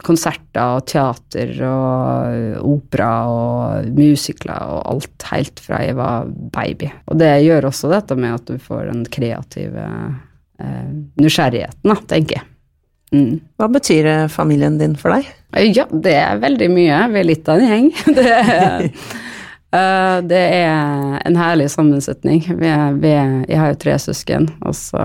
konserter 0.01 0.79
og 0.79 0.87
teater 0.89 1.53
og 1.69 2.63
opera 2.65 3.11
og 3.29 3.91
musikler 3.97 4.71
og 4.73 4.81
alt 4.95 5.27
helt 5.31 5.61
fra 5.63 5.83
jeg 5.85 5.99
var 5.99 6.31
baby. 6.55 6.89
Og 7.13 7.21
det 7.21 7.33
gjør 7.45 7.69
også 7.69 7.93
dette 7.93 8.17
med 8.17 8.39
at 8.39 8.49
du 8.49 8.57
får 8.63 8.87
den 8.89 9.05
kreative 9.13 9.85
eh, 9.85 10.89
nysgjerrigheten, 11.21 11.95
tenker 12.09 12.41
jeg. 12.41 12.49
Mm. 13.13 13.43
Hva 13.61 13.69
betyr 13.69 14.09
familien 14.33 14.79
din 14.81 14.97
for 14.97 15.13
deg? 15.13 15.29
Ja, 15.77 15.85
det 15.93 16.15
er 16.17 16.41
veldig 16.41 16.71
mye. 16.73 17.03
Vi 17.13 17.21
er 17.21 17.29
litt 17.29 17.51
av 17.53 17.61
en 17.61 17.69
gjeng. 17.69 17.91
Det 18.17 18.31
er, 18.33 18.87
uh, 19.77 20.19
det 20.33 20.41
er 20.63 21.19
en 21.21 21.37
herlig 21.37 21.69
sammensetning. 21.73 22.43
Vi 22.57 22.69
er, 22.69 22.97
vi 23.01 23.13
er, 23.13 23.35
jeg 23.49 23.61
har 23.61 23.75
jo 23.75 23.83
tre 23.85 23.99
søsken, 24.01 24.49
og 24.65 24.77
så 24.77 25.05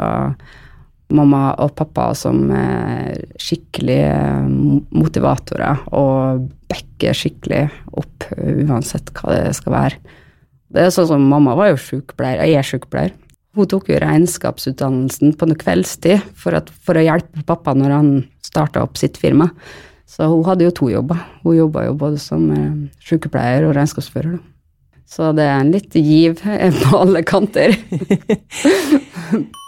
mamma 1.13 1.53
og 1.63 1.73
pappa 1.77 2.09
som 2.17 2.49
er 2.51 3.21
skikkelig 3.39 3.99
eh, 4.09 4.47
motivatorer 4.91 5.85
og 5.95 6.47
backer 6.67 7.15
skikkelig 7.15 7.63
opp 7.95 8.27
uansett 8.35 9.13
hva 9.15 9.35
det 9.35 9.55
skal 9.57 9.75
være. 9.75 10.15
Det 10.67 10.83
er 10.83 10.91
sånn 10.91 11.07
som 11.13 11.29
Mamma 11.31 11.55
var 11.55 11.71
jo 11.71 11.79
sykepleier, 11.79 12.43
jeg 12.43 12.59
er 12.59 12.67
sykepleier. 12.67 13.13
Hun 13.57 13.69
tok 13.71 13.87
jo 13.89 13.99
regnskapsutdannelsen 14.03 15.31
på 15.39 15.47
noe 15.47 15.57
kveldstid 15.57 16.25
for, 16.37 16.57
at, 16.59 16.67
for, 16.83 16.99
å 16.99 17.05
hjelpe 17.05 17.45
pappa 17.47 17.73
når 17.73 17.93
han 17.95 18.09
starta 18.45 18.83
opp 18.83 18.99
sitt 18.99 19.17
firma. 19.17 19.47
Så 20.07 20.27
hun 20.29 20.43
hadde 20.47 20.67
jo 20.67 20.75
to 20.75 20.89
jobber. 20.91 21.23
Hun 21.45 21.55
jobba 21.57 21.87
jo 21.87 21.95
både 21.99 22.19
som 22.21 22.49
eh, 22.53 22.75
sykepleier 23.07 23.65
og 23.67 23.73
regnskapsfører. 23.79 24.37
Så 25.07 25.31
det 25.35 25.47
er 25.47 25.61
en 25.61 25.71
litt 25.71 25.95
giv 25.95 26.41
på 26.43 26.99
alle 26.99 27.23
kanter. 27.27 27.77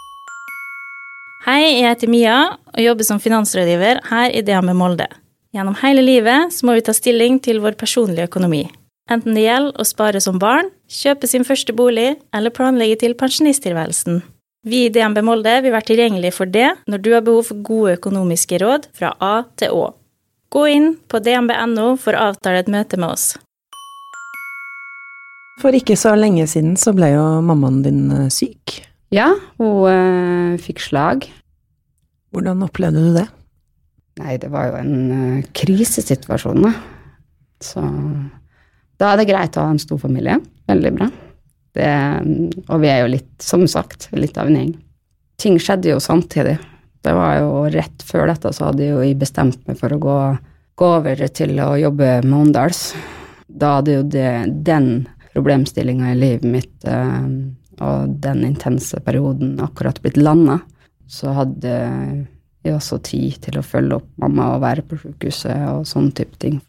Hei, 1.40 1.80
jeg 1.80 1.86
heter 1.88 2.10
Mia 2.12 2.34
og 2.52 2.82
jobber 2.84 3.06
som 3.06 3.20
finansrådgiver 3.22 4.02
her 4.10 4.32
i 4.36 4.42
DNB 4.44 4.74
Molde. 4.76 5.06
Gjennom 5.56 5.78
hele 5.80 6.02
livet 6.04 6.52
så 6.52 6.66
må 6.68 6.74
vi 6.76 6.82
ta 6.84 6.92
stilling 6.92 7.38
til 7.40 7.62
vår 7.64 7.78
personlige 7.80 8.26
økonomi. 8.28 8.66
Enten 9.08 9.32
det 9.32 9.46
gjelder 9.46 9.80
å 9.80 9.86
spare 9.88 10.20
som 10.20 10.36
barn, 10.38 10.68
kjøpe 10.84 11.30
sin 11.30 11.46
første 11.48 11.72
bolig 11.72 12.10
eller 12.36 12.52
planlegge 12.52 12.98
til 13.00 13.16
pensjonisttilværelsen. 13.16 14.20
Vi 14.68 14.82
i 14.84 14.90
DNB 14.92 15.22
Molde 15.24 15.56
vil 15.64 15.72
være 15.72 15.88
tilgjengelige 15.88 16.36
for 16.36 16.52
det 16.52 16.74
når 16.84 17.04
du 17.06 17.10
har 17.16 17.24
behov 17.24 17.48
for 17.48 17.64
gode 17.64 17.96
økonomiske 17.96 18.60
råd 18.60 18.90
fra 19.00 19.14
A 19.16 19.32
til 19.56 19.80
Å. 19.80 19.88
Gå 20.52 20.66
inn 20.68 20.92
på 21.08 21.22
dnb.no 21.24 21.94
for 22.04 22.20
å 22.20 22.28
avtale 22.34 22.60
et 22.60 22.68
møte 22.68 23.00
med 23.00 23.14
oss. 23.14 23.26
For 25.64 25.72
ikke 25.72 25.96
så 25.96 26.12
lenge 26.20 26.44
siden 26.52 26.76
så 26.76 26.92
ble 26.92 27.14
jo 27.14 27.26
mammaen 27.48 27.80
din 27.88 28.06
eh, 28.12 28.28
syk. 28.28 28.82
Ja, 29.10 29.32
hun 29.58 29.90
øh, 29.90 30.58
fikk 30.62 30.82
slag. 30.84 31.26
Hvordan 32.30 32.62
opplevde 32.62 33.02
du 33.02 33.16
det? 33.16 33.26
Nei, 34.20 34.36
det 34.38 34.50
var 34.52 34.68
jo 34.70 34.76
en 34.78 34.94
øh, 35.14 35.48
krisesituasjon, 35.56 36.62
da. 36.62 36.74
Så 37.60 37.82
da 39.00 39.10
er 39.10 39.20
det 39.20 39.30
greit 39.32 39.58
å 39.58 39.66
ha 39.66 39.74
en 39.74 39.82
stor 39.82 39.98
familie. 40.02 40.38
Veldig 40.70 40.92
bra. 40.94 41.10
Det, 41.74 41.90
og 42.68 42.82
vi 42.82 42.90
er 42.90 43.02
jo 43.02 43.12
litt, 43.16 43.32
som 43.42 43.66
sagt, 43.70 44.08
litt 44.14 44.38
av 44.38 44.50
en 44.50 44.60
gjeng. 44.60 44.72
Ting 45.40 45.58
skjedde 45.62 45.90
jo 45.92 46.00
samtidig. 46.02 46.58
Det 47.00 47.12
var 47.16 47.38
jo 47.40 47.64
rett 47.72 48.04
før 48.04 48.28
dette 48.30 48.52
så 48.54 48.68
hadde 48.68 48.90
jeg 48.90 49.18
bestemt 49.18 49.62
meg 49.66 49.78
for 49.80 49.94
å 49.94 50.00
gå, 50.02 50.18
gå 50.78 50.90
over 50.98 51.22
til 51.34 51.56
å 51.64 51.72
jobbe 51.80 52.18
med 52.26 52.36
Åndals. 52.44 52.90
Da 53.48 53.78
hadde 53.78 53.96
jo 53.96 54.04
det, 54.06 54.30
den 54.66 55.08
problemstillinga 55.32 56.12
i 56.12 56.18
livet 56.18 56.46
mitt 56.46 56.86
øh, 56.86 57.24
og 57.80 58.16
den 58.22 58.44
intense 58.44 59.00
perioden 59.04 59.56
akkurat 59.64 60.00
blitt 60.02 60.18
landa, 60.20 60.60
så 61.10 61.32
hadde 61.34 61.74
jeg 62.60 62.76
også 62.76 63.00
tid 63.04 63.38
til 63.46 63.58
å 63.58 63.64
følge 63.64 63.98
opp 63.98 64.08
mamma 64.20 64.52
og 64.54 64.64
være 64.64 64.84
på 64.86 64.98
sjukehuset 65.00 65.64
og 65.72 65.86
sånne 65.88 66.14
type 66.16 66.36
ting. 66.42 66.60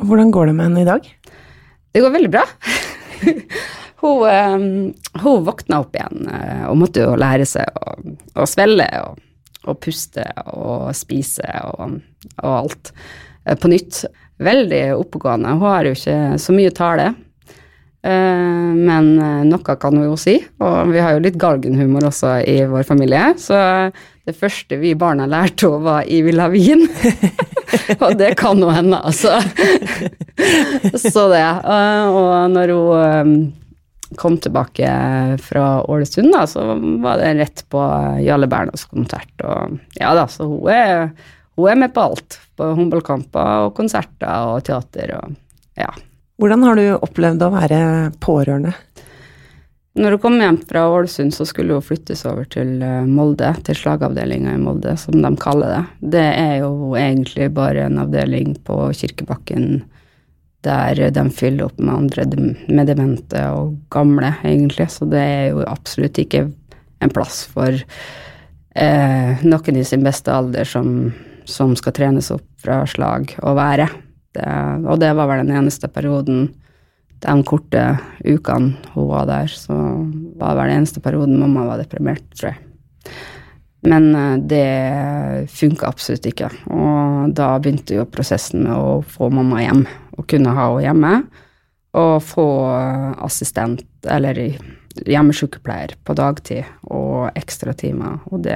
Hvordan 0.00 0.32
går 0.32 0.50
det 0.50 0.56
med 0.56 0.68
henne 0.68 0.84
i 0.84 0.88
dag? 0.88 1.08
Det 1.90 2.02
går 2.04 2.14
veldig 2.14 2.32
bra. 2.32 2.44
hun, 4.02 4.20
um, 4.28 4.68
hun 5.22 5.48
våkna 5.48 5.80
opp 5.82 5.96
igjen 5.96 6.28
uh, 6.28 6.68
og 6.70 6.78
måtte 6.80 7.04
jo 7.04 7.16
lære 7.18 7.48
seg 7.48 7.80
å, 7.80 7.96
å 8.40 8.46
svelle 8.48 8.86
og, 9.04 9.18
og, 9.66 9.80
puste 9.82 10.24
og 10.54 10.92
spise 10.96 11.48
og, 11.72 11.98
og 12.42 12.52
alt 12.52 12.92
uh, 12.92 13.56
på 13.56 13.72
nytt. 13.72 14.04
Veldig 14.40 14.84
oppegående. 14.96 15.56
Hun 15.56 15.68
har 15.68 15.88
jo 15.88 15.96
ikke 15.96 16.20
så 16.40 16.56
mye 16.56 16.72
tale. 16.76 17.10
Eh, 18.80 18.86
men 18.86 19.18
eh, 19.18 19.44
noe 19.48 19.76
kan 19.76 19.96
hun 19.96 20.08
jo 20.08 20.16
si, 20.18 20.38
og 20.60 20.92
vi 20.92 21.00
har 21.02 21.16
jo 21.16 21.24
litt 21.24 21.38
galgenhumor 21.40 22.08
også 22.10 22.40
i 22.48 22.60
vår 22.68 22.84
familie. 22.88 23.32
Så 23.40 23.56
det 24.26 24.36
første 24.36 24.78
vi 24.80 24.94
barna 24.98 25.26
lærte 25.26 25.68
henne, 25.68 25.84
var 25.84 26.04
'I 26.04 26.22
vil 26.22 26.40
ha 26.40 26.48
vin'. 26.48 26.86
og 28.04 28.18
det 28.18 28.36
kan 28.36 28.58
jo 28.58 28.70
hende, 28.70 28.98
altså. 28.98 29.40
så 31.12 31.28
det. 31.32 31.46
Eh, 31.46 32.06
og 32.08 32.50
når 32.50 32.74
hun 32.74 33.34
kom 34.18 34.38
tilbake 34.42 34.90
fra 35.38 35.82
Ålesund, 35.86 36.32
da, 36.34 36.46
så 36.46 36.74
var 37.02 37.20
det 37.20 37.34
rett 37.38 37.64
på 37.70 37.82
Jarle 38.24 38.48
Berners 38.50 38.84
konsert. 38.90 39.30
Og 39.44 39.78
ja 40.00 40.14
da, 40.18 40.26
så 40.26 40.48
hun 40.50 40.66
er, 40.72 41.12
hun 41.56 41.70
er 41.70 41.78
med 41.84 41.94
på 41.94 42.08
alt. 42.10 42.40
På 42.58 42.72
håndballkamper 42.74 43.68
og 43.68 43.74
konserter 43.78 44.50
og 44.50 44.64
teater 44.66 45.14
og 45.20 45.36
ja. 45.78 45.92
Hvordan 46.40 46.62
har 46.64 46.78
du 46.78 46.86
opplevd 46.96 47.42
å 47.44 47.52
være 47.52 47.80
pårørende? 48.24 48.72
Når 50.00 50.14
hun 50.14 50.20
kom 50.22 50.38
hjem 50.40 50.56
fra 50.70 50.86
Ålesund, 50.88 51.34
så 51.36 51.44
skulle 51.44 51.76
hun 51.76 51.84
flyttes 51.84 52.22
over 52.24 52.46
til 52.48 52.78
eh, 52.86 53.04
Molde, 53.04 53.50
til 53.66 53.76
slagavdelinga 53.76 54.54
i 54.56 54.62
Molde, 54.62 54.94
som 54.96 55.18
de 55.20 55.30
kaller 55.42 55.74
det. 55.74 55.82
Det 56.14 56.24
er 56.30 56.54
jo 56.62 56.94
egentlig 56.96 57.50
bare 57.52 57.84
en 57.88 58.00
avdeling 58.00 58.54
på 58.64 58.78
Kirkebakken 58.96 59.82
der 60.64 61.10
de 61.12 61.24
fyller 61.32 61.66
opp 61.66 61.78
med 61.80 61.94
andre 61.94 62.26
med 62.68 62.88
demente 62.88 63.44
og 63.52 63.76
gamle, 63.92 64.32
egentlig. 64.40 64.88
Så 64.92 65.08
det 65.12 65.20
er 65.20 65.46
jo 65.50 65.64
absolutt 65.68 66.20
ikke 66.24 66.46
en 67.00 67.12
plass 67.12 67.42
for 67.52 67.74
eh, 67.74 69.44
noen 69.44 69.80
i 69.80 69.84
sin 69.84 70.06
beste 70.06 70.32
alder 70.32 70.68
som, 70.68 71.10
som 71.44 71.76
skal 71.76 71.96
trenes 72.00 72.32
opp 72.32 72.46
fra 72.64 72.86
slag 72.88 73.36
å 73.44 73.56
være. 73.58 73.90
Det, 74.36 74.46
og 74.86 75.00
det 75.02 75.10
var 75.18 75.30
vel 75.30 75.44
den 75.44 75.56
eneste 75.58 75.90
perioden 75.90 76.48
de 77.20 77.34
korte 77.44 77.82
ukene 78.24 78.78
hun 78.94 79.10
var 79.10 79.26
der, 79.28 79.50
så 79.52 79.74
var 80.40 80.54
det 80.54 80.60
vel 80.60 80.70
den 80.70 80.78
eneste 80.80 81.02
perioden 81.04 81.40
mamma 81.40 81.66
var 81.68 81.82
deprimert, 81.82 82.24
tror 82.32 82.54
jeg. 82.54 82.62
Men 83.90 84.10
eh, 84.16 84.36
det 84.48 85.50
funka 85.52 85.88
absolutt 85.88 86.26
ikke. 86.28 86.50
Og 86.72 87.32
da 87.36 87.52
begynte 87.60 87.96
jo 87.96 88.08
prosessen 88.08 88.64
med 88.66 88.74
å 88.76 89.00
få 89.04 89.30
mamma 89.32 89.62
hjem, 89.64 89.84
og 90.16 90.26
kunne 90.30 90.56
ha 90.56 90.66
henne 90.68 90.84
hjemme. 90.86 91.14
Og 92.00 92.20
få 92.22 92.46
assistent, 93.26 93.82
eller 94.06 94.38
hjemmesykepleier 95.06 95.96
på 96.06 96.14
dagtid 96.18 96.68
og 96.86 97.32
ekstratimer 97.38 98.20
og 98.30 98.46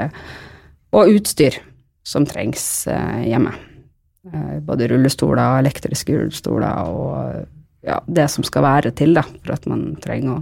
Og 0.94 1.10
utstyr 1.16 1.58
som 2.06 2.26
trengs 2.26 2.86
eh, 2.86 3.24
hjemme. 3.32 3.54
Eh, 4.32 4.60
både 4.64 4.88
rullestoler, 4.88 5.58
elektriske 5.60 6.14
rullestoler 6.16 6.88
og 6.88 7.42
ja, 7.84 7.98
det 8.08 8.24
som 8.32 8.44
skal 8.46 8.64
være 8.64 8.94
til, 8.96 9.12
da, 9.16 9.24
for 9.44 9.52
at 9.52 9.66
man 9.68 9.90
trenger 10.00 10.40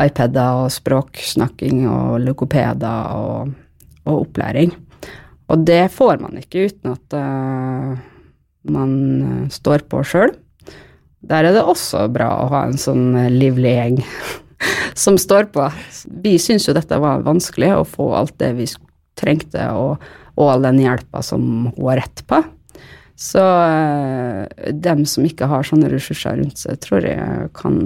iPader 0.00 0.62
og 0.62 0.70
språksnakking 0.72 1.82
og 1.90 2.22
logopeder 2.24 3.10
og, 3.12 3.50
og, 4.06 4.14
opplæring. 4.14 4.72
Og 5.52 5.66
det 5.68 5.90
får 5.92 6.22
man 6.22 6.38
ikke 6.40 6.70
uten 6.70 6.94
at 6.94 7.16
uh, 7.18 7.98
man 8.72 8.94
står 9.52 9.84
på 9.92 10.00
sjøl. 10.08 10.32
Der 11.20 11.44
er 11.44 11.52
det 11.52 11.66
også 11.66 12.06
bra 12.14 12.30
å 12.40 12.48
ha 12.54 12.62
en 12.70 12.80
sånn 12.80 13.12
livlig 13.34 13.74
gjeng 13.76 14.00
som 15.04 15.20
står 15.20 15.50
på. 15.52 15.68
Vi 16.24 16.38
syns 16.40 16.70
jo 16.70 16.76
dette 16.78 16.96
var 17.04 17.28
vanskelig, 17.28 17.74
å 17.76 17.84
få 17.84 18.08
alt 18.16 18.38
det 18.40 18.54
vi 18.56 18.70
trengte, 19.20 19.68
og, 19.76 20.00
og 20.40 20.54
all 20.54 20.64
den 20.64 20.80
hjelpa 20.80 21.20
som 21.20 21.44
hun 21.68 21.84
har 21.90 22.00
rett 22.00 22.24
på. 22.24 22.40
Så 23.22 23.42
uh, 23.42 24.46
dem 24.72 25.04
som 25.06 25.26
ikke 25.28 25.46
har 25.50 25.66
sånne 25.66 25.90
ressurser 25.92 26.40
rundt 26.40 26.58
seg, 26.58 26.80
tror 26.82 27.06
jeg 27.06 27.52
kan 27.58 27.78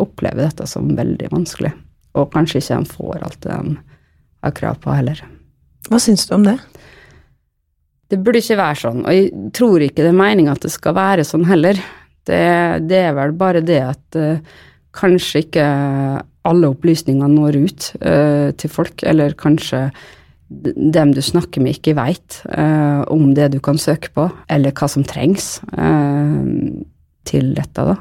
oppleve 0.00 0.44
dette 0.44 0.66
som 0.68 0.92
veldig 0.96 1.30
vanskelig. 1.32 1.72
Og 2.18 2.28
kanskje 2.34 2.60
ikke 2.60 2.80
de 2.82 2.92
får 2.92 3.24
alt 3.24 3.40
det 3.44 3.56
de 3.56 3.76
har 4.42 4.54
krav 4.58 4.80
på 4.82 4.92
heller. 4.92 5.22
Hva 5.88 6.00
syns 6.02 6.26
du 6.28 6.34
om 6.36 6.44
det? 6.46 6.58
Det 8.12 8.18
burde 8.20 8.42
ikke 8.42 8.58
være 8.60 8.80
sånn, 8.82 9.04
og 9.06 9.16
jeg 9.16 9.52
tror 9.56 9.82
ikke 9.86 10.04
det 10.04 10.10
er 10.10 10.18
meninga 10.18 10.52
at 10.52 10.66
det 10.66 10.72
skal 10.74 10.96
være 10.98 11.24
sånn 11.24 11.46
heller. 11.48 11.78
Det, 12.28 12.42
det 12.84 12.98
er 13.06 13.14
vel 13.16 13.32
bare 13.38 13.62
det 13.64 13.80
at 13.86 14.18
uh, 14.20 14.58
kanskje 14.92 15.46
ikke 15.46 15.64
alle 16.44 16.72
opplysninger 16.74 17.30
når 17.32 17.56
ut 17.62 17.88
uh, 18.04 18.50
til 18.58 18.72
folk, 18.72 19.00
eller 19.08 19.32
kanskje 19.38 19.86
dem 20.62 21.14
du 21.14 21.22
snakker 21.24 21.62
med, 21.62 21.78
ikke 21.78 21.96
veit 21.98 22.40
uh, 22.52 23.02
om 23.12 23.32
det 23.36 23.52
du 23.54 23.60
kan 23.64 23.80
søke 23.80 24.12
på, 24.14 24.28
eller 24.52 24.74
hva 24.76 24.90
som 24.90 25.06
trengs 25.06 25.58
til 27.28 27.52
dette, 27.56 27.84
da. 27.86 27.96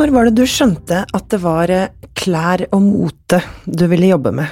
Når 0.00 0.14
var 0.14 0.30
det 0.30 0.38
du 0.38 0.46
skjønte 0.48 1.02
at 1.04 1.26
det 1.28 1.42
var 1.42 1.70
klær 2.16 2.62
og 2.70 2.82
mote 2.86 3.42
du 3.66 3.84
ville 3.90 4.08
jobbe 4.14 4.32
med? 4.38 4.48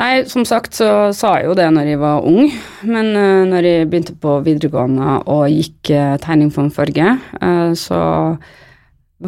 Nei, 0.00 0.24
som 0.24 0.46
sagt 0.48 0.78
så 0.78 1.12
sa 1.12 1.34
jeg 1.36 1.50
jo 1.50 1.56
det 1.58 1.66
når 1.74 1.90
jeg 1.90 2.00
var 2.00 2.24
ung, 2.24 2.46
men 2.88 3.10
uh, 3.12 3.44
når 3.44 3.66
jeg 3.68 3.88
begynte 3.90 4.14
på 4.16 4.38
videregående 4.46 5.18
og 5.28 5.52
gikk 5.52 5.92
uh, 5.92 6.14
tegning 6.22 6.48
for 6.54 6.64
en 6.64 6.72
farge, 6.72 7.10
uh, 7.42 7.74
så 7.76 8.00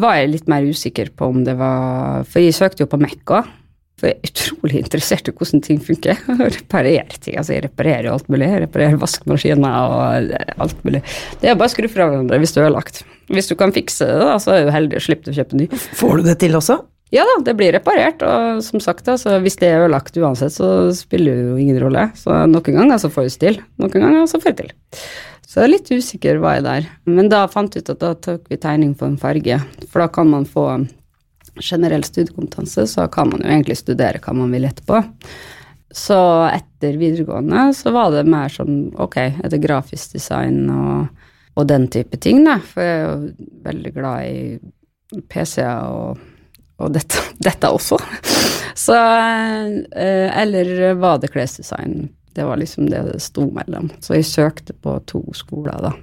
var 0.01 0.17
jeg 0.19 0.31
litt 0.31 0.49
mer 0.51 0.65
usikker 0.65 1.11
på 1.15 1.29
om 1.31 1.43
det 1.45 1.55
var 1.59 2.25
For 2.29 2.43
jeg 2.43 2.55
søkte 2.57 2.83
jo 2.83 2.91
på 2.91 2.99
Mekka, 3.01 3.43
for 3.95 4.09
jeg 4.09 4.17
er 4.17 4.29
utrolig 4.29 4.79
interessert 4.81 5.29
i 5.31 5.33
hvordan 5.35 5.63
ting 5.63 5.79
funker. 5.83 6.19
Reparere 6.57 7.19
ting. 7.19 7.37
Altså, 7.39 7.55
jeg 7.55 7.63
reparerer 7.69 8.11
alt 8.11 8.27
mulig. 8.31 8.49
Jeg 8.51 8.65
reparerer 8.65 8.99
vaskemaskiner 8.99 9.77
og 9.79 10.33
alt 10.65 10.81
mulig. 10.87 11.01
Det 11.41 11.51
er 11.51 11.59
bare 11.59 11.71
å 11.71 11.75
skru 11.75 11.87
fra 11.91 12.09
hverandre 12.11 12.41
hvis 12.43 12.55
du 12.55 12.59
er 12.59 12.67
ødelagt. 12.67 13.05
Hvis 13.31 13.47
du 13.49 13.55
kan 13.57 13.73
fikse 13.75 14.05
det, 14.09 14.19
da, 14.19 14.35
så 14.41 14.53
er 14.53 14.67
du 14.67 14.73
heldig 14.75 14.99
og 14.99 15.07
slipper 15.07 15.31
å 15.31 15.37
kjøpe 15.39 15.61
ny. 15.61 15.69
Får 16.01 16.19
du 16.19 16.27
det 16.27 16.37
til 16.43 16.59
også? 16.59 16.81
Ja 17.13 17.21
da, 17.27 17.35
det 17.45 17.53
blir 17.57 17.75
reparert, 17.75 18.23
og 18.25 18.63
som 18.65 18.81
sagt, 18.81 19.07
altså, 19.11 19.37
hvis 19.43 19.59
det 19.61 19.69
er 19.69 19.83
ødelagt 19.83 20.17
uansett, 20.17 20.55
så 20.55 20.89
spiller 20.97 21.37
det 21.37 21.45
jo 21.51 21.57
ingen 21.61 21.77
rolle. 21.83 22.07
Så 22.17 22.33
noen 22.49 22.79
ganger 22.79 23.01
så 23.01 23.11
får 23.13 23.27
vi 23.27 23.33
til, 23.43 23.59
noen 23.81 23.93
ganger 23.93 24.25
så 24.31 24.41
får 24.41 24.55
vi 24.55 24.63
til. 24.63 24.73
Så 25.45 25.61
jeg 25.61 25.67
er 25.67 25.71
litt 25.75 25.91
usikker 25.93 26.41
var 26.43 26.57
jeg 26.57 26.65
der. 26.65 26.87
Men 27.07 27.29
da 27.31 27.45
fant 27.51 27.77
jeg 27.77 27.85
ut 27.85 27.93
at 27.93 28.01
da 28.01 28.11
tok 28.27 28.49
vi 28.51 28.57
tegning 28.59 28.95
på 28.97 29.07
en 29.07 29.19
farge, 29.21 29.59
for 29.85 30.01
da 30.01 30.09
kan 30.11 30.31
man 30.33 30.49
få 30.49 30.65
generell 31.61 32.03
studiekompetanse, 32.03 32.87
så 32.91 33.05
kan 33.07 33.29
man 33.31 33.45
jo 33.45 33.53
egentlig 33.53 33.77
studere 33.79 34.19
hva 34.19 34.33
man 34.35 34.51
vil 34.51 34.65
etterpå. 34.67 34.99
Så 35.95 36.17
etter 36.49 36.97
videregående 36.99 37.69
så 37.77 37.93
var 37.95 38.11
det 38.11 38.25
mer 38.27 38.51
sånn 38.51 38.89
ok, 38.99 39.19
etter 39.45 39.61
grafisk 39.63 40.17
design 40.17 40.65
og, 40.73 41.27
og 41.55 41.67
den 41.69 41.87
type 41.93 42.19
ting, 42.19 42.43
da. 42.43 42.57
For 42.59 42.83
jeg 42.83 42.97
er 42.97 43.05
jo 43.05 43.49
veldig 43.69 43.93
glad 43.95 44.25
i 44.27 45.21
PC-er 45.31 45.93
og 45.93 46.31
og 46.81 46.91
dette, 46.95 47.21
dette 47.47 47.71
også. 47.71 47.99
Så 48.75 48.95
eh, 48.95 50.41
Eller 50.41 50.93
var 50.99 51.21
det 51.21 51.31
klesdesign? 51.33 52.09
Det 52.35 52.43
var 52.43 52.59
liksom 52.59 52.89
det 52.91 52.99
det 53.07 53.21
sto 53.23 53.47
mellom. 53.55 53.89
Så 54.03 54.17
jeg 54.17 54.27
søkte 54.27 54.75
på 54.75 54.97
to 55.07 55.23
skoler, 55.37 55.79
da. 55.79 55.93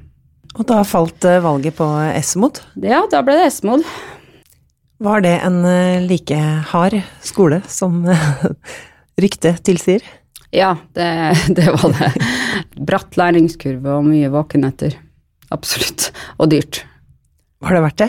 Og 0.57 0.67
da 0.69 0.81
falt 0.85 1.25
eh, 1.29 1.43
valget 1.45 1.77
på 1.77 1.89
Esmod? 2.13 2.63
Ja, 2.81 3.05
da 3.13 3.21
ble 3.25 3.37
det 3.41 3.51
Esmod. 3.51 3.85
Var 5.03 5.25
det 5.25 5.37
en 5.45 5.61
eh, 5.69 6.01
like 6.07 6.39
hard 6.73 7.01
skole 7.25 7.61
som 7.69 8.05
ryktet 9.23 9.61
tilsier? 9.67 10.05
Ja, 10.53 10.77
det, 10.93 11.37
det 11.57 11.69
var 11.73 11.93
det. 11.99 12.13
Bratt 12.77 13.17
læringskurve 13.21 13.99
og 13.99 14.09
mye 14.09 14.33
våkenetter. 14.33 14.97
Absolutt. 15.53 16.11
Og 16.41 16.53
dyrt. 16.53 16.83
Har 17.63 17.77
det 17.77 17.83
vært 17.85 18.01
det? 18.01 18.09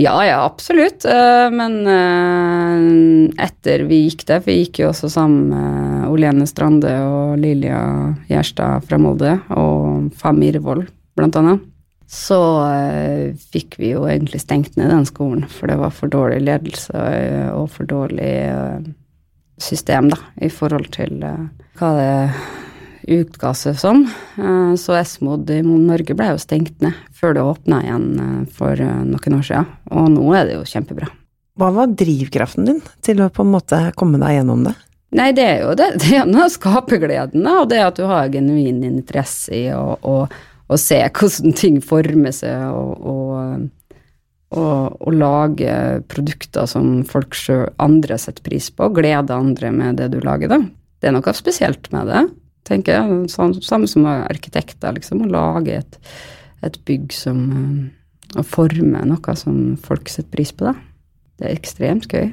Ja, 0.00 0.14
ja, 0.24 0.38
absolutt. 0.46 1.04
Eh, 1.04 1.48
men 1.52 1.76
eh, 1.90 3.44
etter 3.44 3.84
vi 3.88 4.04
gikk 4.06 4.24
der, 4.30 4.40
for 4.40 4.50
vi 4.50 4.62
gikk 4.62 4.80
jo 4.80 4.88
også 4.90 5.10
sammen 5.12 5.52
med 5.52 6.08
Olene 6.08 6.48
Strande 6.48 6.94
og 7.04 7.36
Lilja 7.42 7.78
Gjerstad 8.30 8.88
fra 8.88 8.98
Molde, 9.00 9.36
og 9.52 10.10
Fam 10.18 10.40
Irevold, 10.46 10.88
blant 11.18 11.36
annet, 11.40 11.62
så 12.10 12.40
eh, 12.64 13.36
fikk 13.52 13.78
vi 13.82 13.92
jo 13.92 14.08
egentlig 14.08 14.40
stengt 14.42 14.78
ned 14.80 14.92
den 14.92 15.08
skolen, 15.08 15.44
for 15.52 15.68
det 15.68 15.78
var 15.82 15.94
for 15.94 16.12
dårlig 16.12 16.40
ledelse 16.46 17.06
og 17.52 17.68
for 17.76 17.88
dårlig 17.90 18.34
system, 19.60 20.10
da, 20.10 20.20
i 20.42 20.50
forhold 20.50 20.88
til 20.96 21.20
hva 21.78 21.96
det 21.98 22.12
utga 23.08 23.52
seg 23.56 23.76
som. 23.80 24.04
Eh, 24.38 24.72
så 24.80 24.96
Esmod 24.98 25.50
i 25.52 25.60
Norge 25.64 26.16
ble 26.16 26.32
jo 26.32 26.40
stengt 26.40 26.80
ned 26.84 26.96
før 27.14 27.36
det 27.36 27.44
åpna 27.44 27.82
igjen 27.84 28.08
eh, 28.20 28.40
for 28.54 28.80
eh, 28.80 29.02
noen 29.04 29.38
år 29.38 29.44
siden, 29.46 29.68
og 29.92 30.08
nå 30.14 30.24
er 30.36 30.48
det 30.48 30.56
jo 30.58 30.64
kjempebra. 30.74 31.10
Hva 31.54 31.70
var 31.74 31.92
drivkraften 31.94 32.66
din 32.66 32.80
til 33.04 33.22
å 33.22 33.30
på 33.30 33.44
en 33.44 33.52
måte 33.52 33.78
komme 33.98 34.18
deg 34.22 34.40
gjennom 34.40 34.64
det? 34.66 34.74
Nei, 35.14 35.28
det 35.36 35.44
er 35.46 35.60
jo 35.62 35.76
det. 35.78 35.92
Det 36.02 36.16
ene 36.22 36.48
skapergleden, 36.50 37.46
og 37.46 37.70
det 37.70 37.84
at 37.84 38.00
du 38.00 38.08
har 38.10 38.32
genuin 38.32 38.82
interesse 38.86 39.54
i 39.54 39.64
å, 39.74 39.94
å, 40.02 40.16
å 40.66 40.80
se 40.80 40.98
hvordan 41.06 41.54
ting 41.58 41.80
former 41.84 42.34
seg, 42.34 42.66
og, 42.74 43.04
og, 43.06 43.98
og, 44.58 44.96
og 44.98 45.18
lage 45.18 45.76
produkter 46.10 46.66
som 46.70 47.04
folk 47.06 47.36
selv, 47.38 47.70
andre 47.82 48.18
setter 48.18 48.42
pris 48.46 48.72
på, 48.74 48.90
glede 48.96 49.36
andre 49.36 49.70
med 49.74 50.02
det 50.02 50.10
du 50.16 50.18
lager, 50.24 50.50
da. 50.50 50.64
Det 50.98 51.10
er 51.10 51.14
noe 51.18 51.34
spesielt 51.36 51.90
med 51.92 52.08
det 52.08 52.24
tenker 52.68 52.98
jeg. 52.98 53.28
Samme 53.34 53.88
som 53.90 54.06
arkitekter, 54.08 54.96
liksom. 54.96 55.24
Å 55.24 55.32
lage 55.32 55.80
et, 55.82 56.00
et 56.64 56.80
bygg 56.88 57.12
som 57.16 57.44
Å 58.34 58.42
forme 58.42 58.98
noe 59.06 59.34
som 59.38 59.76
folk 59.78 60.08
setter 60.10 60.32
pris 60.32 60.50
på, 60.50 60.66
da. 60.66 60.72
Det 61.38 61.46
er 61.46 61.54
ekstremt 61.54 62.08
gøy. 62.10 62.32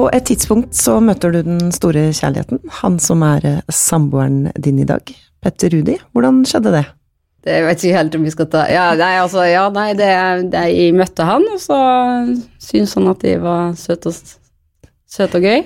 På 0.00 0.08
et 0.16 0.24
tidspunkt 0.26 0.72
så 0.74 0.94
møter 1.04 1.34
du 1.34 1.42
den 1.44 1.70
store 1.76 2.06
kjærligheten, 2.16 2.62
han 2.80 2.94
som 3.04 3.20
er 3.26 3.44
eh, 3.44 3.58
samboeren 3.68 4.46
din 4.56 4.80
i 4.80 4.86
dag, 4.88 5.12
Petter 5.44 5.70
Rudi. 5.74 5.98
Hvordan 6.16 6.40
skjedde 6.48 6.72
det? 6.78 6.86
Det 7.40 7.56
vet 7.64 7.84
ikke 7.84 7.96
helt 7.96 8.16
om 8.18 8.24
vi 8.26 8.32
skal 8.34 8.48
ta 8.52 8.66
Ja, 8.68 8.90
nei, 8.98 9.14
altså, 9.22 9.44
ja, 9.48 9.62
nei 9.72 9.88
det, 9.96 10.10
det, 10.52 10.64
Jeg 10.74 10.96
møtte 10.96 11.24
han, 11.24 11.46
og 11.48 11.60
så 11.62 11.78
syntes 12.60 12.92
han 12.98 13.08
at 13.12 13.24
de 13.24 13.36
var 13.40 13.72
søte 13.80 14.12
og, 14.12 14.34
søt 15.14 15.36
og 15.38 15.46
gøy. 15.46 15.64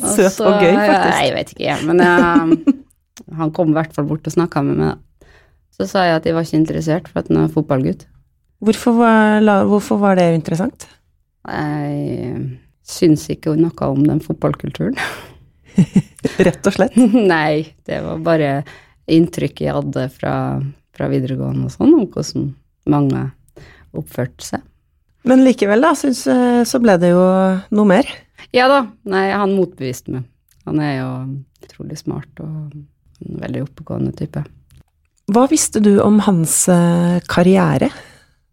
Søt 0.00 0.40
og 0.40 0.56
gøy, 0.62 0.72
faktisk. 0.72 1.12
Ja, 1.12 1.18
jeg 1.26 1.34
vet 1.36 1.52
ikke, 1.54 1.76
men 1.90 2.00
jeg, 2.02 2.78
han 3.42 3.52
kom 3.54 3.74
i 3.74 3.76
hvert 3.76 3.92
fall 3.94 4.08
bort 4.08 4.26
og 4.26 4.34
snakka 4.34 4.64
med 4.66 4.80
meg. 4.80 5.28
Så 5.72 5.86
sa 5.88 6.06
jeg 6.08 6.20
at 6.20 6.26
jeg 6.28 6.36
var 6.36 6.46
ikke 6.46 6.60
interessert, 6.60 7.08
for 7.10 7.22
at 7.22 7.30
han 7.30 7.44
er 7.44 7.52
fotballgutt. 7.52 8.06
Hvorfor 8.62 8.94
var, 8.94 9.64
hvorfor 9.68 9.98
var 9.98 10.18
det 10.18 10.28
interessant? 10.36 10.86
Jeg 11.48 12.42
syns 12.86 13.24
ikke 13.32 13.56
noe 13.58 13.88
om 13.88 14.04
den 14.06 14.20
fotballkulturen. 14.22 14.96
Rett 16.46 16.68
og 16.68 16.76
slett? 16.76 16.96
Nei, 17.34 17.74
det 17.88 18.02
var 18.04 18.22
bare 18.22 18.50
inntrykk 19.10 19.64
jeg 19.64 19.76
hadde 19.76 20.08
fra, 20.14 20.34
fra 20.94 21.08
videregående 21.10 21.68
og 21.68 21.74
sånn, 21.74 21.94
om 21.96 22.06
hvordan 22.06 22.52
mange 22.92 23.24
oppførte 23.96 24.46
seg. 24.46 24.62
Men 25.28 25.44
likevel, 25.46 25.84
da, 25.84 25.92
syns, 25.94 26.24
eh, 26.30 26.62
så 26.66 26.80
ble 26.82 26.96
det 26.98 27.12
jo 27.12 27.22
noe 27.74 27.88
mer? 27.88 28.08
Ja 28.54 28.66
da. 28.70 28.84
Nei, 29.08 29.28
han 29.30 29.54
motbeviste 29.54 30.14
meg. 30.14 30.26
Han 30.66 30.80
er 30.82 30.96
jo 30.96 31.10
utrolig 31.62 31.98
smart 32.00 32.42
og 32.42 32.74
en 32.74 33.38
veldig 33.42 33.62
oppegående 33.66 34.14
type. 34.18 34.42
Hva 35.32 35.46
visste 35.50 35.80
du 35.82 35.94
om 36.02 36.18
hans 36.26 36.64
eh, 36.70 37.20
karriere 37.30 37.92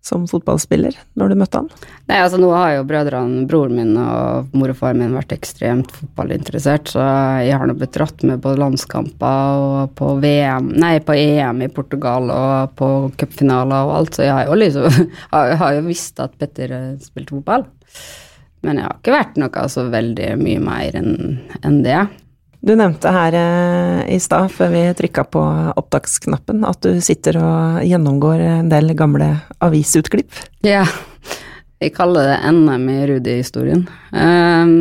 som 0.09 0.25
fotballspiller 0.29 0.97
når 1.19 1.31
du 1.31 1.37
møtte 1.39 1.61
han? 1.61 1.69
Nei, 2.09 2.19
altså 2.23 2.39
nå 2.41 2.49
har 2.53 2.75
jo 2.75 2.85
brødrene, 2.89 3.45
broren 3.49 3.77
min 3.77 3.95
og 4.01 4.49
mor 4.57 4.73
og 4.73 4.79
far 4.79 4.97
min 4.97 5.15
vært 5.15 5.35
ekstremt 5.35 5.93
fotballinteressert, 5.95 6.91
så 6.95 7.05
jeg 7.45 7.57
har 7.61 7.69
nå 7.69 7.77
blitt 7.79 7.93
dratt 7.97 8.25
med 8.27 8.41
på 8.43 8.55
landskamper 8.59 9.65
og 9.65 9.93
på 9.99 10.15
VM, 10.23 10.71
nei, 10.81 10.95
på 11.05 11.17
EM 11.17 11.65
i 11.65 11.71
Portugal 11.73 12.31
og 12.33 12.77
på 12.79 12.89
cupfinaler 13.19 13.89
og 13.89 13.97
alt, 13.99 14.17
så 14.17 14.25
jeg 14.25 14.35
har 14.35 14.49
jo 14.49 14.57
liksom 14.59 15.11
har, 15.35 15.69
jo 15.77 15.85
visst 15.87 16.19
at 16.23 16.35
Petter 16.39 16.73
eh, 16.75 16.89
spilte 17.03 17.37
fotball. 17.37 17.67
Men 18.65 18.79
jeg 18.79 18.89
har 18.89 18.97
ikke 18.97 19.15
vært 19.15 19.37
noe 19.39 19.67
så 19.71 19.85
veldig 19.91 20.33
mye 20.39 20.63
mer 20.63 20.97
enn 20.99 21.13
en 21.63 21.79
det. 21.85 22.01
Du 22.59 22.73
nevnte 22.75 23.11
her 23.15 23.35
eh, 23.39 24.01
i 24.15 24.17
stad, 24.19 24.49
før 24.51 24.73
vi 24.73 24.81
trykka 24.99 25.23
på 25.31 25.41
opptaksknappen, 25.79 26.65
at 26.67 26.81
du 26.83 26.97
sitter 27.03 27.37
og 27.39 27.77
gjennomgår 27.87 28.41
en 28.43 28.71
del 28.71 28.91
gamle 28.99 29.29
avisutklipp. 29.63 30.33
Ja. 30.67 30.83
Jeg 31.79 31.93
kaller 31.95 32.25
det 32.27 32.51
NM 32.51 32.89
i 32.91 32.97
Rudi-historien. 33.07 33.85
Um, 34.11 34.71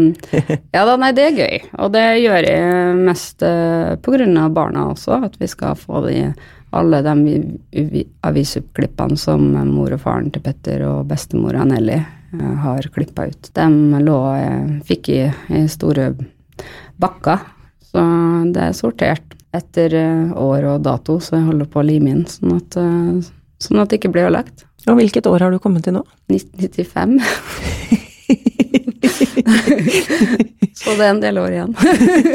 ja 0.74 0.80
da, 0.88 0.96
nei, 0.98 1.12
det 1.14 1.26
er 1.28 1.36
gøy. 1.38 1.58
Og 1.78 1.92
det 1.94 2.02
gjør 2.24 2.46
jeg 2.48 2.96
mest 3.06 3.44
uh, 3.46 3.92
på 4.02 4.16
grunn 4.16 4.34
av 4.42 4.50
barna 4.56 4.88
også, 4.90 5.20
at 5.28 5.36
vi 5.38 5.46
skal 5.46 5.78
få 5.78 6.00
de, 6.08 6.24
alle 6.74 6.98
de 7.06 7.14
vi- 7.22 7.84
vi- 7.92 8.02
avisutklippene 8.26 9.14
som 9.22 9.44
mor 9.70 9.94
og 9.94 10.02
faren 10.02 10.32
til 10.34 10.42
Petter 10.42 10.82
og 10.88 11.04
bestemora 11.12 11.62
Nelly 11.70 12.00
uh, 12.00 12.56
har 12.64 12.90
klippa 12.90 13.28
ut. 13.30 13.52
De 13.54 13.68
lå, 14.02 14.18
uh, 14.34 14.74
fikk 14.90 15.12
i, 15.14 15.20
i 15.54 15.62
store 15.70 16.10
bakker, 16.98 17.46
så 17.88 18.05
det 18.53 18.62
er 18.68 18.77
sortert 18.77 19.37
etter 19.57 19.96
uh, 19.96 20.37
år 20.37 20.62
og 20.74 20.85
dato, 20.85 21.16
så 21.24 21.38
jeg 21.38 21.48
holder 21.48 21.66
på 21.72 21.81
å 21.81 21.88
lime 21.88 22.09
inn, 22.12 22.24
sånn 22.29 22.53
at, 22.59 22.70
uh, 22.77 23.16
sånn 23.64 23.81
at 23.83 23.88
det 23.90 23.96
ikke 24.01 24.12
blir 24.14 24.29
ødelagt. 24.29 24.66
Og 24.88 24.96
hvilket 25.01 25.27
år 25.29 25.40
har 25.44 25.51
du 25.53 25.59
kommet 25.62 25.85
til 25.85 25.94
nå? 25.96 26.03
1995. 26.33 27.18
Så 30.79 30.94
det 30.94 31.05
er 31.05 31.11
en 31.11 31.22
del 31.22 31.38
år 31.40 31.51
igjen. 31.57 31.72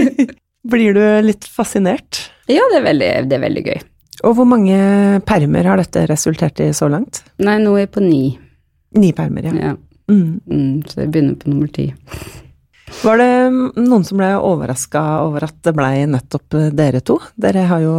Blir 0.74 0.96
du 0.96 1.04
litt 1.26 1.46
fascinert? 1.50 2.20
Ja, 2.52 2.64
det 2.72 2.82
er 2.82 2.86
veldig, 2.86 3.10
det 3.30 3.38
er 3.38 3.44
veldig 3.44 3.64
gøy. 3.66 3.80
Og 4.24 4.36
hvor 4.38 4.48
mange 4.48 4.78
permer 5.28 5.68
har 5.68 5.82
dette 5.82 6.06
resultert 6.12 6.62
i 6.64 6.70
så 6.76 6.88
langt? 6.92 7.24
Nei, 7.44 7.58
nå 7.64 7.74
er 7.76 7.86
jeg 7.86 7.94
på 7.96 8.04
ni. 8.04 8.24
Ni 9.00 9.12
permer, 9.16 9.50
ja. 9.50 9.72
Ja. 9.72 9.74
Mm. 10.12 10.40
Mm, 10.46 10.84
så 10.88 11.04
jeg 11.04 11.12
begynner 11.12 11.36
på 11.40 11.52
nummer 11.52 11.70
ti. 11.74 11.90
Var 13.02 13.18
det 13.20 13.30
noen 13.82 14.06
som 14.06 14.20
ble 14.20 14.30
overraska 14.38 15.02
over 15.26 15.48
at 15.48 15.58
det 15.66 15.74
blei 15.76 16.06
nettopp 16.08 16.60
dere 16.78 17.02
to? 17.06 17.18
Dere 17.40 17.66
har 17.70 17.82
jo 17.84 17.96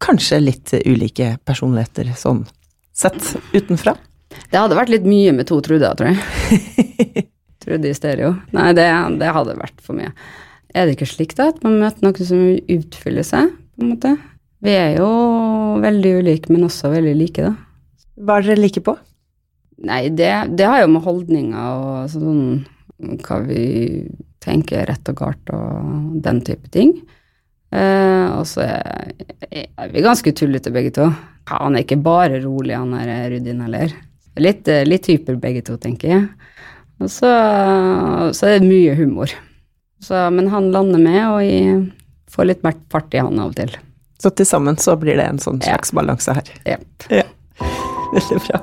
kanskje 0.00 0.38
litt 0.40 0.72
ulike 0.86 1.34
personligheter 1.44 2.12
sånn 2.16 2.44
sett 2.96 3.34
utenfra? 3.52 3.96
Det 4.50 4.58
hadde 4.58 4.78
vært 4.78 4.92
litt 4.92 5.08
mye 5.08 5.34
med 5.34 5.48
to 5.50 5.58
Trude, 5.64 5.90
tror 5.98 6.12
jeg. 6.12 7.26
Trude 7.62 7.90
i 7.90 7.96
stereo. 7.96 8.34
Nei, 8.56 8.70
det, 8.76 8.86
det 9.20 9.34
hadde 9.34 9.58
vært 9.58 9.82
for 9.84 9.98
mye. 9.98 10.12
Er 10.70 10.86
det 10.86 10.96
ikke 10.96 11.10
slik 11.10 11.34
da, 11.38 11.50
at 11.50 11.62
man 11.66 11.80
møter 11.82 12.06
noen 12.06 12.26
som 12.28 12.44
utfyller 12.76 13.26
seg, 13.26 13.50
på 13.74 13.84
en 13.84 13.94
måte? 13.94 14.14
Vi 14.60 14.72
er 14.76 14.98
jo 15.00 15.08
veldig 15.82 16.18
ulike, 16.20 16.52
men 16.52 16.68
også 16.68 16.92
veldig 16.92 17.14
like, 17.18 17.50
da. 17.50 17.54
Hva 18.20 18.38
er 18.38 18.50
dere 18.50 18.62
like 18.62 18.82
på? 18.84 18.94
Nei, 19.88 20.02
det, 20.12 20.30
det 20.60 20.66
har 20.68 20.82
jo 20.82 20.90
med 20.92 21.04
holdninger 21.06 21.80
og 21.80 22.10
sånn 22.12 22.42
hva 23.24 23.40
vi 23.46 23.64
tenker 24.40 24.86
rett 24.88 25.08
og 25.12 25.18
galt 25.20 25.50
og 25.54 26.20
den 26.24 26.40
type 26.46 26.70
ting. 26.72 26.94
Eh, 27.70 28.26
og 28.34 28.46
så 28.50 28.64
er, 28.66 29.12
er 29.50 29.90
vi 29.92 30.02
ganske 30.04 30.32
tullete 30.34 30.72
begge 30.74 30.92
to. 30.96 31.10
Han 31.50 31.76
er 31.76 31.84
ikke 31.84 32.00
bare 32.02 32.40
rolig, 32.44 32.74
han 32.76 32.94
er 32.98 33.28
Rudin 33.34 33.60
heller. 33.66 33.92
Litt, 34.40 34.68
eh, 34.70 34.84
litt 34.88 35.06
hyper 35.10 35.36
begge 35.42 35.62
to, 35.66 35.76
tenker 35.82 36.08
jeg. 36.14 36.24
Og 37.00 37.08
så, 37.12 37.30
så 38.36 38.46
er 38.50 38.58
det 38.58 38.68
mye 38.68 38.96
humor. 38.98 39.32
Så, 40.00 40.16
men 40.32 40.48
han 40.52 40.70
lander 40.72 41.00
med, 41.00 41.22
og 41.28 41.40
jeg 41.44 41.78
får 42.32 42.48
litt 42.50 42.64
mer 42.64 42.76
fart 42.92 43.14
i 43.16 43.20
han 43.22 43.38
av 43.40 43.52
og 43.52 43.56
til. 43.60 43.72
Så 44.20 44.32
til 44.36 44.48
sammen 44.48 44.76
så 44.80 44.96
blir 45.00 45.16
det 45.20 45.28
en 45.30 45.40
sånn 45.40 45.60
Ja. 45.64 45.74
slags 45.74 45.94
balanse 45.96 46.34
her. 46.36 46.50
Yep. 46.68 47.08
Ja. 47.20 47.24
Veldig 48.14 48.40
bra. 48.48 48.60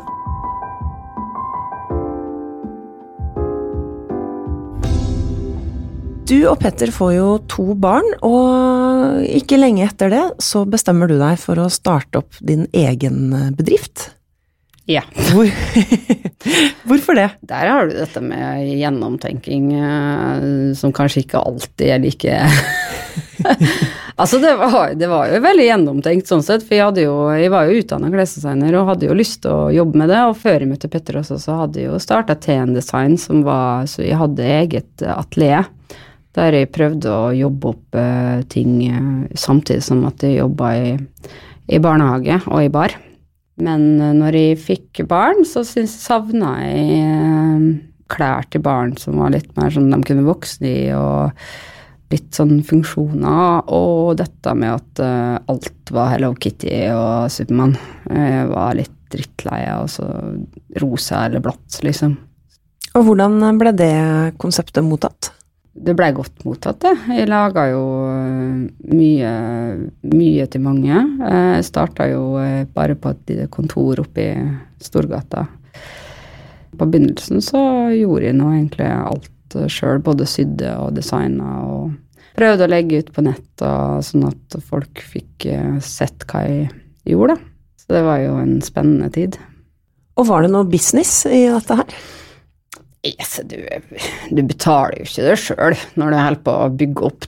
Du 6.28 6.42
og 6.50 6.58
Petter 6.60 6.90
får 6.92 7.12
jo 7.16 7.28
to 7.48 7.72
barn, 7.80 8.08
og 8.26 9.22
ikke 9.32 9.56
lenge 9.62 9.86
etter 9.86 10.12
det 10.12 10.24
så 10.44 10.66
bestemmer 10.68 11.08
du 11.08 11.16
deg 11.22 11.38
for 11.40 11.56
å 11.64 11.70
starte 11.72 12.20
opp 12.20 12.36
din 12.44 12.66
egen 12.76 13.32
bedrift. 13.56 14.10
Ja. 14.92 15.06
Hvor, 15.32 15.48
hvorfor 16.90 17.16
det? 17.16 17.30
Der 17.48 17.72
har 17.72 17.88
du 17.88 17.96
dette 17.96 18.20
med 18.24 18.66
gjennomtenking 18.76 19.70
eh, 19.76 20.44
som 20.80 20.92
kanskje 20.96 21.24
ikke 21.24 21.44
alltid 21.48 21.94
er 21.96 22.04
like 22.04 22.38
Altså, 24.18 24.40
det 24.42 24.52
var, 24.60 24.96
det 24.98 25.08
var 25.12 25.32
jo 25.32 25.42
veldig 25.44 25.66
gjennomtenkt 25.68 26.28
sånn 26.28 26.44
sett, 26.44 26.64
for 26.68 26.76
jeg, 26.76 27.04
jo, 27.06 27.16
jeg 27.38 27.52
var 27.54 27.68
jo 27.68 27.80
utdanna 27.84 28.12
klesdesigner 28.12 28.76
og 28.80 28.88
hadde 28.92 29.08
jo 29.08 29.16
lyst 29.16 29.44
til 29.46 29.54
å 29.54 29.72
jobbe 29.76 30.02
med 30.02 30.12
det, 30.12 30.22
og 30.28 30.40
før 30.42 30.60
jeg 30.60 30.72
møtte 30.72 30.92
Petter 30.92 31.20
også, 31.22 31.40
så 31.40 31.60
hadde 31.62 31.84
jeg 31.84 31.92
jo 31.92 32.00
starta 32.02 32.36
TN 32.36 32.74
Design, 32.76 33.16
som 33.22 33.44
var 33.48 33.86
Så 33.88 34.04
jeg 34.04 34.18
hadde 34.20 34.54
eget 34.58 35.06
atelier 35.06 35.70
der 36.38 36.54
jeg 36.54 36.72
prøvde 36.74 37.12
å 37.12 37.34
jobbe 37.36 37.74
opp 37.74 37.98
eh, 37.98 38.46
ting 38.52 38.80
eh, 38.86 39.36
samtidig 39.38 39.84
som 39.86 40.04
at 40.08 40.24
jeg 40.24 40.38
jobba 40.38 40.74
i, 40.78 40.96
i 41.74 41.82
barnehage 41.82 42.40
og 42.46 42.64
i 42.64 42.74
bar. 42.74 42.94
Men 43.64 43.88
eh, 44.02 44.14
når 44.18 44.38
jeg 44.38 44.60
fikk 44.62 45.02
barn, 45.10 45.44
så 45.48 45.66
syns 45.66 45.96
savna 46.04 46.58
jeg 46.62 47.00
eh, 47.02 47.66
klær 48.12 48.46
til 48.52 48.64
barn 48.64 48.94
som 49.00 49.18
var 49.20 49.34
litt 49.34 49.50
mer 49.58 49.74
sånn 49.74 49.90
de 49.92 50.00
kunne 50.08 50.28
vokse 50.28 50.62
i, 50.64 50.92
og 50.96 51.34
litt 52.14 52.30
sånn 52.38 52.62
funksjoner. 52.66 53.66
Og 53.74 54.14
dette 54.22 54.54
med 54.58 54.76
at 54.76 55.04
eh, 55.04 55.34
alt 55.50 55.94
var 55.96 56.14
Hello 56.14 56.36
Kitty 56.38 56.86
og 56.94 57.34
Supermann. 57.34 57.76
Jeg 58.12 58.46
var 58.54 58.78
litt 58.78 58.94
drittlei 59.08 59.62
av 59.72 59.88
rosa 60.84 61.26
eller 61.26 61.40
blått, 61.44 61.80
liksom. 61.86 62.18
Og 62.98 63.06
hvordan 63.08 63.40
ble 63.60 63.72
det 63.78 63.94
konseptet 64.42 64.84
mottatt? 64.84 65.32
Det 65.78 65.94
blei 65.94 66.10
godt 66.16 66.42
mottatt, 66.48 66.80
det. 66.82 66.94
Jeg 67.20 67.30
laga 67.30 67.68
jo 67.70 67.84
eh, 68.10 68.64
mye, 68.98 69.34
mye 70.10 70.48
til 70.50 70.64
mange. 70.66 71.04
Jeg 71.22 71.68
starta 71.68 72.08
jo 72.10 72.24
eh, 72.42 72.66
bare 72.74 72.98
på 72.98 73.14
et 73.14 73.32
lite 73.32 73.48
kontor 73.54 74.02
oppe 74.02 74.26
i 74.26 74.34
Storgata. 74.82 75.46
På 76.78 76.86
begynnelsen 76.86 77.44
så 77.46 77.62
gjorde 77.94 78.26
jeg 78.26 78.38
nå 78.40 78.50
egentlig 78.56 78.90
alt 78.90 79.58
sjøl, 79.72 80.02
både 80.04 80.28
sydde 80.28 80.74
og 80.82 80.98
designa 80.98 81.62
og 81.64 81.94
prøvde 82.38 82.68
å 82.68 82.72
legge 82.72 83.02
ut 83.02 83.14
på 83.14 83.24
nett, 83.26 83.46
sånn 83.58 84.28
at 84.28 84.58
folk 84.66 85.02
fikk 85.14 85.48
eh, 85.50 85.78
sett 85.84 86.26
hva 86.30 86.44
jeg 86.46 86.68
gjorde. 87.14 87.38
da. 87.38 87.54
Så 87.82 87.96
det 87.96 88.04
var 88.06 88.22
jo 88.22 88.36
en 88.42 88.58
spennende 88.66 89.10
tid. 89.14 89.38
Og 90.18 90.28
var 90.28 90.44
det 90.44 90.52
noe 90.54 90.68
business 90.68 91.22
i 91.30 91.46
dette 91.48 91.78
her? 91.80 91.98
Yes, 93.06 93.40
du, 93.46 93.60
du 94.34 94.42
betaler 94.42 95.02
jo 95.02 95.08
ikke 95.08 95.28
det 95.28 95.36
sjøl 95.42 95.76
når 96.00 96.14
du 96.14 96.18
holder 96.18 96.42
på 96.48 96.56
å 96.64 96.72
bygge 96.74 97.06
opp. 97.08 97.28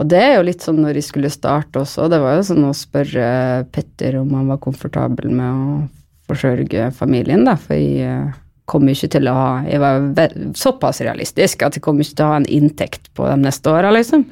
Og 0.00 0.08
det 0.08 0.20
er 0.22 0.36
jo 0.38 0.46
litt 0.48 0.64
sånn 0.64 0.80
når 0.80 0.98
jeg 0.98 1.08
skulle 1.10 1.32
starte 1.32 1.82
også, 1.82 2.08
det 2.08 2.20
var 2.22 2.38
jo 2.38 2.46
sånn 2.48 2.64
å 2.64 2.72
spørre 2.76 3.26
Petter 3.74 4.16
om 4.22 4.32
han 4.38 4.48
var 4.48 4.62
komfortabel 4.62 5.28
med 5.30 5.50
å 5.52 5.74
forsørge 6.30 6.88
familien, 6.96 7.44
da, 7.44 7.58
for 7.60 7.76
jeg 7.76 8.08
eh, 8.08 8.32
kom 8.70 8.88
ikke 8.88 9.10
til 9.12 9.28
å 9.28 9.34
ha 9.36 9.48
Jeg 9.66 9.82
var 9.82 10.36
såpass 10.56 11.02
realistisk 11.04 11.64
at 11.66 11.76
jeg 11.76 11.84
kom 11.84 12.00
ikke 12.00 12.16
til 12.16 12.24
å 12.24 12.32
ha 12.32 12.40
en 12.40 12.48
inntekt 12.48 13.10
på 13.16 13.26
de 13.28 13.36
neste 13.42 13.72
åra, 13.72 13.92
liksom. 13.92 14.24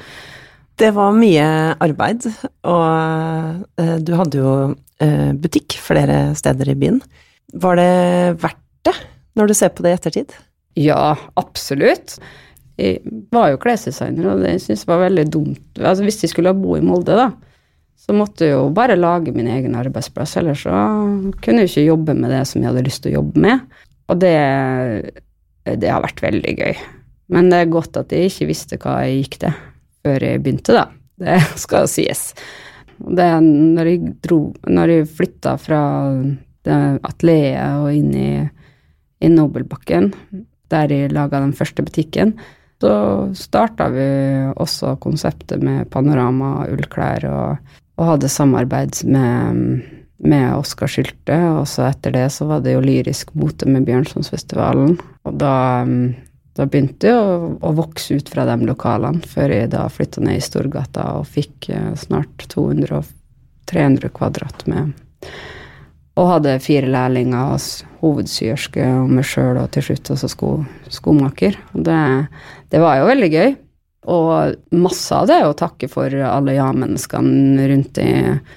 Det 0.80 0.94
var 0.96 1.12
mye 1.12 1.46
arbeid, 1.76 2.24
og 2.64 3.80
eh, 3.82 3.96
du 4.00 4.14
hadde 4.16 4.40
jo 4.40 4.52
eh, 5.04 5.32
butikk 5.36 5.76
flere 5.84 6.30
steder 6.38 6.72
i 6.72 6.78
byen. 6.78 7.02
Var 7.52 7.76
det 7.76 7.90
verdt 8.40 8.64
det, 8.88 8.96
når 9.36 9.50
du 9.50 9.58
ser 9.58 9.74
på 9.74 9.84
det 9.84 9.92
i 9.92 9.98
ettertid? 9.98 10.40
Ja, 10.78 11.16
absolutt. 11.40 12.18
Jeg 12.80 13.00
var 13.34 13.50
jo 13.52 13.60
klesdesigner, 13.60 14.32
og 14.32 14.44
det 14.44 14.56
synes 14.62 14.84
jeg 14.84 14.90
var 14.90 15.02
veldig 15.04 15.26
dumt. 15.32 15.64
Altså, 15.78 16.04
hvis 16.06 16.22
jeg 16.24 16.32
skulle 16.32 16.54
bo 16.56 16.76
i 16.78 16.84
Molde, 16.84 17.16
da, 17.18 17.28
så 18.00 18.14
måtte 18.16 18.46
jeg 18.46 18.54
jo 18.54 18.70
bare 18.74 18.96
lage 18.96 19.34
min 19.34 19.50
egen 19.50 19.76
arbeidsplass, 19.76 20.38
ellers 20.40 20.62
så 20.64 20.72
kunne 21.44 21.66
jeg 21.66 21.72
ikke 21.72 21.88
jobbe 21.90 22.14
med 22.16 22.32
det 22.32 22.44
som 22.48 22.62
jeg 22.62 22.70
hadde 22.70 22.86
lyst 22.86 23.04
til 23.04 23.12
å 23.12 23.18
jobbe 23.18 23.42
med. 23.44 23.66
Og 24.10 24.22
det, 24.22 24.36
det 25.82 25.90
har 25.92 26.02
vært 26.06 26.22
veldig 26.24 26.54
gøy. 26.62 26.80
Men 27.30 27.50
det 27.52 27.60
er 27.60 27.74
godt 27.74 28.00
at 28.00 28.14
jeg 28.14 28.30
ikke 28.30 28.48
visste 28.48 28.78
hva 28.80 28.96
jeg 29.04 29.20
gikk 29.20 29.36
til 29.44 29.58
før 30.00 30.24
jeg 30.24 30.42
begynte, 30.42 30.74
da. 30.74 30.86
Det 31.20 31.36
skal 31.64 31.88
sies. 31.90 32.30
Det 33.00 33.26
er 33.26 33.44
når 33.44 33.92
jeg 33.92 34.14
dro, 34.24 34.40
når 34.68 34.94
jeg 34.94 35.10
flytta 35.18 35.56
fra 35.60 35.82
atelieret 36.64 37.84
og 37.84 37.92
inn 37.96 38.10
i, 38.16 38.32
i 39.24 39.30
Nobelbakken, 39.32 40.10
der 40.72 40.92
jeg 40.94 41.12
laga 41.14 41.42
den 41.42 41.54
første 41.56 41.84
butikken, 41.86 42.34
så 42.80 42.92
starta 43.36 43.90
vi 43.92 44.08
også 44.56 44.94
konseptet 45.02 45.62
med 45.64 45.90
panorama, 45.92 46.64
ullklær, 46.72 47.26
og, 47.28 47.74
og 48.00 48.12
hadde 48.14 48.30
samarbeid 48.32 49.02
med, 49.04 49.82
med 50.24 50.46
Oskar 50.56 50.88
Sylte, 50.88 51.36
og 51.58 51.66
så 51.68 51.90
etter 51.90 52.16
det 52.16 52.26
så 52.32 52.48
var 52.48 52.64
det 52.64 52.78
jo 52.78 52.84
lyrisk 52.84 53.34
mote 53.36 53.68
med 53.68 53.84
Bjørnsonsfestivalen. 53.88 54.96
Og 55.28 55.36
da, 55.42 55.84
da 56.56 56.66
begynte 56.66 57.12
jeg 57.12 57.20
å, 57.20 57.52
å, 57.60 57.74
vokse 57.76 58.16
ut 58.16 58.32
fra 58.32 58.48
de 58.48 58.56
lokalene, 58.70 59.20
før 59.28 59.52
jeg 59.58 59.74
da 59.76 59.84
flytta 59.92 60.24
ned 60.24 60.40
i 60.40 60.48
Storgata 60.48 61.10
og 61.20 61.28
fikk 61.36 61.68
eh, 61.74 61.92
snart 62.00 62.48
200-300 62.48 64.14
kvadrat 64.16 64.64
med 64.72 64.94
Og 66.20 66.28
hadde 66.28 66.58
fire 66.60 66.90
lærlinger, 66.90 67.56
hovedsyerske 68.02 68.84
og 68.84 69.08
meg 69.16 69.24
sjøl, 69.28 69.56
og 69.62 69.70
til 69.72 69.86
slutt 69.86 70.12
også 70.12 70.28
sko, 70.28 70.52
skomaker. 70.92 71.56
Det, 71.72 71.98
det 72.72 72.82
var 72.82 73.00
jo 73.00 73.08
veldig 73.08 73.30
gøy. 73.32 73.54
Og 74.10 74.76
masse 74.80 75.12
av 75.12 75.26
det 75.28 75.36
er 75.36 75.46
å 75.46 75.56
takke 75.56 75.88
for 75.92 76.12
alle 76.24 76.54
ja-menneskene 76.56 77.66
rundt 77.68 78.00
i, 78.00 78.12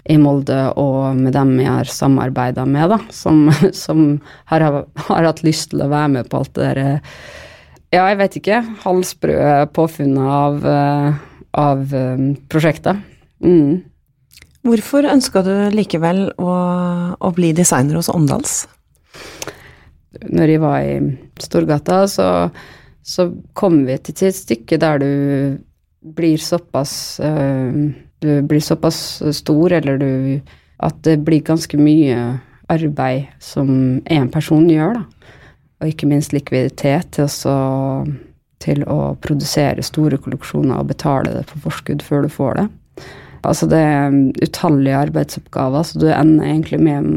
i, 0.08 0.16
Molde 0.20 0.60
og 0.80 1.20
med 1.20 1.36
dem 1.36 1.58
jeg 1.60 1.68
har 1.68 1.92
samarbeida 1.92 2.64
med, 2.64 2.94
da, 2.96 3.00
som, 3.12 3.50
som 3.84 4.06
har, 4.52 4.64
har, 4.64 5.28
hatt 5.28 5.44
lyst 5.44 5.74
til 5.74 5.84
å 5.84 5.92
være 5.92 6.14
med 6.16 6.32
på 6.32 6.40
alt 6.40 6.54
det 6.56 6.70
derre 6.70 6.88
Ja, 7.94 8.08
jeg 8.08 8.18
vet 8.24 8.38
ikke. 8.40 8.62
Halvsprø 8.82 9.36
påfunnet 9.76 10.32
av, 10.34 10.64
av 11.62 11.92
um, 11.94 12.32
prosjektet. 12.50 13.04
Mm. 13.44 13.84
Hvorfor 14.64 15.08
ønska 15.12 15.44
du 15.44 15.54
likevel 15.76 16.30
å, 16.40 16.54
å 17.20 17.34
bli 17.36 17.52
designer 17.56 18.00
hos 18.00 18.12
Åndals? 18.12 18.64
Når 20.24 20.54
jeg 20.54 20.62
var 20.64 20.80
i 20.86 20.96
Storgata, 21.44 22.06
så 22.08 22.30
så 23.04 23.28
kom 23.54 23.84
vi 23.88 23.98
til 24.00 24.30
et 24.30 24.38
stykke 24.38 24.80
der 24.80 25.02
du 25.04 25.14
blir 26.16 26.40
såpass 26.40 27.20
uh, 27.20 27.92
Du 28.24 28.42
blir 28.48 28.60
såpass 28.64 29.22
stor, 29.36 29.72
eller 29.72 29.98
du 29.98 30.42
At 30.80 31.04
det 31.04 31.20
blir 31.26 31.44
ganske 31.44 31.78
mye 31.78 32.40
arbeid 32.72 33.28
som 33.40 34.00
én 34.08 34.30
person 34.32 34.70
gjør, 34.70 34.96
da. 34.96 35.34
Og 35.84 35.92
ikke 35.92 36.08
minst 36.08 36.32
likviditet 36.34 37.12
til, 37.12 37.28
å 37.52 38.08
til 38.64 38.86
å 38.88 39.16
produsere 39.20 39.84
store 39.84 40.18
kolleksjoner 40.18 40.80
og 40.80 40.88
betale 40.88 41.36
det 41.36 41.44
på 41.52 41.60
forskudd 41.66 42.02
før 42.02 42.24
du 42.24 42.30
får 42.32 42.56
det. 42.62 42.66
Altså 43.44 43.68
det 43.68 43.80
er 43.80 44.14
utallige 44.44 45.00
arbeidsoppgaver, 45.10 45.84
så 45.88 46.00
du 46.00 46.08
ender 46.14 46.48
egentlig 46.48 46.80
med 46.84 47.10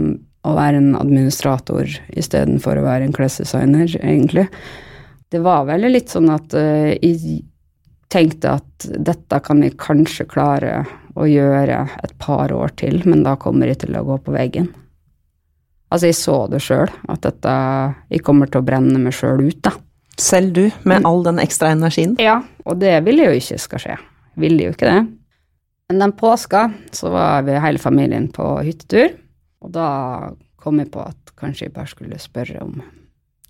å 0.46 0.54
være 0.56 0.80
en 0.80 0.94
administrator 0.98 1.90
istedenfor 2.18 2.78
å 2.78 2.86
være 2.86 3.06
en 3.06 3.14
klesdesigner, 3.14 3.90
egentlig. 4.00 4.46
Det 5.30 5.42
var 5.42 5.66
vel 5.70 5.88
litt 5.90 6.12
sånn 6.12 6.30
at 6.34 6.54
uh, 6.54 6.92
jeg 6.94 7.42
tenkte 8.12 8.56
at 8.60 8.86
dette 9.06 9.40
kan 9.42 9.62
jeg 9.64 9.78
kanskje 9.82 10.28
klare 10.30 10.84
å 11.16 11.26
gjøre 11.26 11.80
et 12.04 12.14
par 12.22 12.52
år 12.54 12.74
til, 12.78 13.00
men 13.08 13.24
da 13.26 13.34
kommer 13.40 13.70
jeg 13.70 13.82
til 13.86 13.96
å 13.98 14.04
gå 14.06 14.18
på 14.26 14.34
veggen. 14.36 14.68
Altså, 15.90 16.10
jeg 16.10 16.18
så 16.18 16.36
det 16.50 16.60
sjøl, 16.64 16.90
at 17.08 17.22
dette 17.22 17.52
Jeg 18.10 18.24
kommer 18.26 18.50
til 18.50 18.58
å 18.58 18.66
brenne 18.66 18.98
meg 18.98 19.14
sjøl 19.14 19.44
ut, 19.46 19.60
da. 19.62 19.72
Selv 20.18 20.54
du, 20.56 20.64
med 20.88 21.04
all 21.06 21.22
den 21.26 21.38
ekstra 21.38 21.70
energien? 21.76 22.16
Ja, 22.18 22.40
og 22.64 22.80
det 22.80 22.94
vil 23.06 23.20
jeg 23.20 23.30
jo 23.30 23.40
ikke 23.42 23.58
skal 23.60 23.82
skje. 23.82 23.96
Ville 24.40 24.66
jo 24.68 24.74
ikke 24.74 24.88
det. 24.88 25.00
Men 25.88 25.98
den 26.02 26.12
påska 26.12 26.72
så 26.90 27.10
var 27.10 27.42
vi 27.46 27.58
hele 27.62 27.78
familien 27.78 28.28
på 28.34 28.44
hyttetur, 28.66 29.12
og 29.62 29.70
da 29.74 29.88
kom 30.58 30.80
jeg 30.82 30.90
på 30.90 31.04
at 31.06 31.34
kanskje 31.38 31.68
jeg 31.68 31.74
bare 31.76 31.90
skulle 31.90 32.18
spørre 32.18 32.62
om 32.64 32.80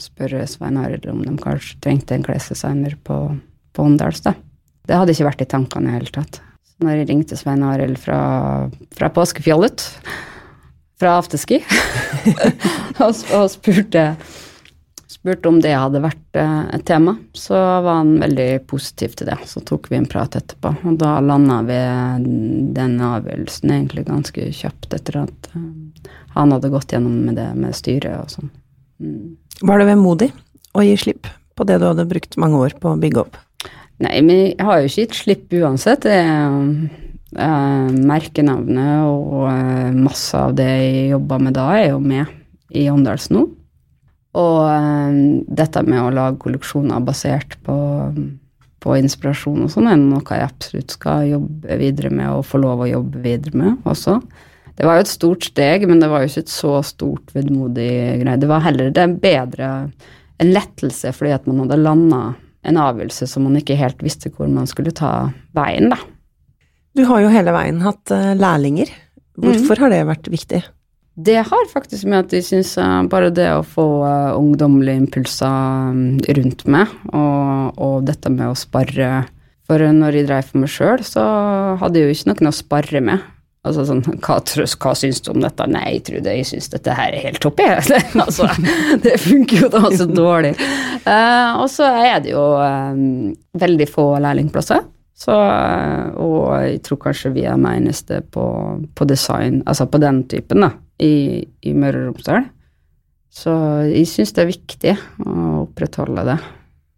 spørre 0.02 0.42
Svein 0.44 0.76
Arild 0.76 1.06
om 1.08 1.22
de 1.24 1.32
kanskje 1.40 1.78
trengte 1.80 2.16
en 2.16 2.24
klesdesigner 2.26 2.98
på, 3.06 3.16
på 3.72 3.86
Åndals. 3.86 4.20
Det 4.20 4.98
hadde 4.98 5.14
ikke 5.14 5.30
vært 5.30 5.44
i 5.46 5.48
tankene 5.48 5.88
i 5.88 5.96
hele 5.96 6.12
tatt. 6.12 6.42
Så 6.66 6.84
når 6.84 7.00
jeg 7.00 7.08
ringte 7.08 7.38
Svein 7.40 7.64
Arild 7.64 7.96
fra, 8.02 8.18
fra 8.92 9.08
påskefjollet, 9.16 9.86
fra 11.00 11.16
afterski, 11.20 11.62
og, 13.04 13.24
og 13.36 13.48
spurte, 13.52 14.10
spurte, 15.16 15.48
om 15.48 15.58
det 15.62 15.72
hadde 15.74 16.02
vært 16.04 16.38
eh, 16.38 16.60
et 16.76 16.84
tema, 16.88 17.16
så 17.36 17.56
var 17.56 18.00
han 18.02 18.16
veldig 18.20 18.66
positiv 18.70 19.16
til 19.18 19.30
det. 19.30 19.38
Så 19.48 19.62
tok 19.66 19.88
vi 19.90 19.98
en 19.98 20.08
prat 20.10 20.36
etterpå, 20.38 20.74
og 20.86 20.98
da 21.00 21.16
landa 21.24 21.62
vi 21.66 21.80
den 22.76 22.98
avgjørelsen 23.02 23.72
egentlig 23.74 24.06
ganske 24.08 24.50
kjapt 24.60 24.94
etter 24.96 25.22
at 25.24 25.50
eh, 25.54 26.12
han 26.36 26.54
hadde 26.54 26.70
gått 26.72 26.92
gjennom 26.94 27.24
med 27.26 27.40
det 27.40 27.48
med 27.56 27.74
styret 27.76 28.20
og 28.20 28.30
sånn. 28.36 28.52
Mm. 29.02 29.34
Var 29.66 29.80
det 29.80 29.88
vemodig 29.90 30.30
å 30.76 30.84
gi 30.84 30.94
slipp 31.00 31.28
på 31.56 31.64
det 31.68 31.80
du 31.80 31.88
hadde 31.88 32.08
brukt 32.08 32.36
mange 32.40 32.60
år 32.60 32.76
på 32.80 32.92
å 32.92 33.00
bygge 33.00 33.24
opp? 33.24 33.40
Nei, 34.04 34.20
men 34.20 34.40
jeg 34.52 34.64
har 34.68 34.82
jo 34.82 34.90
ikke 34.90 35.06
gitt 35.06 35.20
slipp 35.22 35.54
uansett. 35.56 36.04
Det 36.04 36.16
eh, 36.20 37.92
merkenavnet 38.12 39.06
og 39.08 39.96
masse 39.96 40.36
av 40.36 40.56
det 40.58 40.68
jeg 40.68 41.14
jobba 41.14 41.40
med 41.48 41.56
da, 41.56 41.70
er 41.80 41.94
jo 41.94 42.02
med 42.04 42.28
i 42.76 42.88
Åndals 42.92 43.30
nå. 43.32 43.46
Og 44.36 44.58
eh, 44.68 45.20
dette 45.60 45.84
med 45.86 46.02
å 46.02 46.12
lage 46.14 46.40
kolleksjoner 46.42 47.04
basert 47.04 47.56
på, 47.66 47.76
på 48.84 48.98
inspirasjon 49.00 49.64
og 49.64 49.72
sånn, 49.72 49.88
er 49.90 50.00
noe 50.00 50.24
jeg 50.26 50.44
absolutt 50.44 50.96
skal 50.98 51.30
jobbe 51.30 51.80
videre 51.80 52.12
med 52.12 52.34
og 52.34 52.44
få 52.48 52.60
lov 52.62 52.84
å 52.84 52.90
jobbe 52.90 53.24
videre 53.24 53.62
med 53.62 53.88
også. 53.88 54.18
Det 54.76 54.84
var 54.84 54.98
jo 54.98 55.06
et 55.06 55.12
stort 55.12 55.46
steg, 55.48 55.86
men 55.88 56.02
det 56.02 56.10
var 56.12 56.20
jo 56.20 56.28
ikke 56.28 56.44
et 56.44 56.52
så 56.52 56.74
stort, 56.84 57.32
vedmodig 57.32 57.92
greie. 58.20 58.40
Det 58.42 58.50
var 58.50 58.64
heller 58.66 58.92
det 58.92 59.06
bedre 59.22 59.70
en 60.36 60.52
lettelse 60.52 61.14
fordi 61.16 61.32
at 61.32 61.46
man 61.48 61.62
hadde 61.64 61.80
landa 61.80 62.20
en 62.66 62.80
avgjørelse 62.82 63.28
som 63.30 63.46
man 63.46 63.56
ikke 63.56 63.78
helt 63.78 64.02
visste 64.04 64.28
hvor 64.34 64.50
man 64.52 64.68
skulle 64.68 64.92
ta 64.92 65.30
veien, 65.56 65.88
da. 65.92 66.00
Du 66.96 67.04
har 67.08 67.22
jo 67.22 67.32
hele 67.32 67.52
veien 67.52 67.82
hatt 67.84 68.12
uh, 68.12 68.32
lærlinger. 68.36 68.90
Hvorfor 69.36 69.76
mm. 69.76 69.82
har 69.82 69.92
det 69.92 70.04
vært 70.08 70.30
viktig? 70.32 70.62
Det 71.16 71.38
har 71.48 71.68
faktisk 71.72 72.04
med 72.04 72.26
at 72.26 72.32
jeg 72.36 72.44
syns 72.44 72.74
uh, 72.76 73.00
bare 73.08 73.30
det 73.32 73.48
å 73.48 73.62
få 73.64 73.86
uh, 74.04 74.36
ungdommelige 74.36 75.00
impulser 75.00 75.48
um, 75.48 76.18
rundt 76.20 76.66
meg, 76.68 76.92
og, 77.08 77.78
og, 77.80 77.94
dette 78.04 78.32
med 78.32 78.50
å 78.50 78.58
spare 78.58 79.24
For 79.64 79.80
når 79.80 80.20
jeg 80.20 80.28
dreiv 80.28 80.50
for 80.50 80.60
meg 80.60 80.70
sjøl, 80.70 81.00
så 81.08 81.24
hadde 81.80 82.02
jeg 82.02 82.10
jo 82.10 82.16
ikke 82.18 82.30
noen 82.34 82.50
å 82.50 82.54
spare 82.54 83.02
med. 83.08 83.24
Altså 83.66 83.86
sånn, 83.88 84.02
hva, 84.22 84.36
hva 84.44 84.92
syns 84.94 85.22
du 85.24 85.32
om 85.32 85.40
dette? 85.42 85.64
Nei, 85.72 85.96
Trude, 86.04 86.36
jeg 86.36 86.46
syns 86.46 86.68
dette 86.70 86.94
her 86.94 87.16
er 87.16 87.24
helt 87.30 87.40
topp, 87.42 87.64
jeg. 87.64 88.02
altså, 88.26 88.46
det 89.02 89.16
funker 89.24 89.64
jo 89.64 89.72
da 89.72 89.88
så 89.90 90.06
dårlig. 90.06 90.52
Uh, 91.08 91.64
og 91.64 91.66
så 91.72 91.88
er 91.96 92.20
det 92.22 92.36
jo 92.36 92.44
um, 92.60 93.32
veldig 93.58 93.88
få 93.90 94.06
lærlingplasser. 94.22 94.84
Så, 95.16 95.32
og 95.32 96.40
jeg 96.60 96.82
tror 96.84 97.00
kanskje 97.06 97.32
vi 97.32 97.46
er 97.48 97.56
de 97.56 97.70
eneste 97.72 98.20
på, 98.34 98.44
på, 98.92 99.06
design, 99.08 99.62
altså 99.64 99.86
på 99.88 100.00
den 100.02 100.20
typen, 100.28 100.66
da, 100.66 100.74
i, 101.00 101.40
i 101.64 101.72
Møre 101.72 102.02
og 102.02 102.10
Romsdal. 102.10 102.50
Så 103.32 103.52
jeg 103.88 104.08
syns 104.10 104.34
det 104.36 104.44
er 104.44 104.50
viktig 104.50 104.94
å 105.24 105.36
opprettholde 105.64 106.24
det. 106.28 106.36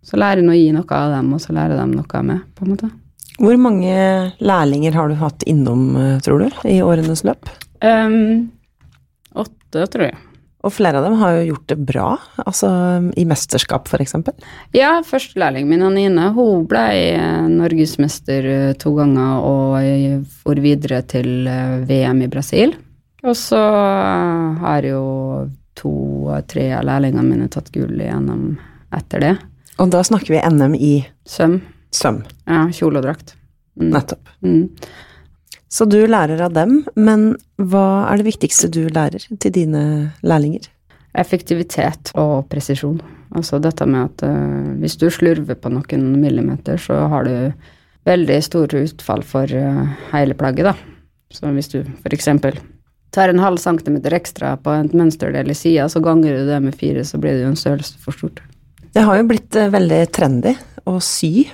Så 0.06 0.18
lærer 0.18 0.42
en 0.42 0.50
å 0.50 0.56
gi 0.56 0.70
noe 0.74 0.98
av 0.98 1.14
dem, 1.14 1.30
og 1.34 1.42
så 1.42 1.54
lærer 1.54 1.78
de 1.78 1.86
noe 1.92 2.18
av 2.18 2.26
meg, 2.26 2.42
på 2.58 2.66
en 2.66 2.74
måte. 2.74 2.90
Hvor 3.38 3.58
mange 3.62 3.94
lærlinger 4.42 4.98
har 4.98 5.10
du 5.10 5.18
hatt 5.20 5.44
innom, 5.46 5.90
eh, 5.96 6.18
tror 6.24 6.42
du, 6.42 6.48
i 6.66 6.80
årenes 6.82 7.22
løp? 7.26 7.50
Um, 7.84 8.50
åtte, 9.38 9.86
tror 9.86 10.08
jeg. 10.08 10.18
Og 10.66 10.74
flere 10.74 10.98
av 10.98 11.06
dem 11.06 11.20
har 11.20 11.36
jo 11.36 11.52
gjort 11.52 11.68
det 11.70 11.76
bra, 11.86 12.06
altså 12.42 12.68
i 13.14 13.24
mesterskap 13.30 13.86
f.eks.? 13.86 14.16
Ja, 14.74 14.96
førstelærlingen 15.06 15.70
min 15.70 15.84
Anine 15.86 16.32
hun 16.34 16.64
ble 16.70 16.82
eh, 17.14 17.46
norgesmester 17.52 18.48
eh, 18.50 18.72
to 18.80 18.96
ganger 18.96 19.46
og 19.46 20.26
for 20.42 20.58
videre 20.62 21.04
til 21.06 21.46
VM 21.86 22.24
i 22.26 22.30
Brasil. 22.32 22.74
Og 23.22 23.34
så 23.38 23.60
har 24.62 24.86
jo 24.86 25.02
to-tre 25.78 26.68
av 26.74 26.86
lærlingene 26.86 27.26
mine 27.26 27.48
tatt 27.52 27.70
gull 27.74 27.98
igjennom 28.00 28.56
etter 28.94 29.22
det. 29.22 29.34
Og 29.78 29.90
da 29.94 30.02
snakker 30.06 30.34
vi 30.34 30.42
NM 30.42 30.74
i 30.74 30.94
Søm. 31.28 31.60
Søm. 31.94 32.22
Ja, 32.48 32.66
kjole 32.74 33.00
og 33.00 33.06
drakt. 33.06 33.36
Mm. 33.78 33.92
Nettopp. 33.94 34.32
Mm. 34.42 34.64
Så 35.68 35.84
du 35.84 36.00
lærer 36.08 36.40
av 36.40 36.54
dem, 36.56 36.80
men 36.96 37.34
hva 37.60 38.08
er 38.08 38.20
det 38.20 38.30
viktigste 38.30 38.70
du 38.72 38.86
lærer 38.88 39.24
til 39.36 39.52
dine 39.52 39.82
lærlinger? 40.24 40.64
Effektivitet 41.18 42.12
og 42.16 42.46
presisjon. 42.48 43.00
Altså 43.36 43.60
dette 43.60 43.84
med 43.88 44.06
at 44.06 44.24
uh, 44.24 44.72
hvis 44.80 44.96
du 44.96 45.08
slurver 45.12 45.58
på 45.60 45.72
noen 45.72 46.06
millimeter, 46.16 46.80
så 46.80 47.02
har 47.12 47.28
du 47.28 47.34
veldig 48.08 48.38
store 48.44 48.86
utfall 48.86 49.24
for 49.26 49.52
uh, 49.52 49.84
hele 50.14 50.36
plagget, 50.38 50.70
da. 50.70 50.74
Så 51.34 51.50
hvis 51.52 51.68
du 51.74 51.82
eksempel 52.08 52.56
tar 53.12 53.28
en 53.28 53.42
halv 53.42 53.60
centimeter 53.60 54.14
ekstra 54.16 54.54
på 54.64 54.72
en 54.72 54.88
mønsterdel 54.96 55.52
i 55.52 55.56
sida, 55.56 55.84
så 55.92 56.00
ganger 56.04 56.32
du 56.32 56.48
det 56.48 56.62
med 56.64 56.76
fire, 56.80 57.04
så 57.04 57.20
blir 57.20 57.36
det 57.36 57.44
jo 57.44 57.52
en 57.52 57.60
størrelse 57.60 58.00
for 58.00 58.16
stort. 58.16 58.40
Det 58.96 59.04
har 59.04 59.20
jo 59.20 59.28
blitt 59.28 59.60
uh, 59.60 59.68
veldig 59.74 60.00
trendy 60.16 60.56
å 60.88 60.96
sy 61.04 61.50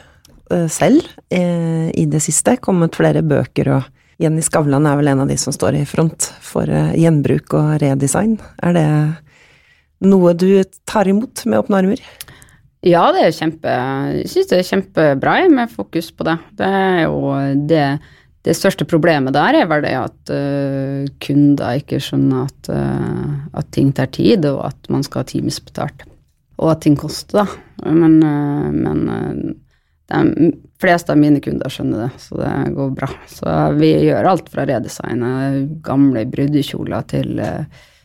selv 0.70 1.06
i 1.34 2.02
det 2.06 2.18
siste. 2.22 2.52
Kommet 2.62 2.94
flere 2.94 3.22
bøker, 3.26 3.70
og 3.72 3.86
Jenny 4.22 4.42
Skavlan 4.44 4.86
er 4.86 4.98
vel 5.00 5.10
en 5.10 5.24
av 5.24 5.30
de 5.30 5.36
som 5.40 5.54
står 5.54 5.80
i 5.80 5.86
front 5.88 6.28
for 6.44 6.70
eh, 6.70 6.94
gjenbruk 7.00 7.56
og 7.58 7.76
redesign. 7.82 8.36
Er 8.62 8.76
det 8.76 8.88
noe 10.04 10.34
du 10.38 10.48
tar 10.86 11.08
imot 11.10 11.44
med 11.48 11.64
åpne 11.64 11.80
armer? 11.80 12.02
Ja, 12.84 13.06
det 13.16 13.22
er 13.24 13.32
kjempe 13.32 13.74
Jeg 14.18 14.28
syns 14.28 14.50
det 14.50 14.58
er 14.58 14.66
kjempebra 14.68 15.38
med 15.52 15.72
fokus 15.72 16.10
på 16.12 16.26
det. 16.28 16.36
Det 16.58 16.68
er 16.68 16.98
jo 17.06 17.32
det 17.70 17.86
Det 18.44 18.52
største 18.52 18.84
problemet 18.84 19.32
der 19.32 19.56
er 19.56 19.68
vel 19.70 19.80
det 19.86 19.94
at 19.96 20.30
uh, 20.36 21.06
kunder 21.24 21.78
ikke 21.80 21.96
skjønner 21.96 22.42
at, 22.44 22.68
uh, 22.68 23.38
at, 23.56 23.70
ting 23.72 23.88
tar 23.96 24.10
tid, 24.12 24.44
og 24.44 24.66
at 24.66 24.90
man 24.92 25.00
skal 25.00 25.22
ha 25.22 25.30
timesbetalt. 25.30 26.04
Og 26.60 26.74
at 26.74 26.82
ting 26.84 26.92
koster, 27.00 27.40
da. 27.40 27.88
Men, 27.88 28.18
uh, 28.20 28.68
men 28.68 29.56
de 30.12 30.50
fleste 30.82 31.14
av 31.14 31.20
mine 31.20 31.40
kunder 31.40 31.72
skjønner 31.72 32.06
det, 32.06 32.20
så 32.20 32.38
det 32.42 32.52
går 32.76 32.92
bra. 32.98 33.08
Så 33.30 33.56
vi 33.78 33.92
gjør 34.08 34.30
alt 34.34 34.52
fra 34.52 34.66
redesigne 34.68 35.32
gamle 35.86 36.26
brudekjoler 36.28 37.08
til, 37.08 37.40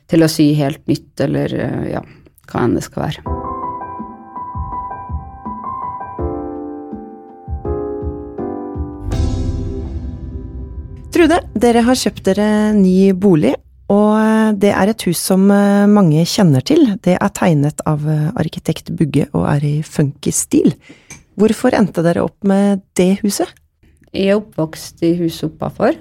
til 0.07 0.23
å 0.23 0.31
sy 0.31 0.51
helt 0.59 0.85
nytt, 0.87 1.11
eller 1.27 1.55
ja, 1.91 2.03
hva 2.49 2.65
enn 2.65 2.77
det 2.79 2.85
skal 2.87 3.09
være. 3.09 3.39
Trude, 11.09 11.39
dere 11.57 11.81
har 11.83 11.97
kjøpt 11.97 12.27
dere 12.29 12.49
ny 12.77 13.11
bolig, 13.17 13.55
og 13.89 14.59
det 14.61 14.69
er 14.69 14.91
et 14.91 15.05
hus 15.07 15.19
som 15.31 15.47
eh, 15.51 15.87
mange 15.89 16.21
kjenner 16.29 16.61
til. 16.61 16.85
Det 17.01 17.15
er 17.17 17.31
tegnet 17.33 17.81
av 17.89 18.05
eh, 18.05 18.27
arkitekt 18.37 18.91
Bugge 18.93 19.25
og 19.33 19.47
er 19.49 19.65
i 19.65 19.73
funky 19.81 20.31
stil. 20.31 20.75
Hvorfor 21.39 21.75
endte 21.77 22.03
dere 22.03 22.25
opp 22.25 22.43
med 22.47 22.83
det 22.99 23.21
huset? 23.23 23.51
Jeg 24.11 24.31
er 24.33 24.39
oppvokst 24.39 25.03
i 25.07 25.13
huset 25.19 25.47
oppafor, 25.51 25.95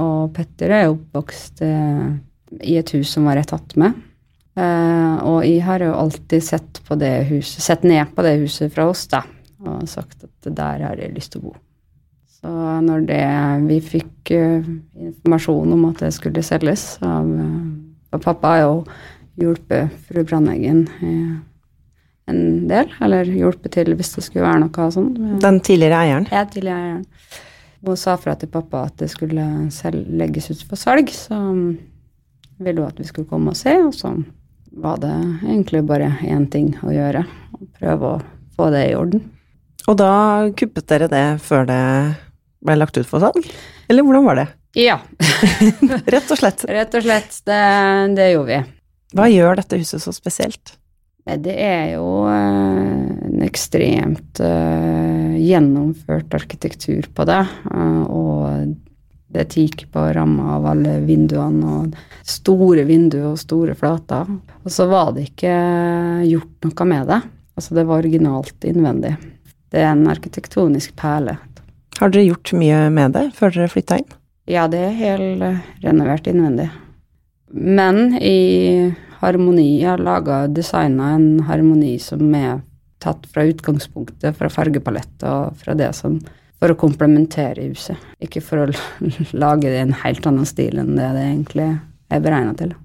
og 0.00 0.32
Petter 0.34 0.72
er 0.72 0.88
oppvokst 0.90 1.62
eh, 1.66 2.08
i 2.64 2.78
et 2.80 2.94
hus 2.96 3.12
som 3.14 3.28
var 3.28 3.40
etatt 3.40 3.76
med. 3.80 3.94
Og 4.52 5.38
jeg 5.46 5.62
har 5.64 5.80
jo 5.80 5.94
alltid 5.96 6.44
sett, 6.44 6.80
på 6.84 6.96
det 7.00 7.12
huset, 7.30 7.62
sett 7.64 7.86
ned 7.88 8.10
på 8.12 8.24
det 8.26 8.34
huset 8.42 8.72
fra 8.74 8.84
oss, 8.90 9.06
da, 9.08 9.22
og 9.64 9.86
sagt 9.88 10.26
at 10.26 10.50
der 10.50 10.84
har 10.84 11.00
jeg 11.00 11.14
lyst 11.14 11.32
til 11.32 11.40
å 11.40 11.46
bo. 11.46 11.54
Så 12.28 12.52
når 12.84 13.06
det, 13.08 13.22
vi 13.70 13.78
fikk 13.80 14.34
uh, 14.36 14.68
informasjon 15.06 15.72
om 15.72 15.86
at 15.88 16.04
det 16.04 16.10
skulle 16.12 16.44
selges 16.44 16.98
av 17.06 17.30
av 18.12 18.20
Pappa 18.20 18.56
jo 18.60 18.72
hjulpet 19.40 19.92
fru 20.08 20.24
Brandeggen 20.28 20.84
en 22.30 22.68
del, 22.70 22.92
eller 23.02 23.28
hjulpet 23.28 23.74
til 23.74 23.94
hvis 23.98 24.12
det 24.16 24.24
skulle 24.26 24.46
være 24.46 24.62
noe 24.64 24.90
sånn. 24.94 25.38
Den 25.42 25.58
tidligere 25.64 26.02
eieren? 26.04 26.28
Ja, 26.30 26.44
tidligere 26.48 26.84
eieren. 26.86 27.06
Hun 27.82 27.98
sa 27.98 28.14
fra 28.20 28.36
til 28.38 28.50
pappa 28.52 28.84
at 28.86 29.00
det 29.02 29.08
skulle 29.10 29.46
legges 30.22 30.52
ut 30.52 30.62
for 30.68 30.78
salg, 30.78 31.10
så 31.10 31.38
ville 32.62 32.78
hun 32.78 32.86
at 32.86 33.00
vi 33.00 33.08
skulle 33.08 33.30
komme 33.30 33.54
og 33.54 33.58
se, 33.58 33.74
og 33.82 33.94
så 33.96 34.14
var 34.72 35.02
det 35.02 35.12
egentlig 35.42 35.82
bare 35.88 36.14
én 36.22 36.46
ting 36.50 36.70
å 36.86 36.94
gjøre. 36.94 37.24
Å 37.58 37.70
prøve 37.78 38.12
å 38.14 38.20
få 38.56 38.70
det 38.72 38.86
i 38.90 38.96
orden. 38.96 39.24
Og 39.90 39.98
da 39.98 40.12
kuppet 40.56 40.86
dere 40.88 41.08
det 41.10 41.26
før 41.42 41.66
det 41.68 41.82
ble 42.62 42.76
lagt 42.78 42.98
ut 42.98 43.08
for 43.08 43.22
salg? 43.22 43.48
Eller 43.90 44.06
hvordan 44.06 44.28
var 44.28 44.38
det? 44.38 44.46
Ja. 44.78 45.00
Rett 46.14 46.30
og 46.30 46.38
slett. 46.38 46.64
Rett 46.70 46.94
og 46.96 47.04
slett. 47.04 47.34
Det, 47.44 47.58
det, 48.16 48.30
gjorde 48.32 48.52
vi. 48.52 48.60
Hva 49.18 49.26
gjør 49.28 49.58
dette 49.60 49.80
huset 49.82 50.04
så 50.04 50.14
spesielt? 50.14 50.76
Det 51.22 51.54
er 51.54 51.92
jo 51.94 52.24
eh, 52.26 53.10
en 53.28 53.42
ekstremt 53.46 54.40
uh, 54.42 55.34
gjennomført 55.38 56.34
arkitektur 56.34 57.06
på 57.14 57.26
det. 57.28 57.44
Uh, 57.70 58.02
og 58.10 58.72
det 59.32 59.44
er 59.44 59.50
teak 59.52 59.84
på 59.94 60.02
ramma 60.12 60.56
av 60.58 60.66
alle 60.72 60.96
vinduene, 61.06 61.76
og 61.78 62.26
store 62.26 62.84
vinduer 62.88 63.30
og 63.30 63.38
store 63.40 63.76
flater. 63.78 64.28
Og 64.62 64.74
så 64.74 64.88
var 64.90 65.14
det 65.14 65.28
ikke 65.30 65.54
gjort 66.26 66.66
noe 66.66 66.88
med 66.90 67.14
det. 67.14 67.20
Altså, 67.56 67.76
det 67.78 67.86
var 67.86 68.02
originalt 68.02 68.66
innvendig. 68.68 69.14
Det 69.72 69.80
er 69.80 69.92
en 69.94 70.08
arkitektonisk 70.10 70.96
perle. 70.98 71.38
Har 72.00 72.12
dere 72.12 72.26
gjort 72.26 72.52
mye 72.58 72.88
med 72.92 73.14
det 73.14 73.28
før 73.36 73.54
dere 73.54 73.70
flytta 73.72 74.00
inn? 74.02 74.14
Ja, 74.50 74.66
det 74.68 74.80
er 74.88 74.96
helt 74.98 75.44
eh, 75.46 75.60
renovert 75.84 76.26
innvendig. 76.26 76.66
Men 77.52 78.14
i 78.16 78.92
harmoni 79.20 79.80
Jeg 79.80 79.90
har 79.90 80.02
laga 80.02 80.46
designa 80.48 81.12
en 81.14 81.42
harmoni 81.46 81.98
som 82.00 82.24
er 82.34 82.62
tatt 83.02 83.26
fra 83.30 83.44
utgangspunktet, 83.46 84.36
fra 84.38 84.50
fargepalett 84.50 85.26
og 85.28 85.58
fra 85.58 85.74
det 85.78 85.90
som 85.98 86.20
For 86.62 86.70
å 86.70 86.78
komplementere 86.78 87.64
huset, 87.66 87.98
ikke 88.22 88.40
for 88.44 88.62
å 88.62 88.66
lage 89.44 89.66
det 89.66 89.80
i 89.80 89.82
en 89.82 89.96
helt 90.04 90.26
annen 90.30 90.46
stil 90.46 90.78
enn 90.78 90.94
det 90.94 91.08
det 91.16 91.24
egentlig 91.26 91.68
er 92.12 92.22
beregna 92.22 92.54
til. 92.54 92.76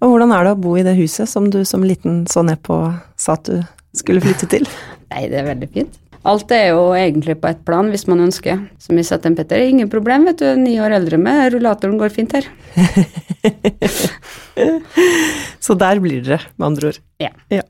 Og 0.00 0.12
hvordan 0.12 0.34
er 0.36 0.44
det 0.44 0.52
å 0.52 0.60
bo 0.60 0.74
i 0.76 0.84
det 0.84 0.96
huset 0.98 1.28
som 1.28 1.48
du 1.52 1.62
som 1.64 1.84
liten 1.84 2.26
så 2.28 2.44
ned 2.44 2.60
på 2.64 2.76
sa 3.16 3.38
at 3.38 3.48
du 3.48 3.64
skulle 3.96 4.20
flytte 4.24 4.48
til? 4.52 4.68
Nei, 5.12 5.26
det 5.32 5.40
er 5.40 5.48
veldig 5.48 5.70
fint. 5.72 5.96
Alt 6.28 6.50
er 6.52 6.74
jo 6.74 6.90
egentlig 6.92 7.38
på 7.40 7.48
ett 7.48 7.62
plan, 7.64 7.86
hvis 7.88 8.02
man 8.10 8.20
ønsker. 8.20 8.58
Som 8.82 8.98
vi 9.00 9.04
sa 9.08 9.16
til 9.16 9.32
Petter, 9.38 9.62
ingen 9.64 9.88
problem, 9.88 10.26
vet 10.28 10.42
du, 10.42 10.50
ni 10.60 10.74
år 10.76 10.92
eldre 10.98 11.16
med, 11.16 11.54
rullatoren 11.54 11.96
går 11.96 12.12
fint 12.12 12.34
her. 12.36 12.44
Så 15.64 15.78
der 15.80 16.02
blir 16.04 16.20
dere, 16.26 16.44
med 16.60 16.66
andre 16.68 16.92
ord. 16.92 17.00
Ja. 17.24 17.32
ja. 17.48 17.64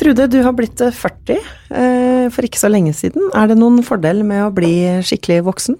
Trude, 0.00 0.24
du 0.32 0.40
har 0.40 0.56
blitt 0.56 0.80
40 0.80 1.36
eh, 1.36 2.32
for 2.32 2.48
ikke 2.48 2.64
så 2.64 2.72
lenge 2.72 2.96
siden. 2.96 3.28
Er 3.36 3.52
det 3.52 3.60
noen 3.60 3.84
fordel 3.84 4.24
med 4.24 4.48
å 4.48 4.52
bli 4.56 5.04
skikkelig 5.04 5.44
voksen? 5.52 5.76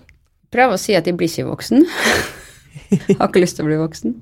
Prøv 0.53 0.76
å 0.76 0.80
si 0.80 0.92
at 0.97 1.09
jeg 1.09 1.16
blir 1.16 1.32
ikke 1.32 1.49
voksen. 1.49 1.88
Har 3.18 3.29
ikke 3.29 3.43
lyst 3.43 3.59
til 3.59 3.66
å 3.66 3.68
bli 3.68 3.81
voksen. 3.81 4.14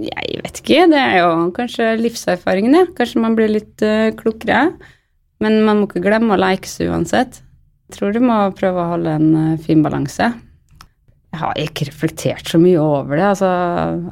Jeg 0.00 0.42
vet 0.44 0.60
ikke, 0.60 0.84
det 0.92 1.00
er 1.00 1.16
jo 1.20 1.30
kanskje 1.56 1.94
livserfaringen, 2.00 2.76
ja. 2.78 2.84
Kanskje 2.96 3.22
man 3.24 3.36
blir 3.38 3.52
litt 3.52 3.84
uh, 3.84 4.10
klokere. 4.18 4.66
Men 5.44 5.60
man 5.66 5.80
må 5.80 5.88
ikke 5.88 6.04
glemme 6.04 6.36
å 6.36 6.40
likes 6.40 6.78
uansett. 6.84 7.42
Jeg 7.88 7.98
tror 7.98 8.14
du 8.14 8.22
må 8.24 8.38
prøve 8.56 8.80
å 8.80 8.92
holde 8.94 9.16
en 9.18 9.30
uh, 9.36 9.62
fin 9.62 9.82
balanse. 9.84 10.30
Jeg 11.34 11.40
har 11.40 11.58
ikke 11.58 11.88
reflektert 11.88 12.52
så 12.52 12.60
mye 12.62 12.78
over 12.78 13.18
det. 13.18 13.26
altså 13.32 13.50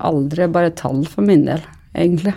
Alder 0.03 0.45
er 0.45 0.57
bare 0.57 0.75
tall 0.75 1.05
for 1.07 1.25
min 1.27 1.47
del, 1.47 1.62
egentlig. 1.95 2.35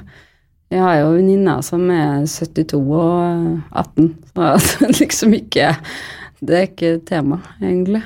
Jeg 0.74 0.82
har 0.82 1.00
jo 1.00 1.16
venninner 1.16 1.62
som 1.66 1.84
er 1.94 2.26
72 2.30 2.78
og 2.82 3.74
18, 3.78 4.12
så 4.34 4.52
det 4.62 4.88
er 4.88 4.96
liksom 5.00 5.36
ikke 5.38 5.74
Det 6.42 6.56
er 6.58 6.70
ikke 6.70 6.94
tema, 7.08 7.40
egentlig. 7.62 8.02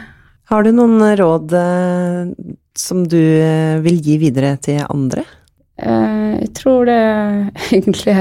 Har 0.50 0.66
du 0.66 0.72
noen 0.74 1.02
råd 1.20 1.54
eh, 1.58 2.32
som 2.80 3.04
du 3.08 3.20
eh, 3.20 3.80
vil 3.84 4.00
gi 4.04 4.18
videre 4.22 4.56
til 4.64 4.82
andre? 4.86 5.26
Eh, 5.80 6.40
jeg 6.40 6.54
tror 6.60 6.90
det 6.90 7.02
egentlig 7.72 8.16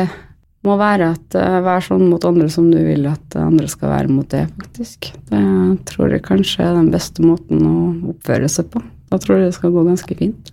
må 0.67 0.75
være 0.81 1.13
at 1.15 1.37
vær 1.65 1.85
sånn 1.87 2.09
mot 2.11 2.25
andre 2.27 2.49
som 2.51 2.67
du 2.73 2.81
vil 2.83 3.07
at 3.09 3.37
andre 3.39 3.69
skal 3.71 3.93
være 3.93 4.11
mot 4.11 4.27
det, 4.33 4.43
faktisk. 4.59 5.13
Det 5.31 5.43
tror 5.89 6.13
jeg 6.13 6.25
kanskje 6.27 6.67
er 6.67 6.75
den 6.75 6.91
beste 6.93 7.23
måten 7.25 7.63
å 7.63 7.77
oppføre 8.11 8.51
seg 8.51 8.67
på. 8.75 8.83
Da 9.09 9.21
tror 9.23 9.39
jeg 9.39 9.49
det 9.49 9.57
skal 9.57 9.73
gå 9.73 9.87
ganske 9.87 10.19
fint. 10.19 10.51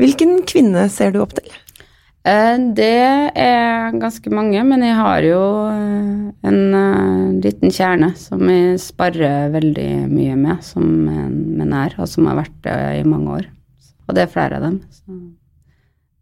Hvilken 0.00 0.40
kvinne 0.48 0.88
ser 0.90 1.12
du 1.12 1.20
opp 1.22 1.36
til? 1.36 1.52
Eh, 2.26 2.56
det 2.74 3.30
er 3.38 3.94
ganske 3.96 4.30
mange, 4.34 4.62
men 4.66 4.82
jeg 4.82 4.96
har 4.98 5.24
jo 5.24 5.42
eh, 5.70 6.48
en 6.50 6.58
uh, 6.74 7.36
liten 7.38 7.72
kjerne 7.72 8.10
som 8.18 8.42
jeg 8.50 8.80
sparer 8.82 9.52
veldig 9.54 9.90
mye 10.10 10.34
med, 10.36 10.64
som 10.66 10.84
er 11.08 11.68
nær, 11.68 11.94
og 11.98 12.10
som 12.10 12.26
har 12.28 12.40
vært 12.40 12.56
det 12.66 12.78
i 12.98 13.06
mange 13.06 13.38
år. 13.38 13.48
Og 14.08 14.16
det 14.16 14.24
er 14.24 14.32
flere 14.32 14.58
av 14.58 14.66
dem, 14.66 14.80
så 14.90 15.20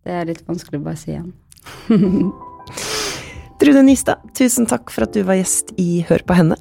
det 0.06 0.14
er 0.14 0.28
litt 0.28 0.44
vanskelig 0.46 0.82
å 0.82 0.86
bare 0.86 1.00
si 1.00 1.14
igjen. 1.14 1.32
Trude 3.60 3.82
Nystad, 3.86 4.20
tusen 4.36 4.68
takk 4.68 4.92
for 4.92 5.06
at 5.06 5.16
du 5.16 5.24
var 5.26 5.40
gjest 5.40 5.72
i 5.80 6.04
Hør 6.06 6.22
på 6.28 6.36
henne. 6.36 6.58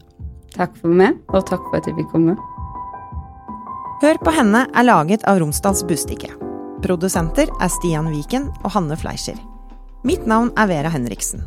Takk 0.56 0.78
for 0.80 0.96
meg, 0.96 1.20
og 1.28 1.44
takk 1.50 1.66
for 1.68 1.82
at 1.82 1.90
jeg 1.90 1.98
fikk 2.00 2.14
komme. 2.16 2.38
Hør 4.02 4.22
på 4.24 4.34
henne 4.38 4.66
er 4.72 4.88
laget 4.88 5.28
av 5.28 5.44
Romsdals 5.44 5.84
Bustikke. 5.88 6.32
Produsenter 6.86 7.50
er 7.50 7.70
Stian 7.74 8.06
Viken 8.14 8.52
og 8.62 8.70
Hanne 8.76 8.94
Fleischer. 9.00 9.38
Mitt 10.06 10.28
navn 10.30 10.52
er 10.60 10.68
Vera 10.70 10.90
Henriksen. 10.94 11.42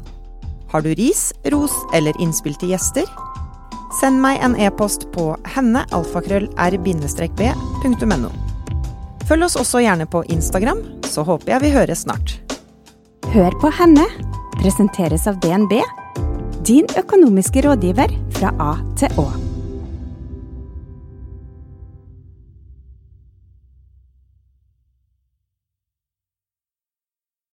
Har 0.72 0.80
du 0.82 0.90
ris, 0.98 1.32
ros 1.52 1.74
eller 1.94 2.14
innspill 2.20 2.56
til 2.58 2.68
gjester? 2.74 3.06
Send 4.00 4.20
meg 4.20 4.42
en 4.44 4.56
e-post 4.60 5.12
på 5.14 5.36
hennealfakrøll-r-b.no. 5.54 8.30
Følg 9.28 9.42
oss 9.44 9.56
også 9.60 9.78
gjerne 9.84 10.06
på 10.10 10.24
Instagram, 10.32 10.78
så 11.06 11.22
håper 11.24 11.52
jeg 11.54 11.62
vi 11.64 11.70
høres 11.76 12.00
snart. 12.04 12.28
Hør 13.32 13.52
på 13.62 13.68
henne 13.78 14.06
presenteres 14.58 15.26
av 15.30 15.34
DNB, 15.44 15.72
din 16.66 16.86
økonomiske 16.98 17.62
rådgiver 17.64 18.10
fra 18.40 18.48
A 18.58 18.72
til 18.98 19.10
Å. 19.20 19.47